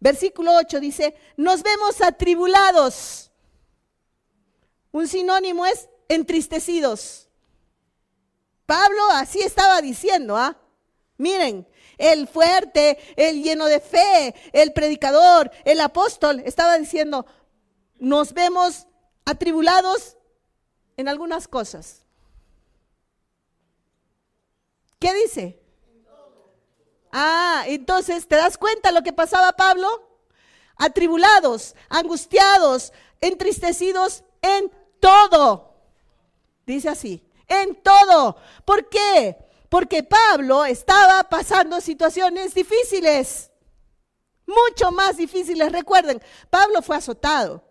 Versículo 0.00 0.54
8 0.56 0.80
dice, 0.80 1.14
nos 1.36 1.62
vemos 1.62 2.00
atribulados. 2.00 3.30
Un 4.92 5.08
sinónimo 5.08 5.66
es 5.66 5.88
entristecidos. 6.08 7.28
Pablo 8.64 9.02
así 9.12 9.40
estaba 9.40 9.80
diciendo, 9.80 10.36
¿ah? 10.36 10.58
Miren, 11.18 11.66
el 11.98 12.28
fuerte, 12.28 12.98
el 13.16 13.42
lleno 13.42 13.66
de 13.66 13.80
fe, 13.80 14.34
el 14.52 14.72
predicador, 14.72 15.50
el 15.64 15.80
apóstol, 15.80 16.40
estaba 16.44 16.76
diciendo, 16.76 17.26
nos 17.98 18.34
vemos 18.34 18.86
atribulados 19.24 20.15
en 20.96 21.08
algunas 21.08 21.48
cosas. 21.48 22.02
¿Qué 24.98 25.12
dice? 25.14 25.60
Ah, 27.12 27.64
entonces, 27.66 28.26
¿te 28.26 28.36
das 28.36 28.58
cuenta 28.58 28.92
lo 28.92 29.02
que 29.02 29.12
pasaba 29.12 29.52
Pablo? 29.52 29.88
Atribulados, 30.76 31.74
angustiados, 31.88 32.92
entristecidos 33.20 34.24
en 34.42 34.70
todo. 35.00 35.74
Dice 36.66 36.88
así, 36.88 37.26
en 37.48 37.80
todo. 37.82 38.36
¿Por 38.64 38.88
qué? 38.88 39.36
Porque 39.68 40.02
Pablo 40.02 40.64
estaba 40.64 41.24
pasando 41.24 41.80
situaciones 41.80 42.54
difíciles, 42.54 43.50
mucho 44.46 44.92
más 44.92 45.16
difíciles. 45.16 45.72
Recuerden, 45.72 46.22
Pablo 46.50 46.82
fue 46.82 46.96
azotado, 46.96 47.64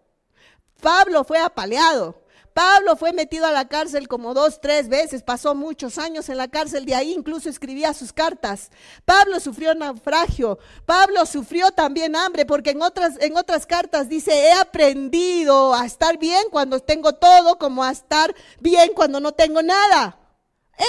Pablo 0.82 1.24
fue 1.24 1.40
apaleado, 1.40 2.25
Pablo 2.56 2.96
fue 2.96 3.12
metido 3.12 3.46
a 3.46 3.52
la 3.52 3.68
cárcel 3.68 4.08
como 4.08 4.34
dos, 4.34 4.62
tres 4.62 4.88
veces, 4.88 5.24
pasó 5.24 5.56
muchos 5.56 5.98
años 5.98 6.30
en 6.30 6.38
la 6.38 6.48
cárcel, 6.48 6.86
de 6.86 6.96
ahí 6.96 7.12
incluso 7.12 7.50
escribía 7.50 7.94
sus 7.94 8.14
cartas. 8.14 8.72
Pablo 9.04 9.42
sufrió 9.42 9.76
naufragio, 9.76 10.58
Pablo 10.86 11.26
sufrió 11.26 11.72
también 11.72 12.16
hambre, 12.16 12.46
porque 12.46 12.70
en 12.70 12.82
otras, 12.82 13.18
en 13.20 13.36
otras 13.36 13.66
cartas 13.66 14.08
dice, 14.08 14.32
he 14.32 14.54
aprendido 14.54 15.74
a 15.74 15.86
estar 15.86 16.18
bien 16.18 16.46
cuando 16.50 16.80
tengo 16.80 17.16
todo, 17.16 17.60
como 17.60 17.84
a 17.84 17.92
estar 17.92 18.34
bien 18.62 18.94
cuando 18.96 19.20
no 19.20 19.34
tengo 19.34 19.62
nada. 19.62 20.18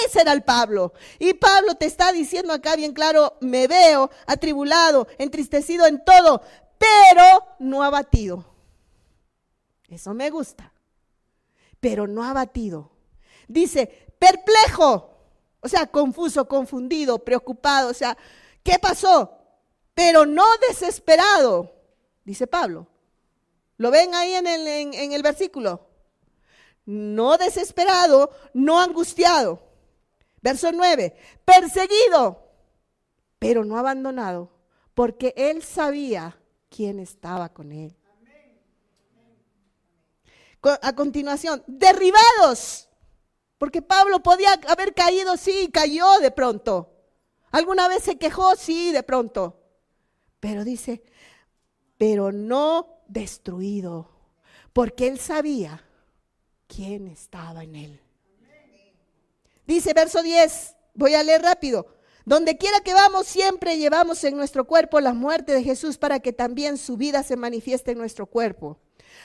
Ese 0.05 0.21
era 0.21 0.31
el 0.31 0.43
Pablo. 0.43 0.93
Y 1.19 1.33
Pablo 1.33 1.75
te 1.75 1.85
está 1.85 2.13
diciendo 2.13 2.53
acá 2.53 2.77
bien 2.77 2.93
claro, 2.93 3.35
me 3.41 3.67
veo 3.67 4.09
atribulado, 4.25 5.09
entristecido 5.17 5.85
en 5.85 6.01
todo, 6.05 6.41
pero 6.77 7.45
no 7.59 7.83
abatido. 7.83 8.45
Eso 9.89 10.13
me 10.13 10.29
gusta 10.29 10.71
pero 11.79 12.07
no 12.07 12.23
abatido. 12.23 12.91
Dice, 13.47 13.87
perplejo, 14.19 15.09
o 15.61 15.67
sea, 15.67 15.87
confuso, 15.87 16.47
confundido, 16.47 17.19
preocupado, 17.19 17.89
o 17.89 17.93
sea, 17.93 18.17
¿qué 18.63 18.79
pasó? 18.79 19.37
Pero 19.93 20.25
no 20.25 20.45
desesperado, 20.69 21.73
dice 22.23 22.47
Pablo. 22.47 22.87
¿Lo 23.77 23.91
ven 23.91 24.15
ahí 24.15 24.33
en 24.33 24.47
el, 24.47 24.67
en 24.67 25.11
el 25.13 25.21
versículo? 25.21 25.87
No 26.85 27.37
desesperado, 27.37 28.31
no 28.53 28.79
angustiado. 28.81 29.61
Verso 30.41 30.71
9, 30.71 31.15
perseguido, 31.45 32.51
pero 33.39 33.65
no 33.65 33.77
abandonado, 33.77 34.51
porque 34.93 35.33
él 35.35 35.63
sabía 35.63 36.39
quién 36.69 36.99
estaba 36.99 37.49
con 37.49 37.71
él 37.71 37.97
a 40.69 40.95
continuación, 40.95 41.63
derribados. 41.67 42.89
Porque 43.57 43.81
Pablo 43.81 44.21
podía 44.21 44.53
haber 44.67 44.93
caído, 44.93 45.35
sí, 45.37 45.69
cayó 45.71 46.19
de 46.19 46.31
pronto. 46.31 46.93
¿Alguna 47.51 47.87
vez 47.87 48.03
se 48.03 48.17
quejó? 48.17 48.55
Sí, 48.55 48.91
de 48.91 49.03
pronto. 49.03 49.59
Pero 50.39 50.63
dice, 50.63 51.01
pero 51.97 52.31
no 52.31 53.01
destruido, 53.07 54.11
porque 54.73 55.07
él 55.07 55.19
sabía 55.19 55.83
quién 56.67 57.07
estaba 57.07 57.63
en 57.63 57.75
él. 57.75 58.01
Dice 59.65 59.93
verso 59.93 60.21
10, 60.21 60.75
voy 60.93 61.15
a 61.15 61.23
leer 61.23 61.41
rápido. 61.41 61.87
Donde 62.25 62.57
quiera 62.57 62.81
que 62.81 62.93
vamos, 62.93 63.25
siempre 63.25 63.77
llevamos 63.77 64.23
en 64.23 64.35
nuestro 64.35 64.65
cuerpo 64.65 64.99
la 64.99 65.13
muerte 65.13 65.53
de 65.53 65.63
Jesús 65.63 65.97
para 65.97 66.19
que 66.19 66.33
también 66.33 66.77
su 66.77 66.97
vida 66.97 67.23
se 67.23 67.37
manifieste 67.37 67.91
en 67.91 67.97
nuestro 67.97 68.25
cuerpo. 68.27 68.79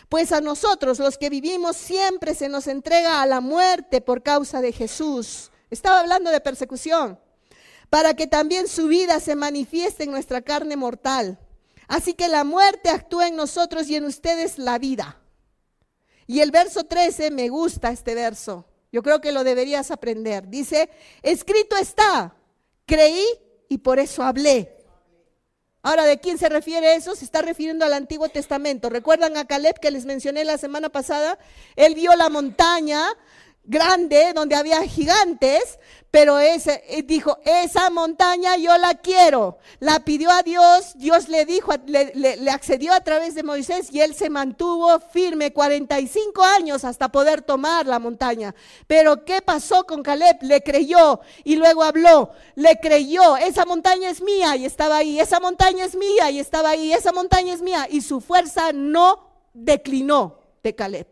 Pues 0.09 0.33
a 0.33 0.41
nosotros, 0.41 0.99
los 0.99 1.19
que 1.19 1.31
vivimos, 1.31 1.77
siempre 1.77 2.35
se 2.35 2.49
nos 2.49 2.67
entrega 2.67 3.23
a 3.23 3.27
la 3.27 3.41
muerte 3.41 4.01
por 4.01 4.23
causa 4.23 4.61
de 4.61 4.73
Jesús. 4.73 5.51
Estaba 5.71 6.01
hablando 6.01 6.31
de 6.31 6.41
persecución. 6.41 7.19
Para 7.89 8.15
que 8.15 8.27
también 8.27 8.69
su 8.69 8.89
vida 8.89 9.21
se 9.21 9.37
manifieste 9.37 10.05
en 10.05 10.11
nuestra 10.11 10.43
carne 10.43 10.77
mortal. 10.77 11.39
Así 11.89 12.15
que 12.15 12.29
la 12.29 12.45
muerte 12.45 12.91
actúa 12.91 13.29
en 13.29 13.37
nosotros 13.37 13.89
y 13.89 13.97
en 13.97 14.05
ustedes 14.05 14.59
la 14.59 14.79
vida. 14.79 15.19
Y 16.27 16.41
el 16.41 16.51
verso 16.51 16.85
13, 16.85 17.31
me 17.31 17.49
gusta 17.49 17.91
este 17.91 18.15
verso. 18.15 18.67
Yo 18.93 19.03
creo 19.03 19.21
que 19.21 19.33
lo 19.33 19.45
deberías 19.45 19.91
aprender. 19.91 20.49
Dice, 20.49 20.91
escrito 21.23 21.77
está, 21.77 22.37
creí 22.87 23.25
y 23.69 23.79
por 23.79 23.99
eso 23.99 24.23
hablé. 24.23 24.82
Ahora, 25.85 26.05
¿de 26.05 26.21
quién 26.21 26.39
se 26.39 26.49
refiere 26.49 26.95
eso? 26.95 27.17
Se 27.17 27.25
está 27.25 27.43
refiriendo 27.43 27.85
al 27.85 27.93
Antiguo 27.93 28.29
Testamento. 28.29 28.89
¿Recuerdan 28.89 29.37
a 29.37 29.47
Caleb 29.47 29.81
que 29.81 29.91
les 29.91 30.05
mencioné 30.05 30.45
la 30.45 30.57
semana 30.57 30.91
pasada? 30.91 31.41
Él 31.75 31.97
vio 31.97 32.15
la 32.15 32.29
montaña 32.29 33.05
grande 33.65 34.33
donde 34.35 34.57
había 34.57 34.83
gigantes, 34.83 35.79
pero 36.11 36.39
ese 36.39 36.85
eh, 36.89 37.03
dijo, 37.03 37.39
esa 37.43 37.89
montaña 37.89 38.57
yo 38.57 38.77
la 38.77 38.97
quiero. 38.97 39.57
La 39.81 40.01
pidió 40.01 40.31
a 40.31 40.43
Dios, 40.43 40.93
Dios 40.97 41.31
le 41.31 41.47
dijo, 41.47 41.73
le, 41.87 42.13
le, 42.15 42.51
accedió 42.51 42.93
a 42.93 43.01
través 43.01 43.35
de 43.35 43.43
Moisés 43.43 43.89
y 43.91 44.01
él 44.01 44.15
se 44.15 44.29
mantuvo 44.29 45.01
firme 45.01 45.55
45 45.55 46.45
años 46.45 46.85
hasta 46.85 47.11
poder 47.11 47.41
tomar 47.41 47.87
la 47.87 47.99
montaña. 47.99 48.55
Pero 48.87 49.25
¿qué 49.25 49.41
pasó 49.41 49.85
con 49.85 50.03
Caleb? 50.03 50.37
Le 50.43 50.63
creyó 50.63 51.21
y 51.45 51.57
luego 51.57 51.83
habló, 51.83 52.33
le 52.57 52.79
creyó, 52.79 53.39
esa 53.39 53.65
montaña 53.65 54.11
es 54.11 54.21
mía 54.21 54.55
y 54.57 54.67
estaba 54.67 54.99
ahí, 54.99 55.19
esa 55.19 55.41
montaña 55.41 55.87
es 55.87 55.97
mía 55.97 56.31
y 56.31 56.41
estaba 56.41 56.71
ahí, 56.71 56.93
esa 56.93 57.13
montaña 57.13 57.55
es 57.55 57.63
mía 57.63 57.89
y 57.91 58.03
su 58.03 58.21
fuerza 58.21 58.73
no 58.75 59.31
declinó 59.55 60.41
de 60.63 60.75
Caleb. 60.75 61.07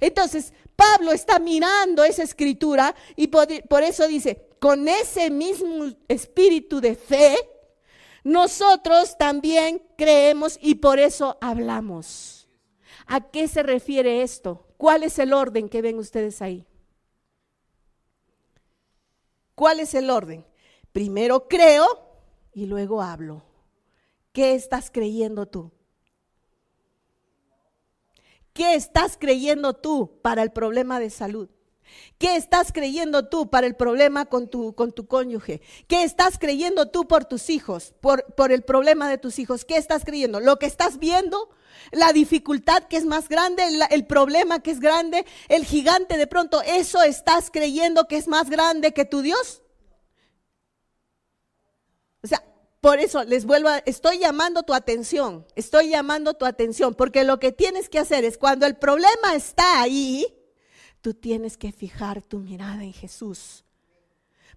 Entonces, 0.00 0.52
Pablo 0.78 1.10
está 1.10 1.40
mirando 1.40 2.04
esa 2.04 2.22
escritura 2.22 2.94
y 3.16 3.26
por, 3.26 3.82
eso 3.82 4.06
dice, 4.06 4.48
con 4.60 4.86
ese 4.86 5.28
mismo 5.28 5.86
espíritu 6.06 6.80
de 6.80 6.94
fe, 6.94 7.36
nosotros 8.22 9.18
también 9.18 9.82
creemos 9.96 10.56
y 10.62 10.76
por 10.76 11.00
eso 11.00 11.36
hablamos. 11.40 12.48
¿A 13.06 13.32
qué 13.32 13.48
se 13.48 13.64
refiere 13.64 14.22
esto? 14.22 14.68
¿Cuál 14.76 15.02
es 15.02 15.18
el 15.18 15.32
orden 15.32 15.68
que 15.68 15.82
ven 15.82 15.98
ustedes 15.98 16.40
ahí? 16.42 16.64
¿Cuál 19.56 19.80
es 19.80 19.94
el 19.94 20.10
orden? 20.10 20.46
primero 20.92 21.48
creo 21.48 21.86
y 22.52 22.66
luego 22.66 23.02
hablo. 23.02 23.42
¿Qué 24.32 24.54
estás 24.54 24.90
creyendo 24.90 25.46
tú? 25.46 25.72
¿Qué 28.58 28.74
estás 28.74 29.16
creyendo 29.16 29.72
tú 29.74 30.18
para 30.20 30.42
el 30.42 30.50
problema 30.50 30.98
de 30.98 31.10
salud? 31.10 31.48
¿Qué 32.18 32.34
estás 32.34 32.72
creyendo 32.72 33.28
tú 33.28 33.50
para 33.50 33.68
el 33.68 33.76
problema 33.76 34.26
con 34.26 34.48
tu, 34.48 34.74
con 34.74 34.90
tu 34.90 35.06
cónyuge? 35.06 35.62
¿Qué 35.86 36.02
estás 36.02 36.40
creyendo 36.40 36.88
tú 36.88 37.06
por 37.06 37.24
tus 37.24 37.50
hijos, 37.50 37.94
por, 38.00 38.24
por 38.34 38.50
el 38.50 38.62
problema 38.62 39.08
de 39.08 39.16
tus 39.16 39.38
hijos? 39.38 39.64
¿Qué 39.64 39.76
estás 39.76 40.04
creyendo? 40.04 40.40
¿Lo 40.40 40.58
que 40.58 40.66
estás 40.66 40.98
viendo? 40.98 41.50
¿La 41.92 42.12
dificultad 42.12 42.82
que 42.88 42.96
es 42.96 43.04
más 43.04 43.28
grande? 43.28 43.64
El, 43.64 43.80
el 43.90 44.06
problema 44.08 44.58
que 44.58 44.72
es 44.72 44.80
grande? 44.80 45.24
¿El 45.46 45.64
gigante 45.64 46.16
de 46.16 46.26
pronto? 46.26 46.60
¿Eso 46.62 47.04
estás 47.04 47.52
creyendo 47.52 48.08
que 48.08 48.16
es 48.16 48.26
más 48.26 48.50
grande 48.50 48.92
que 48.92 49.04
tu 49.04 49.22
Dios? 49.22 49.62
O 52.24 52.26
sea, 52.26 52.42
por 52.80 53.00
eso 53.00 53.24
les 53.24 53.44
vuelvo 53.44 53.68
a, 53.68 53.78
estoy 53.78 54.18
llamando 54.18 54.62
tu 54.62 54.74
atención, 54.74 55.46
estoy 55.56 55.90
llamando 55.90 56.34
tu 56.34 56.44
atención, 56.44 56.94
porque 56.94 57.24
lo 57.24 57.38
que 57.38 57.52
tienes 57.52 57.88
que 57.88 57.98
hacer 57.98 58.24
es 58.24 58.38
cuando 58.38 58.66
el 58.66 58.76
problema 58.76 59.34
está 59.34 59.80
ahí, 59.80 60.26
tú 61.00 61.14
tienes 61.14 61.56
que 61.56 61.72
fijar 61.72 62.22
tu 62.22 62.38
mirada 62.38 62.84
en 62.84 62.92
Jesús 62.92 63.64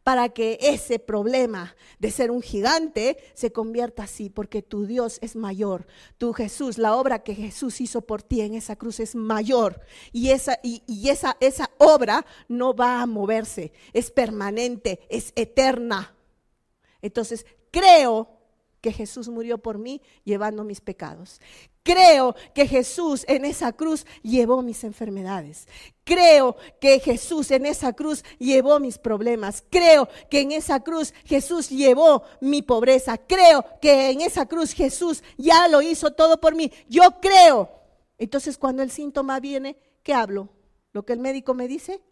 para 0.03 0.30
que 0.30 0.57
ese 0.61 0.99
problema 0.99 1.76
de 1.99 2.11
ser 2.11 2.32
un 2.32 2.41
gigante 2.41 3.17
se 3.34 3.51
convierta 3.51 4.03
así, 4.03 4.30
porque 4.30 4.61
tu 4.61 4.86
Dios 4.86 5.19
es 5.22 5.36
mayor. 5.36 5.86
Tu 6.17 6.34
Jesús, 6.34 6.78
la 6.78 6.95
obra 6.95 7.19
que 7.19 7.36
Jesús 7.36 7.82
hizo 7.82 8.01
por 8.01 8.24
ti 8.24 8.41
en 8.41 8.55
esa 8.55 8.76
cruz 8.76 8.99
es 8.99 9.15
mayor. 9.15 9.82
Y 10.11 10.30
esa, 10.30 10.59
y, 10.63 10.82
y 10.88 11.09
esa, 11.09 11.38
esa 11.39 11.69
obra 11.78 12.26
no 12.47 12.74
va 12.74 13.01
a 13.01 13.05
moverse, 13.05 13.74
es 13.93 14.09
permanente, 14.09 15.01
es 15.09 15.34
eterna. 15.36 16.15
Entonces, 17.01 17.45
creo 17.72 18.41
que 18.82 18.91
Jesús 18.91 19.30
murió 19.30 19.59
por 19.59 19.78
mí 19.78 20.01
llevando 20.24 20.63
mis 20.63 20.82
pecados. 20.82 21.39
Creo 21.84 22.36
que 22.53 22.67
Jesús 22.67 23.26
en 23.28 23.45
esa 23.45 23.72
cruz 23.72 24.05
llevó 24.22 24.61
mis 24.61 24.84
enfermedades. 24.84 25.67
Creo 26.03 26.55
que 26.80 26.99
Jesús 26.99 27.49
en 27.51 27.65
esa 27.65 27.93
cruz 27.93 28.24
llevó 28.38 28.80
mis 28.80 28.97
problemas. 28.97 29.63
Creo 29.69 30.07
que 30.30 30.41
en 30.41 30.51
esa 30.51 30.82
cruz 30.82 31.13
Jesús 31.26 31.69
llevó 31.69 32.24
mi 32.39 32.61
pobreza. 32.61 33.17
Creo 33.17 33.65
que 33.82 34.11
en 34.11 34.22
esa 34.22 34.47
cruz 34.47 34.74
Jesús 34.74 35.24
ya 35.38 35.67
lo 35.67 35.82
hizo 35.82 36.11
todo 36.11 36.39
por 36.39 36.55
mí. 36.55 36.72
Yo 36.88 37.19
creo. 37.19 37.69
Entonces 38.17 38.57
cuando 38.57 38.84
el 38.84 38.91
síntoma 38.91 39.39
viene, 39.39 39.78
¿qué 40.03 40.13
hablo? 40.13 40.49
¿Lo 40.91 41.05
que 41.05 41.13
el 41.13 41.19
médico 41.19 41.53
me 41.53 41.67
dice? 41.67 42.03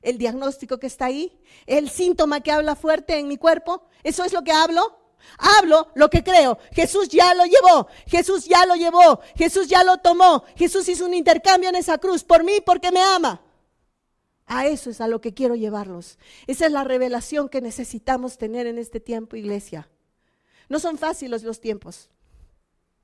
¿El 0.00 0.16
diagnóstico 0.16 0.78
que 0.78 0.86
está 0.86 1.06
ahí? 1.06 1.38
¿El 1.66 1.90
síntoma 1.90 2.40
que 2.40 2.52
habla 2.52 2.76
fuerte 2.76 3.18
en 3.18 3.28
mi 3.28 3.36
cuerpo? 3.36 3.82
¿Eso 4.04 4.24
es 4.24 4.32
lo 4.32 4.42
que 4.42 4.52
hablo? 4.52 4.96
Hablo 5.38 5.88
lo 5.94 6.10
que 6.10 6.22
creo. 6.22 6.58
Jesús 6.72 7.08
ya 7.08 7.34
lo 7.34 7.44
llevó. 7.44 7.88
Jesús 8.06 8.46
ya 8.46 8.66
lo 8.66 8.74
llevó. 8.74 9.20
Jesús 9.36 9.68
ya 9.68 9.84
lo 9.84 9.98
tomó. 9.98 10.44
Jesús 10.56 10.88
hizo 10.88 11.06
un 11.06 11.14
intercambio 11.14 11.68
en 11.68 11.76
esa 11.76 11.98
cruz 11.98 12.24
por 12.24 12.44
mí 12.44 12.60
porque 12.64 12.90
me 12.90 13.00
ama. 13.00 13.40
A 14.46 14.66
eso 14.66 14.88
es 14.90 15.00
a 15.00 15.08
lo 15.08 15.20
que 15.20 15.34
quiero 15.34 15.54
llevarlos. 15.54 16.18
Esa 16.46 16.66
es 16.66 16.72
la 16.72 16.82
revelación 16.82 17.48
que 17.48 17.60
necesitamos 17.60 18.38
tener 18.38 18.66
en 18.66 18.78
este 18.78 18.98
tiempo, 18.98 19.36
iglesia. 19.36 19.88
No 20.68 20.78
son 20.78 20.96
fáciles 20.96 21.42
los 21.42 21.60
tiempos. 21.60 22.08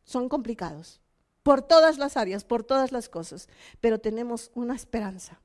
Son 0.05 0.29
complicados. 0.29 1.01
Por 1.43 1.61
todas 1.61 1.99
las 1.99 2.17
áreas, 2.17 2.45
por 2.45 2.65
todas 2.65 2.93
las 2.93 3.11
cosas. 3.11 3.49
Pero 3.81 3.99
tenemos 4.01 4.51
una 4.55 4.75
esperanza. 4.75 5.41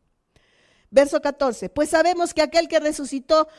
Verso 0.89 1.21
14. 1.21 1.69
Pues 1.69 1.89
sabemos 1.89 2.33
que 2.33 2.41
aquel 2.41 2.67
que 2.67 2.79
resucitó 2.79 3.49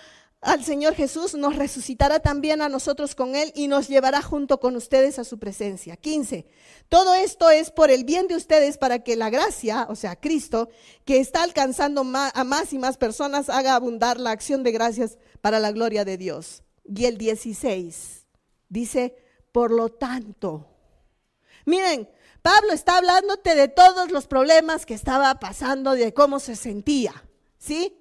al 0.41 0.64
Señor 0.64 0.95
Jesús, 0.95 1.34
nos 1.34 1.57
resucitará 1.57 2.20
también 2.20 2.62
a 2.62 2.70
nosotros 2.70 3.14
con 3.14 3.36
Él 3.36 3.53
y 3.55 3.68
nos 3.68 3.88
llevará 3.88 4.22
junto 4.22 4.59
con 4.59 4.74
ustedes 4.74 5.18
a 5.18 5.24
su 5.24 5.38
presencia. 5.38 5.97
15. 5.97 6.47
Todo 6.88 7.14
esto 7.14 7.51
es 7.51 7.70
por 7.70 7.91
el 7.91 8.05
bien 8.05 8.26
de 8.26 8.36
ustedes 8.36 8.78
para 8.78 9.01
que 9.01 9.16
la 9.16 9.28
gracia, 9.28 9.86
o 9.91 9.97
sea, 9.97 10.16
Cristo, 10.16 10.70
que 11.05 11.20
está 11.20 11.43
alcanzando 11.43 12.01
a 12.01 12.45
más 12.45 12.72
y 12.72 12.78
más 12.78 12.97
personas, 12.97 13.51
haga 13.51 13.74
abundar 13.74 14.18
la 14.18 14.30
acción 14.30 14.62
de 14.62 14.72
gracias 14.72 15.18
para 15.43 15.61
la 15.61 15.72
gloria 15.72 16.07
de 16.07 16.16
Dios. 16.16 16.62
Y 16.84 17.05
el 17.05 17.18
16 17.18 18.26
dice, 18.70 19.14
por 19.53 19.70
lo 19.70 19.91
tanto, 19.91 20.66
miren, 21.66 22.09
Pablo 22.41 22.72
está 22.72 22.97
hablándote 22.97 23.55
de 23.55 23.68
todos 23.68 24.11
los 24.11 24.26
problemas 24.26 24.86
que 24.86 24.95
estaba 24.95 25.38
pasando, 25.38 25.93
de 25.93 26.14
cómo 26.14 26.41
se 26.41 26.57
sentía, 26.57 27.12
¿sí? 27.59 27.95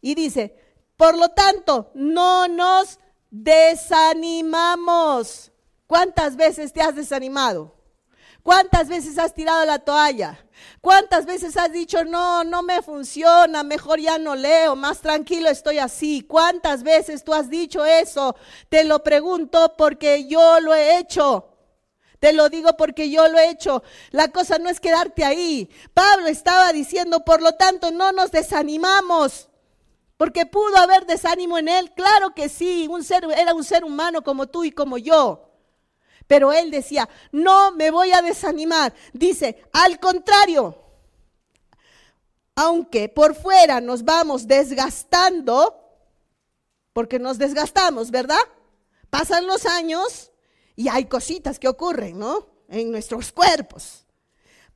Y 0.00 0.16
dice, 0.16 0.56
por 1.00 1.16
lo 1.16 1.30
tanto, 1.30 1.90
no 1.94 2.46
nos 2.46 3.00
desanimamos. 3.30 5.50
¿Cuántas 5.86 6.36
veces 6.36 6.74
te 6.74 6.82
has 6.82 6.94
desanimado? 6.94 7.74
¿Cuántas 8.42 8.88
veces 8.88 9.18
has 9.18 9.32
tirado 9.32 9.64
la 9.64 9.78
toalla? 9.78 10.46
¿Cuántas 10.82 11.24
veces 11.24 11.56
has 11.56 11.72
dicho, 11.72 12.04
no, 12.04 12.44
no 12.44 12.62
me 12.62 12.82
funciona, 12.82 13.62
mejor 13.62 13.98
ya 13.98 14.18
no 14.18 14.36
leo, 14.36 14.76
más 14.76 15.00
tranquilo 15.00 15.48
estoy 15.48 15.78
así? 15.78 16.20
¿Cuántas 16.20 16.82
veces 16.82 17.24
tú 17.24 17.32
has 17.32 17.48
dicho 17.48 17.86
eso? 17.86 18.36
Te 18.68 18.84
lo 18.84 19.02
pregunto 19.02 19.72
porque 19.78 20.28
yo 20.28 20.60
lo 20.60 20.74
he 20.74 20.98
hecho. 20.98 21.46
Te 22.18 22.34
lo 22.34 22.50
digo 22.50 22.76
porque 22.76 23.08
yo 23.08 23.26
lo 23.28 23.38
he 23.38 23.48
hecho. 23.48 23.82
La 24.10 24.28
cosa 24.28 24.58
no 24.58 24.68
es 24.68 24.80
quedarte 24.80 25.24
ahí. 25.24 25.70
Pablo 25.94 26.26
estaba 26.26 26.74
diciendo, 26.74 27.24
por 27.24 27.40
lo 27.40 27.52
tanto, 27.52 27.90
no 27.90 28.12
nos 28.12 28.32
desanimamos. 28.32 29.49
Porque 30.20 30.44
pudo 30.44 30.76
haber 30.76 31.06
desánimo 31.06 31.56
en 31.56 31.66
él, 31.66 31.94
claro 31.94 32.34
que 32.34 32.50
sí, 32.50 32.86
un 32.90 33.02
ser, 33.02 33.24
era 33.38 33.54
un 33.54 33.64
ser 33.64 33.84
humano 33.84 34.20
como 34.20 34.48
tú 34.48 34.64
y 34.64 34.70
como 34.70 34.98
yo. 34.98 35.48
Pero 36.26 36.52
él 36.52 36.70
decía, 36.70 37.08
no 37.32 37.72
me 37.72 37.90
voy 37.90 38.12
a 38.12 38.20
desanimar. 38.20 38.92
Dice, 39.14 39.64
al 39.72 39.98
contrario, 39.98 40.76
aunque 42.54 43.08
por 43.08 43.34
fuera 43.34 43.80
nos 43.80 44.04
vamos 44.04 44.46
desgastando, 44.46 45.82
porque 46.92 47.18
nos 47.18 47.38
desgastamos, 47.38 48.10
¿verdad? 48.10 48.44
Pasan 49.08 49.46
los 49.46 49.64
años 49.64 50.32
y 50.76 50.88
hay 50.88 51.06
cositas 51.06 51.58
que 51.58 51.68
ocurren, 51.68 52.18
¿no? 52.18 52.46
En 52.68 52.90
nuestros 52.90 53.32
cuerpos. 53.32 54.04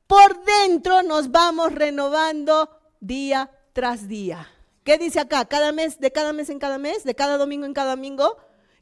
Por 0.07 0.43
dentro 0.43 1.03
nos 1.03 1.29
vamos 1.29 1.71
renovando 1.71 2.67
día 2.99 3.51
tras 3.73 4.07
día. 4.07 4.49
¿Qué 4.85 4.99
dice 4.99 5.19
acá? 5.19 5.45
Cada 5.45 5.71
mes, 5.71 5.99
de 5.99 6.11
cada 6.11 6.31
mes 6.31 6.51
en 6.51 6.59
cada 6.59 6.77
mes, 6.77 7.03
de 7.03 7.15
cada 7.15 7.39
domingo 7.39 7.65
en 7.65 7.73
cada 7.73 7.95
domingo. 7.95 8.37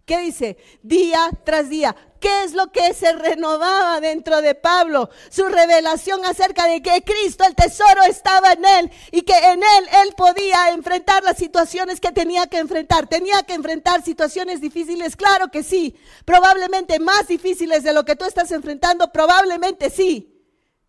¿Qué 0.05 0.17
dice? 0.17 0.57
Día 0.81 1.29
tras 1.45 1.69
día. 1.69 1.95
¿Qué 2.19 2.43
es 2.43 2.53
lo 2.53 2.73
que 2.73 2.93
se 2.93 3.13
renovaba 3.13 4.01
dentro 4.01 4.41
de 4.41 4.53
Pablo? 4.53 5.09
Su 5.29 5.45
revelación 5.45 6.25
acerca 6.25 6.67
de 6.67 6.81
que 6.81 7.03
Cristo, 7.03 7.45
el 7.45 7.55
tesoro, 7.55 8.03
estaba 8.03 8.51
en 8.51 8.65
él 8.65 8.91
y 9.13 9.21
que 9.21 9.37
en 9.37 9.63
él 9.63 9.87
él 10.03 10.13
podía 10.17 10.73
enfrentar 10.73 11.23
las 11.23 11.37
situaciones 11.37 12.01
que 12.01 12.11
tenía 12.11 12.47
que 12.47 12.57
enfrentar. 12.57 13.07
Tenía 13.07 13.43
que 13.43 13.53
enfrentar 13.53 14.03
situaciones 14.03 14.59
difíciles, 14.59 15.15
claro 15.15 15.51
que 15.51 15.63
sí. 15.63 15.95
Probablemente 16.25 16.99
más 16.99 17.29
difíciles 17.29 17.81
de 17.83 17.93
lo 17.93 18.03
que 18.03 18.17
tú 18.17 18.25
estás 18.25 18.51
enfrentando, 18.51 19.09
probablemente 19.13 19.89
sí. 19.89 20.33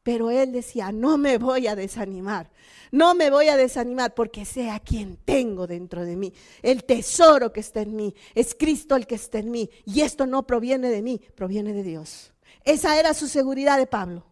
Pero 0.03 0.33
él 0.33 0.51
decía, 0.51 0.91
no 0.91 1.19
me 1.19 1.39
voy 1.39 1.69
a 1.69 1.77
desanimar. 1.77 2.51
No 2.95 3.17
me 3.17 3.29
voy 3.29 3.49
a 3.49 3.57
desanimar 3.57 4.15
porque 4.15 4.45
sé 4.45 4.71
a 4.71 4.79
quien 4.79 5.17
tengo 5.25 5.67
dentro 5.67 6.05
de 6.05 6.15
mí. 6.15 6.33
El 6.63 6.85
tesoro 6.85 7.53
que 7.53 7.59
está 7.59 7.81
en 7.81 7.97
mí 7.97 8.15
es 8.37 8.55
Cristo 8.55 8.95
el 8.95 9.09
que 9.09 9.17
está 9.17 9.41
en 9.41 9.51
mí. 9.51 9.69
Y 9.85 10.03
esto 10.03 10.29
no 10.29 10.47
proviene 10.47 10.91
de 10.91 11.03
mí, 11.03 11.21
proviene 11.35 11.73
de 11.73 11.83
Dios. 11.83 12.33
Esa 12.63 12.97
era 12.97 13.13
su 13.13 13.27
seguridad 13.27 13.79
de 13.79 13.89
Pablo. 13.89 14.25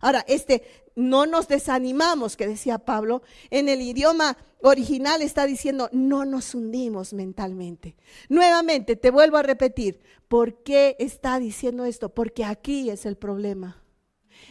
Ahora, 0.00 0.24
este, 0.26 0.64
no 0.96 1.26
nos 1.26 1.46
desanimamos, 1.46 2.36
que 2.36 2.48
decía 2.48 2.78
Pablo, 2.78 3.22
en 3.50 3.68
el 3.68 3.80
idioma 3.80 4.36
original 4.62 5.22
está 5.22 5.46
diciendo, 5.46 5.88
no 5.92 6.24
nos 6.24 6.56
hundimos 6.56 7.12
mentalmente. 7.12 7.94
Nuevamente, 8.28 8.96
te 8.96 9.12
vuelvo 9.12 9.36
a 9.36 9.44
repetir, 9.44 10.00
¿por 10.26 10.64
qué 10.64 10.96
está 10.98 11.38
diciendo 11.38 11.84
esto? 11.84 12.08
Porque 12.08 12.44
aquí 12.44 12.90
es 12.90 13.06
el 13.06 13.16
problema. 13.16 13.81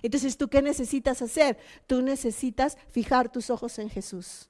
Entonces, 0.02 0.38
¿tú 0.38 0.48
qué 0.48 0.62
necesitas 0.62 1.22
hacer? 1.22 1.58
Tú 1.88 2.02
necesitas 2.02 2.78
fijar 2.89 3.32
tus 3.32 3.50
ojos 3.50 3.80
en 3.80 3.89
Jesús 3.89 4.50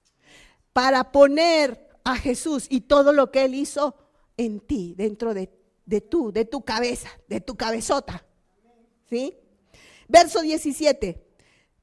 para 0.74 1.12
poner 1.12 1.90
a 2.04 2.16
Jesús 2.16 2.68
y 2.70 2.82
todo 2.82 3.14
lo 3.14 3.32
que 3.32 3.46
Él 3.46 3.56
hizo 3.56 3.96
en 4.38 4.60
ti, 4.60 4.94
dentro 4.98 5.34
de, 5.34 5.52
de 5.86 6.02
tú, 6.02 6.32
de 6.32 6.46
tu 6.46 6.64
cabeza, 6.64 7.10
de 7.28 7.42
tu 7.42 7.56
cabezota. 7.56 8.26
¿Sí? 9.10 9.36
Verso 10.08 10.42
17. 10.42 11.22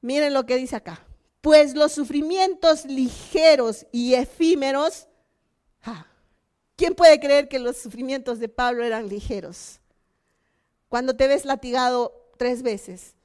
Miren 0.01 0.33
lo 0.33 0.45
que 0.45 0.57
dice 0.57 0.75
acá. 0.75 1.05
Pues 1.41 1.73
los 1.73 1.93
sufrimientos 1.93 2.85
ligeros 2.85 3.85
y 3.91 4.13
efímeros, 4.13 5.07
¿quién 6.75 6.95
puede 6.95 7.19
creer 7.19 7.47
que 7.47 7.59
los 7.59 7.77
sufrimientos 7.77 8.39
de 8.39 8.49
Pablo 8.49 8.83
eran 8.83 9.07
ligeros? 9.07 9.79
Cuando 10.89 11.15
te 11.15 11.27
ves 11.27 11.45
latigado 11.45 12.29
tres 12.37 12.61
veces, 12.61 13.15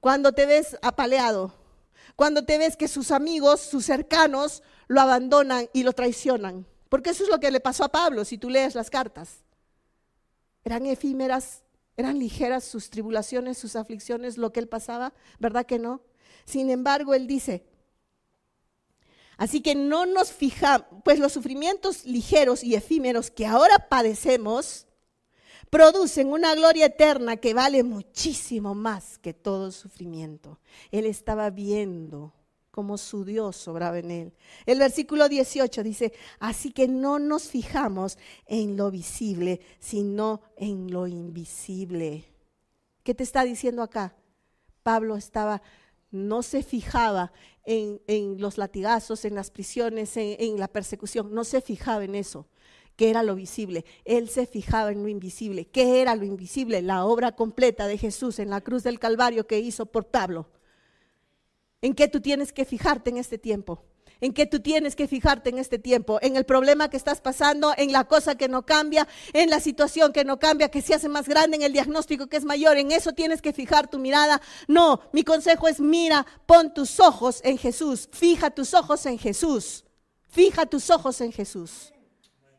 cuando 0.00 0.32
te 0.32 0.46
ves 0.46 0.76
apaleado, 0.82 1.54
cuando 2.16 2.44
te 2.44 2.58
ves 2.58 2.76
que 2.76 2.88
sus 2.88 3.10
amigos, 3.10 3.60
sus 3.60 3.84
cercanos, 3.84 4.62
lo 4.88 5.00
abandonan 5.00 5.68
y 5.72 5.82
lo 5.82 5.92
traicionan. 5.92 6.66
Porque 6.88 7.10
eso 7.10 7.24
es 7.24 7.30
lo 7.30 7.38
que 7.38 7.50
le 7.50 7.60
pasó 7.60 7.84
a 7.84 7.92
Pablo 7.92 8.24
si 8.24 8.38
tú 8.38 8.50
lees 8.50 8.74
las 8.74 8.90
cartas. 8.90 9.44
Eran 10.64 10.86
efímeras, 10.86 11.62
eran 11.96 12.18
ligeras 12.18 12.64
sus 12.64 12.90
tribulaciones, 12.90 13.58
sus 13.58 13.76
aflicciones, 13.76 14.36
lo 14.36 14.52
que 14.52 14.60
él 14.60 14.68
pasaba, 14.68 15.12
¿verdad 15.38 15.66
que 15.66 15.78
no? 15.78 16.00
Sin 16.44 16.70
embargo, 16.70 17.14
él 17.14 17.26
dice, 17.26 17.64
así 19.36 19.60
que 19.60 19.74
no 19.74 20.06
nos 20.06 20.32
fijamos, 20.32 20.86
pues 21.04 21.18
los 21.18 21.32
sufrimientos 21.32 22.04
ligeros 22.04 22.64
y 22.64 22.74
efímeros 22.74 23.30
que 23.30 23.46
ahora 23.46 23.88
padecemos 23.88 24.87
producen 25.70 26.28
una 26.28 26.54
gloria 26.54 26.86
eterna 26.86 27.36
que 27.36 27.54
vale 27.54 27.82
muchísimo 27.82 28.74
más 28.74 29.18
que 29.18 29.34
todo 29.34 29.70
sufrimiento. 29.70 30.58
Él 30.90 31.06
estaba 31.06 31.50
viendo 31.50 32.32
como 32.70 32.96
su 32.96 33.24
Dios 33.24 33.56
sobraba 33.56 33.98
en 33.98 34.10
él. 34.10 34.32
El 34.64 34.78
versículo 34.78 35.28
18 35.28 35.82
dice, 35.82 36.12
así 36.38 36.70
que 36.70 36.86
no 36.86 37.18
nos 37.18 37.48
fijamos 37.48 38.18
en 38.46 38.76
lo 38.76 38.90
visible, 38.90 39.60
sino 39.80 40.42
en 40.56 40.90
lo 40.90 41.06
invisible. 41.06 42.24
¿Qué 43.02 43.14
te 43.14 43.24
está 43.24 43.42
diciendo 43.42 43.82
acá? 43.82 44.14
Pablo 44.84 45.16
estaba, 45.16 45.60
no 46.12 46.42
se 46.42 46.62
fijaba 46.62 47.32
en, 47.64 48.40
los 48.40 48.56
latigazos, 48.58 49.24
en 49.24 49.34
las 49.34 49.50
prisiones, 49.50 50.16
en, 50.16 50.36
en 50.38 50.60
la 50.60 50.68
persecución, 50.68 51.34
no 51.34 51.44
se 51.44 51.60
fijaba 51.60 52.04
en 52.04 52.14
eso 52.14 52.46
que 52.98 53.10
era 53.10 53.22
lo 53.22 53.36
visible. 53.36 53.84
Él 54.04 54.28
se 54.28 54.44
fijaba 54.44 54.90
en 54.90 55.04
lo 55.04 55.08
invisible. 55.08 55.68
¿Qué 55.68 56.02
era 56.02 56.16
lo 56.16 56.24
invisible? 56.24 56.82
La 56.82 57.04
obra 57.04 57.30
completa 57.30 57.86
de 57.86 57.96
Jesús 57.96 58.40
en 58.40 58.50
la 58.50 58.60
cruz 58.60 58.82
del 58.82 58.98
Calvario 58.98 59.46
que 59.46 59.60
hizo 59.60 59.86
por 59.86 60.08
Pablo. 60.08 60.50
¿En 61.80 61.94
qué 61.94 62.08
tú 62.08 62.20
tienes 62.20 62.52
que 62.52 62.64
fijarte 62.64 63.10
en 63.10 63.18
este 63.18 63.38
tiempo? 63.38 63.84
¿En 64.20 64.32
qué 64.32 64.46
tú 64.46 64.58
tienes 64.58 64.96
que 64.96 65.06
fijarte 65.06 65.48
en 65.48 65.58
este 65.58 65.78
tiempo? 65.78 66.18
En 66.22 66.34
el 66.34 66.44
problema 66.44 66.90
que 66.90 66.96
estás 66.96 67.20
pasando, 67.20 67.72
en 67.76 67.92
la 67.92 68.02
cosa 68.02 68.34
que 68.34 68.48
no 68.48 68.66
cambia, 68.66 69.06
en 69.32 69.48
la 69.48 69.60
situación 69.60 70.12
que 70.12 70.24
no 70.24 70.40
cambia, 70.40 70.68
que 70.68 70.82
se 70.82 70.92
hace 70.92 71.08
más 71.08 71.28
grande, 71.28 71.56
en 71.56 71.62
el 71.62 71.72
diagnóstico 71.72 72.26
que 72.26 72.36
es 72.36 72.44
mayor. 72.44 72.78
En 72.78 72.90
eso 72.90 73.12
tienes 73.12 73.40
que 73.40 73.52
fijar 73.52 73.88
tu 73.88 74.00
mirada. 74.00 74.42
No, 74.66 75.02
mi 75.12 75.22
consejo 75.22 75.68
es 75.68 75.78
mira, 75.78 76.26
pon 76.46 76.74
tus 76.74 76.98
ojos 76.98 77.42
en 77.44 77.58
Jesús. 77.58 78.08
Fija 78.10 78.50
tus 78.50 78.74
ojos 78.74 79.06
en 79.06 79.20
Jesús. 79.20 79.84
Fija 80.26 80.66
tus 80.66 80.90
ojos 80.90 81.20
en 81.20 81.30
Jesús. 81.30 81.92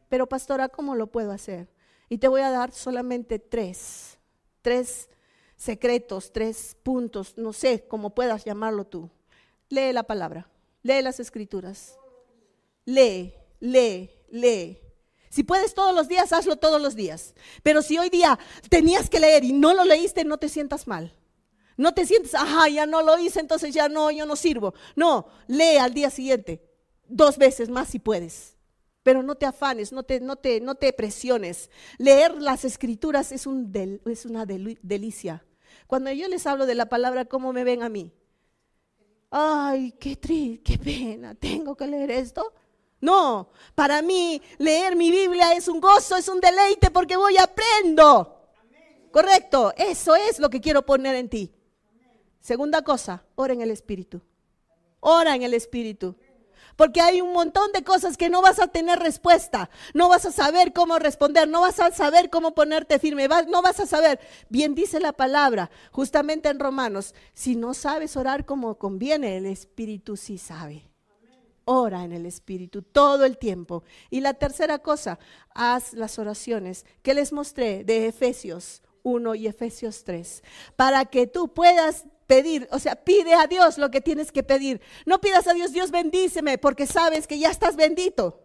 Pero 0.10 0.28
pastora, 0.28 0.70
¿cómo 0.70 0.95
lo 0.95 1.07
puedo 1.07 1.32
hacer? 1.32 1.70
Y 2.10 2.18
te 2.18 2.28
voy 2.28 2.41
a 2.41 2.49
dar 2.49 2.74
solamente 2.74 3.38
tres, 3.39 4.18
tres 4.62 5.10
secretos, 5.55 6.32
tres 6.32 6.76
puntos, 6.82 7.38
no 7.38 7.53
sé 7.53 7.86
cómo 7.88 8.16
puedas 8.16 8.43
llamarlo 8.43 8.86
tú. 8.86 9.10
Lee 9.70 9.93
la 9.93 10.03
palabra, 10.03 10.49
lee 10.82 11.03
las 11.03 11.20
escrituras, 11.20 11.95
lee, 12.86 13.36
lee, 13.60 14.10
lee. 14.30 14.80
Si 15.30 15.43
puedes 15.43 15.76
todos 15.76 15.93
los 15.93 16.07
días, 16.07 16.34
hazlo 16.34 16.55
todos 16.55 16.82
los 16.82 16.95
días. 16.95 17.36
Pero 17.62 17.84
si 17.84 17.99
hoy 17.99 18.10
día 18.10 18.39
tenías 18.70 19.12
que 19.12 19.20
leer 19.20 19.43
y 19.43 19.53
no 19.53 19.76
lo 19.76 19.86
leíste, 19.86 20.26
no 20.26 20.39
te 20.39 20.49
sientas 20.49 20.88
mal. 20.88 21.16
No 21.78 21.93
te 21.93 22.05
sientes, 22.07 22.34
ajá, 22.34 22.68
ya 22.68 22.88
no 22.88 23.03
lo 23.03 23.18
hice, 23.20 23.39
entonces 23.39 23.74
ya 23.74 23.88
no, 23.88 24.10
yo 24.10 24.26
no 24.26 24.36
sirvo. 24.36 24.74
No, 24.95 25.28
lee 25.47 25.78
al 25.78 25.93
día 25.93 26.10
siguiente, 26.10 26.68
dos 27.07 27.38
veces 27.38 27.70
más 27.70 27.89
si 27.89 27.99
puedes. 27.99 28.57
Pero 29.04 29.24
no 29.24 29.36
te 29.36 29.45
afanes, 29.45 29.91
no 29.91 30.04
te, 30.04 30.20
no 30.20 30.36
te, 30.36 30.60
no 30.60 30.76
te 30.76 30.91
presiones. 30.93 31.70
Leer 31.97 32.41
las 32.41 32.66
escrituras 32.66 33.32
es, 33.32 33.47
un 33.47 33.72
es 34.06 34.26
una 34.26 34.45
delicia. 34.45 35.45
Cuando 35.88 36.12
yo 36.12 36.28
les 36.28 36.45
hablo 36.45 36.66
de 36.66 36.76
la 36.76 36.88
palabra, 36.88 37.26
¿cómo 37.26 37.54
me 37.54 37.64
ven 37.64 37.82
a 37.82 37.89
mí? 37.89 38.12
Ay, 39.32 39.93
qué 40.00 40.16
triste, 40.16 40.64
qué 40.64 40.78
pena, 40.78 41.36
tengo 41.36 41.76
que 41.76 41.88
leer 41.88 42.12
esto. 42.12 42.54
No, 43.02 43.50
para 43.76 44.02
mí 44.02 44.41
leer 44.58 44.95
mi 44.95 45.10
Biblia 45.10 45.54
es 45.54 45.68
un 45.68 45.80
gozo, 45.80 46.18
es 46.18 46.28
un 46.28 46.39
deleite 46.39 46.91
porque 46.91 47.16
voy 47.16 47.38
aprendo. 47.38 48.36
Correcto, 49.12 49.74
eso 49.78 50.16
es 50.16 50.39
lo 50.39 50.50
que 50.50 50.60
quiero 50.60 50.86
poner 50.86 51.16
en 51.16 51.30
ti. 51.30 51.54
Segunda 52.41 52.82
cosa, 52.82 53.24
ora 53.36 53.54
en 53.54 53.62
el 53.62 53.72
Espíritu. 53.72 54.22
Ora 55.00 55.36
en 55.36 55.43
el 55.43 55.54
Espíritu 55.54 56.16
porque 56.80 57.01
hay 57.01 57.19
un 57.19 57.34
montón 57.34 57.73
de 57.73 57.84
cosas 57.84 58.15
que 58.15 58.30
no 58.30 58.41
vas 58.41 58.57
a 58.57 58.69
tener 58.69 58.99
respuesta, 58.99 59.69
no 59.93 60.07
vas 60.07 60.25
a 60.25 60.32
saber 60.32 60.71
cómo 60.71 60.97
responder, 60.97 61.45
no 61.45 61.59
vas 61.59 61.77
a 61.82 61.91
saber 61.91 62.30
cómo 62.30 62.55
ponerte 62.55 62.99
firme, 62.99 63.27
no 63.49 63.61
vas 63.61 63.82
a 63.82 63.86
saber. 63.86 64.17
Bien 64.47 64.75
dice 64.75 65.01
la 65.01 65.11
palabra, 65.11 65.71
justamente 65.91 66.47
en 66.47 66.57
Romanos, 66.57 67.15
si 67.34 67.57
no 67.57 67.73
sabes 67.73 68.15
orar 68.15 68.45
como 68.45 68.77
conviene, 68.77 69.36
el 69.36 69.45
Espíritu 69.45 70.15
sí 70.15 70.38
sabe. 70.38 70.89
Ora 71.65 72.05
en 72.05 72.13
el 72.13 72.25
Espíritu 72.25 72.82
todo 72.82 73.25
el 73.25 73.38
tiempo. 73.38 73.84
Y 74.09 74.21
la 74.21 74.36
tercera 74.36 74.80
cosa, 74.80 75.19
haz 75.53 75.91
las 75.91 76.17
oraciones 76.17 76.86
que 77.01 77.13
les 77.13 77.34
mostré 77.34 77.84
de 77.84 78.07
Efesios 78.07 78.84
1 79.03 79.36
y 79.36 79.47
Efesios 79.47 80.05
3, 80.05 80.43
para 80.77 81.03
que 81.03 81.27
tú 81.27 81.53
puedas 81.53 82.05
pedir, 82.30 82.67
o 82.71 82.77
sea, 82.77 82.95
pide 82.95 83.34
a 83.34 83.47
Dios 83.47 83.80
lo 83.80 83.89
que 83.89 84.01
tienes 84.01 84.32
que 84.32 84.43
pedir. 84.43 84.82
No 85.07 85.19
pidas 85.19 85.47
a 85.47 85.53
Dios, 85.53 85.71
Dios 85.71 85.89
bendíceme, 85.89 86.59
porque 86.59 86.86
sabes 86.86 87.25
que 87.25 87.39
ya 87.39 87.49
estás 87.49 87.75
bendito. 87.75 88.39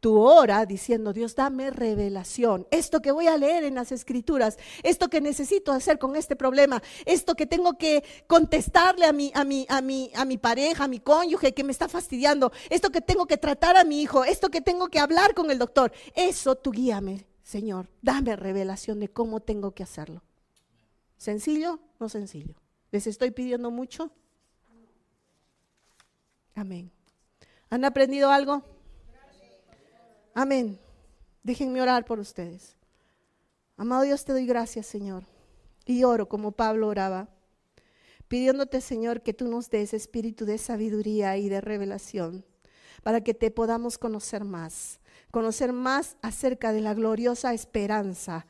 Tú 0.00 0.20
ora 0.20 0.66
diciendo, 0.66 1.14
Dios, 1.14 1.34
dame 1.34 1.70
revelación. 1.70 2.66
Esto 2.70 3.00
que 3.00 3.10
voy 3.10 3.26
a 3.26 3.38
leer 3.38 3.64
en 3.64 3.76
las 3.76 3.90
escrituras, 3.90 4.58
esto 4.82 5.08
que 5.08 5.22
necesito 5.22 5.72
hacer 5.72 5.98
con 5.98 6.14
este 6.14 6.36
problema, 6.36 6.82
esto 7.06 7.34
que 7.34 7.46
tengo 7.46 7.78
que 7.78 8.04
contestarle 8.26 9.06
a 9.06 9.14
mi, 9.14 9.32
a 9.34 9.44
mi, 9.44 9.64
a 9.70 9.80
mi, 9.80 10.10
a 10.14 10.26
mi 10.26 10.36
pareja, 10.36 10.84
a 10.84 10.88
mi 10.88 11.00
cónyuge 11.00 11.54
que 11.54 11.64
me 11.64 11.72
está 11.72 11.88
fastidiando, 11.88 12.52
esto 12.68 12.90
que 12.90 13.00
tengo 13.00 13.24
que 13.24 13.38
tratar 13.38 13.78
a 13.78 13.84
mi 13.84 14.02
hijo, 14.02 14.24
esto 14.24 14.50
que 14.50 14.60
tengo 14.60 14.88
que 14.88 14.98
hablar 14.98 15.32
con 15.32 15.50
el 15.50 15.58
doctor. 15.58 15.90
Eso 16.14 16.54
tú 16.54 16.70
guíame, 16.70 17.24
Señor. 17.42 17.88
Dame 18.02 18.36
revelación 18.36 19.00
de 19.00 19.08
cómo 19.08 19.40
tengo 19.40 19.70
que 19.70 19.84
hacerlo. 19.84 20.22
¿Sencillo? 21.16 21.80
No 21.98 22.10
sencillo. 22.10 22.56
¿Les 22.94 23.08
estoy 23.08 23.32
pidiendo 23.32 23.72
mucho? 23.72 24.12
Amén. 26.54 26.92
¿Han 27.68 27.84
aprendido 27.84 28.30
algo? 28.30 28.62
Amén. 30.32 30.78
Déjenme 31.42 31.82
orar 31.82 32.04
por 32.04 32.20
ustedes. 32.20 32.76
Amado 33.76 34.02
Dios, 34.02 34.24
te 34.24 34.30
doy 34.30 34.46
gracias, 34.46 34.86
Señor. 34.86 35.24
Y 35.84 36.04
oro 36.04 36.28
como 36.28 36.52
Pablo 36.52 36.86
oraba, 36.86 37.26
pidiéndote, 38.28 38.80
Señor, 38.80 39.22
que 39.22 39.34
tú 39.34 39.48
nos 39.48 39.70
des 39.70 39.92
espíritu 39.92 40.44
de 40.44 40.56
sabiduría 40.58 41.36
y 41.36 41.48
de 41.48 41.60
revelación 41.60 42.44
para 43.02 43.22
que 43.22 43.34
te 43.34 43.50
podamos 43.50 43.98
conocer 43.98 44.44
más, 44.44 45.00
conocer 45.32 45.72
más 45.72 46.16
acerca 46.22 46.72
de 46.72 46.80
la 46.80 46.94
gloriosa 46.94 47.54
esperanza 47.54 48.46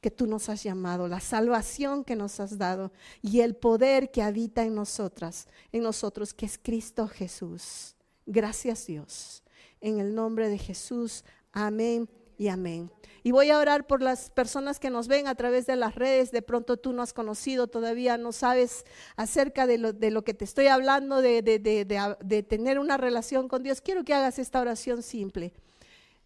que 0.00 0.10
tú 0.10 0.26
nos 0.26 0.48
has 0.48 0.62
llamado, 0.62 1.08
la 1.08 1.20
salvación 1.20 2.04
que 2.04 2.16
nos 2.16 2.40
has 2.40 2.58
dado 2.58 2.92
y 3.22 3.40
el 3.40 3.54
poder 3.54 4.10
que 4.10 4.22
habita 4.22 4.64
en 4.64 4.74
nosotras, 4.74 5.46
en 5.72 5.82
nosotros, 5.82 6.32
que 6.32 6.46
es 6.46 6.58
Cristo 6.58 7.06
Jesús. 7.06 7.96
Gracias 8.26 8.86
Dios. 8.86 9.42
En 9.80 10.00
el 10.00 10.14
nombre 10.14 10.48
de 10.48 10.58
Jesús. 10.58 11.24
Amén 11.52 12.08
y 12.38 12.48
amén. 12.48 12.90
Y 13.22 13.32
voy 13.32 13.50
a 13.50 13.58
orar 13.58 13.86
por 13.86 14.00
las 14.00 14.30
personas 14.30 14.80
que 14.80 14.88
nos 14.88 15.06
ven 15.06 15.26
a 15.26 15.34
través 15.34 15.66
de 15.66 15.76
las 15.76 15.94
redes. 15.94 16.30
De 16.30 16.40
pronto 16.40 16.78
tú 16.78 16.94
no 16.94 17.02
has 17.02 17.12
conocido, 17.12 17.66
todavía 17.66 18.16
no 18.16 18.32
sabes 18.32 18.84
acerca 19.16 19.66
de 19.66 19.76
lo, 19.76 19.92
de 19.92 20.10
lo 20.10 20.24
que 20.24 20.32
te 20.32 20.46
estoy 20.46 20.68
hablando, 20.68 21.20
de, 21.20 21.42
de, 21.42 21.58
de 21.58 22.42
tener 22.42 22.78
una 22.78 22.96
relación 22.96 23.48
con 23.48 23.62
Dios. 23.62 23.82
Quiero 23.82 24.04
que 24.04 24.14
hagas 24.14 24.38
esta 24.38 24.60
oración 24.60 25.02
simple 25.02 25.52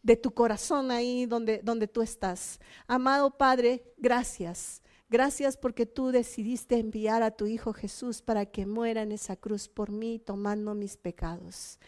de 0.04 0.16
tu 0.16 0.32
corazón 0.32 0.92
ahí 0.92 1.26
donde, 1.26 1.60
donde 1.64 1.88
tú 1.88 2.02
estás. 2.02 2.60
Amado 2.86 3.36
Padre, 3.36 3.82
gracias. 3.96 4.82
Gracias 5.08 5.56
porque 5.56 5.86
tú 5.86 6.12
decidiste 6.12 6.78
enviar 6.78 7.22
a 7.22 7.30
tu 7.30 7.46
Hijo 7.46 7.72
Jesús 7.72 8.22
para 8.22 8.46
que 8.46 8.66
muera 8.66 9.02
en 9.02 9.12
esa 9.12 9.36
cruz 9.36 9.68
por 9.68 9.90
mí, 9.90 10.18
tomando 10.18 10.74
mis 10.74 10.96
pecados. 10.96 11.78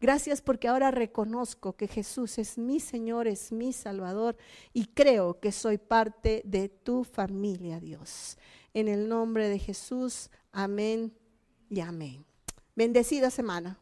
Gracias 0.00 0.40
porque 0.40 0.68
ahora 0.68 0.90
reconozco 0.90 1.74
que 1.74 1.88
Jesús 1.88 2.38
es 2.38 2.58
mi 2.58 2.80
Señor, 2.80 3.26
es 3.26 3.52
mi 3.52 3.72
Salvador 3.72 4.36
y 4.72 4.86
creo 4.86 5.40
que 5.40 5.52
soy 5.52 5.78
parte 5.78 6.42
de 6.44 6.68
tu 6.68 7.04
familia, 7.04 7.80
Dios. 7.80 8.38
En 8.74 8.88
el 8.88 9.08
nombre 9.08 9.48
de 9.48 9.58
Jesús, 9.58 10.30
amén 10.52 11.12
y 11.68 11.80
amén. 11.80 12.24
Bendecida 12.74 13.30
semana. 13.30 13.78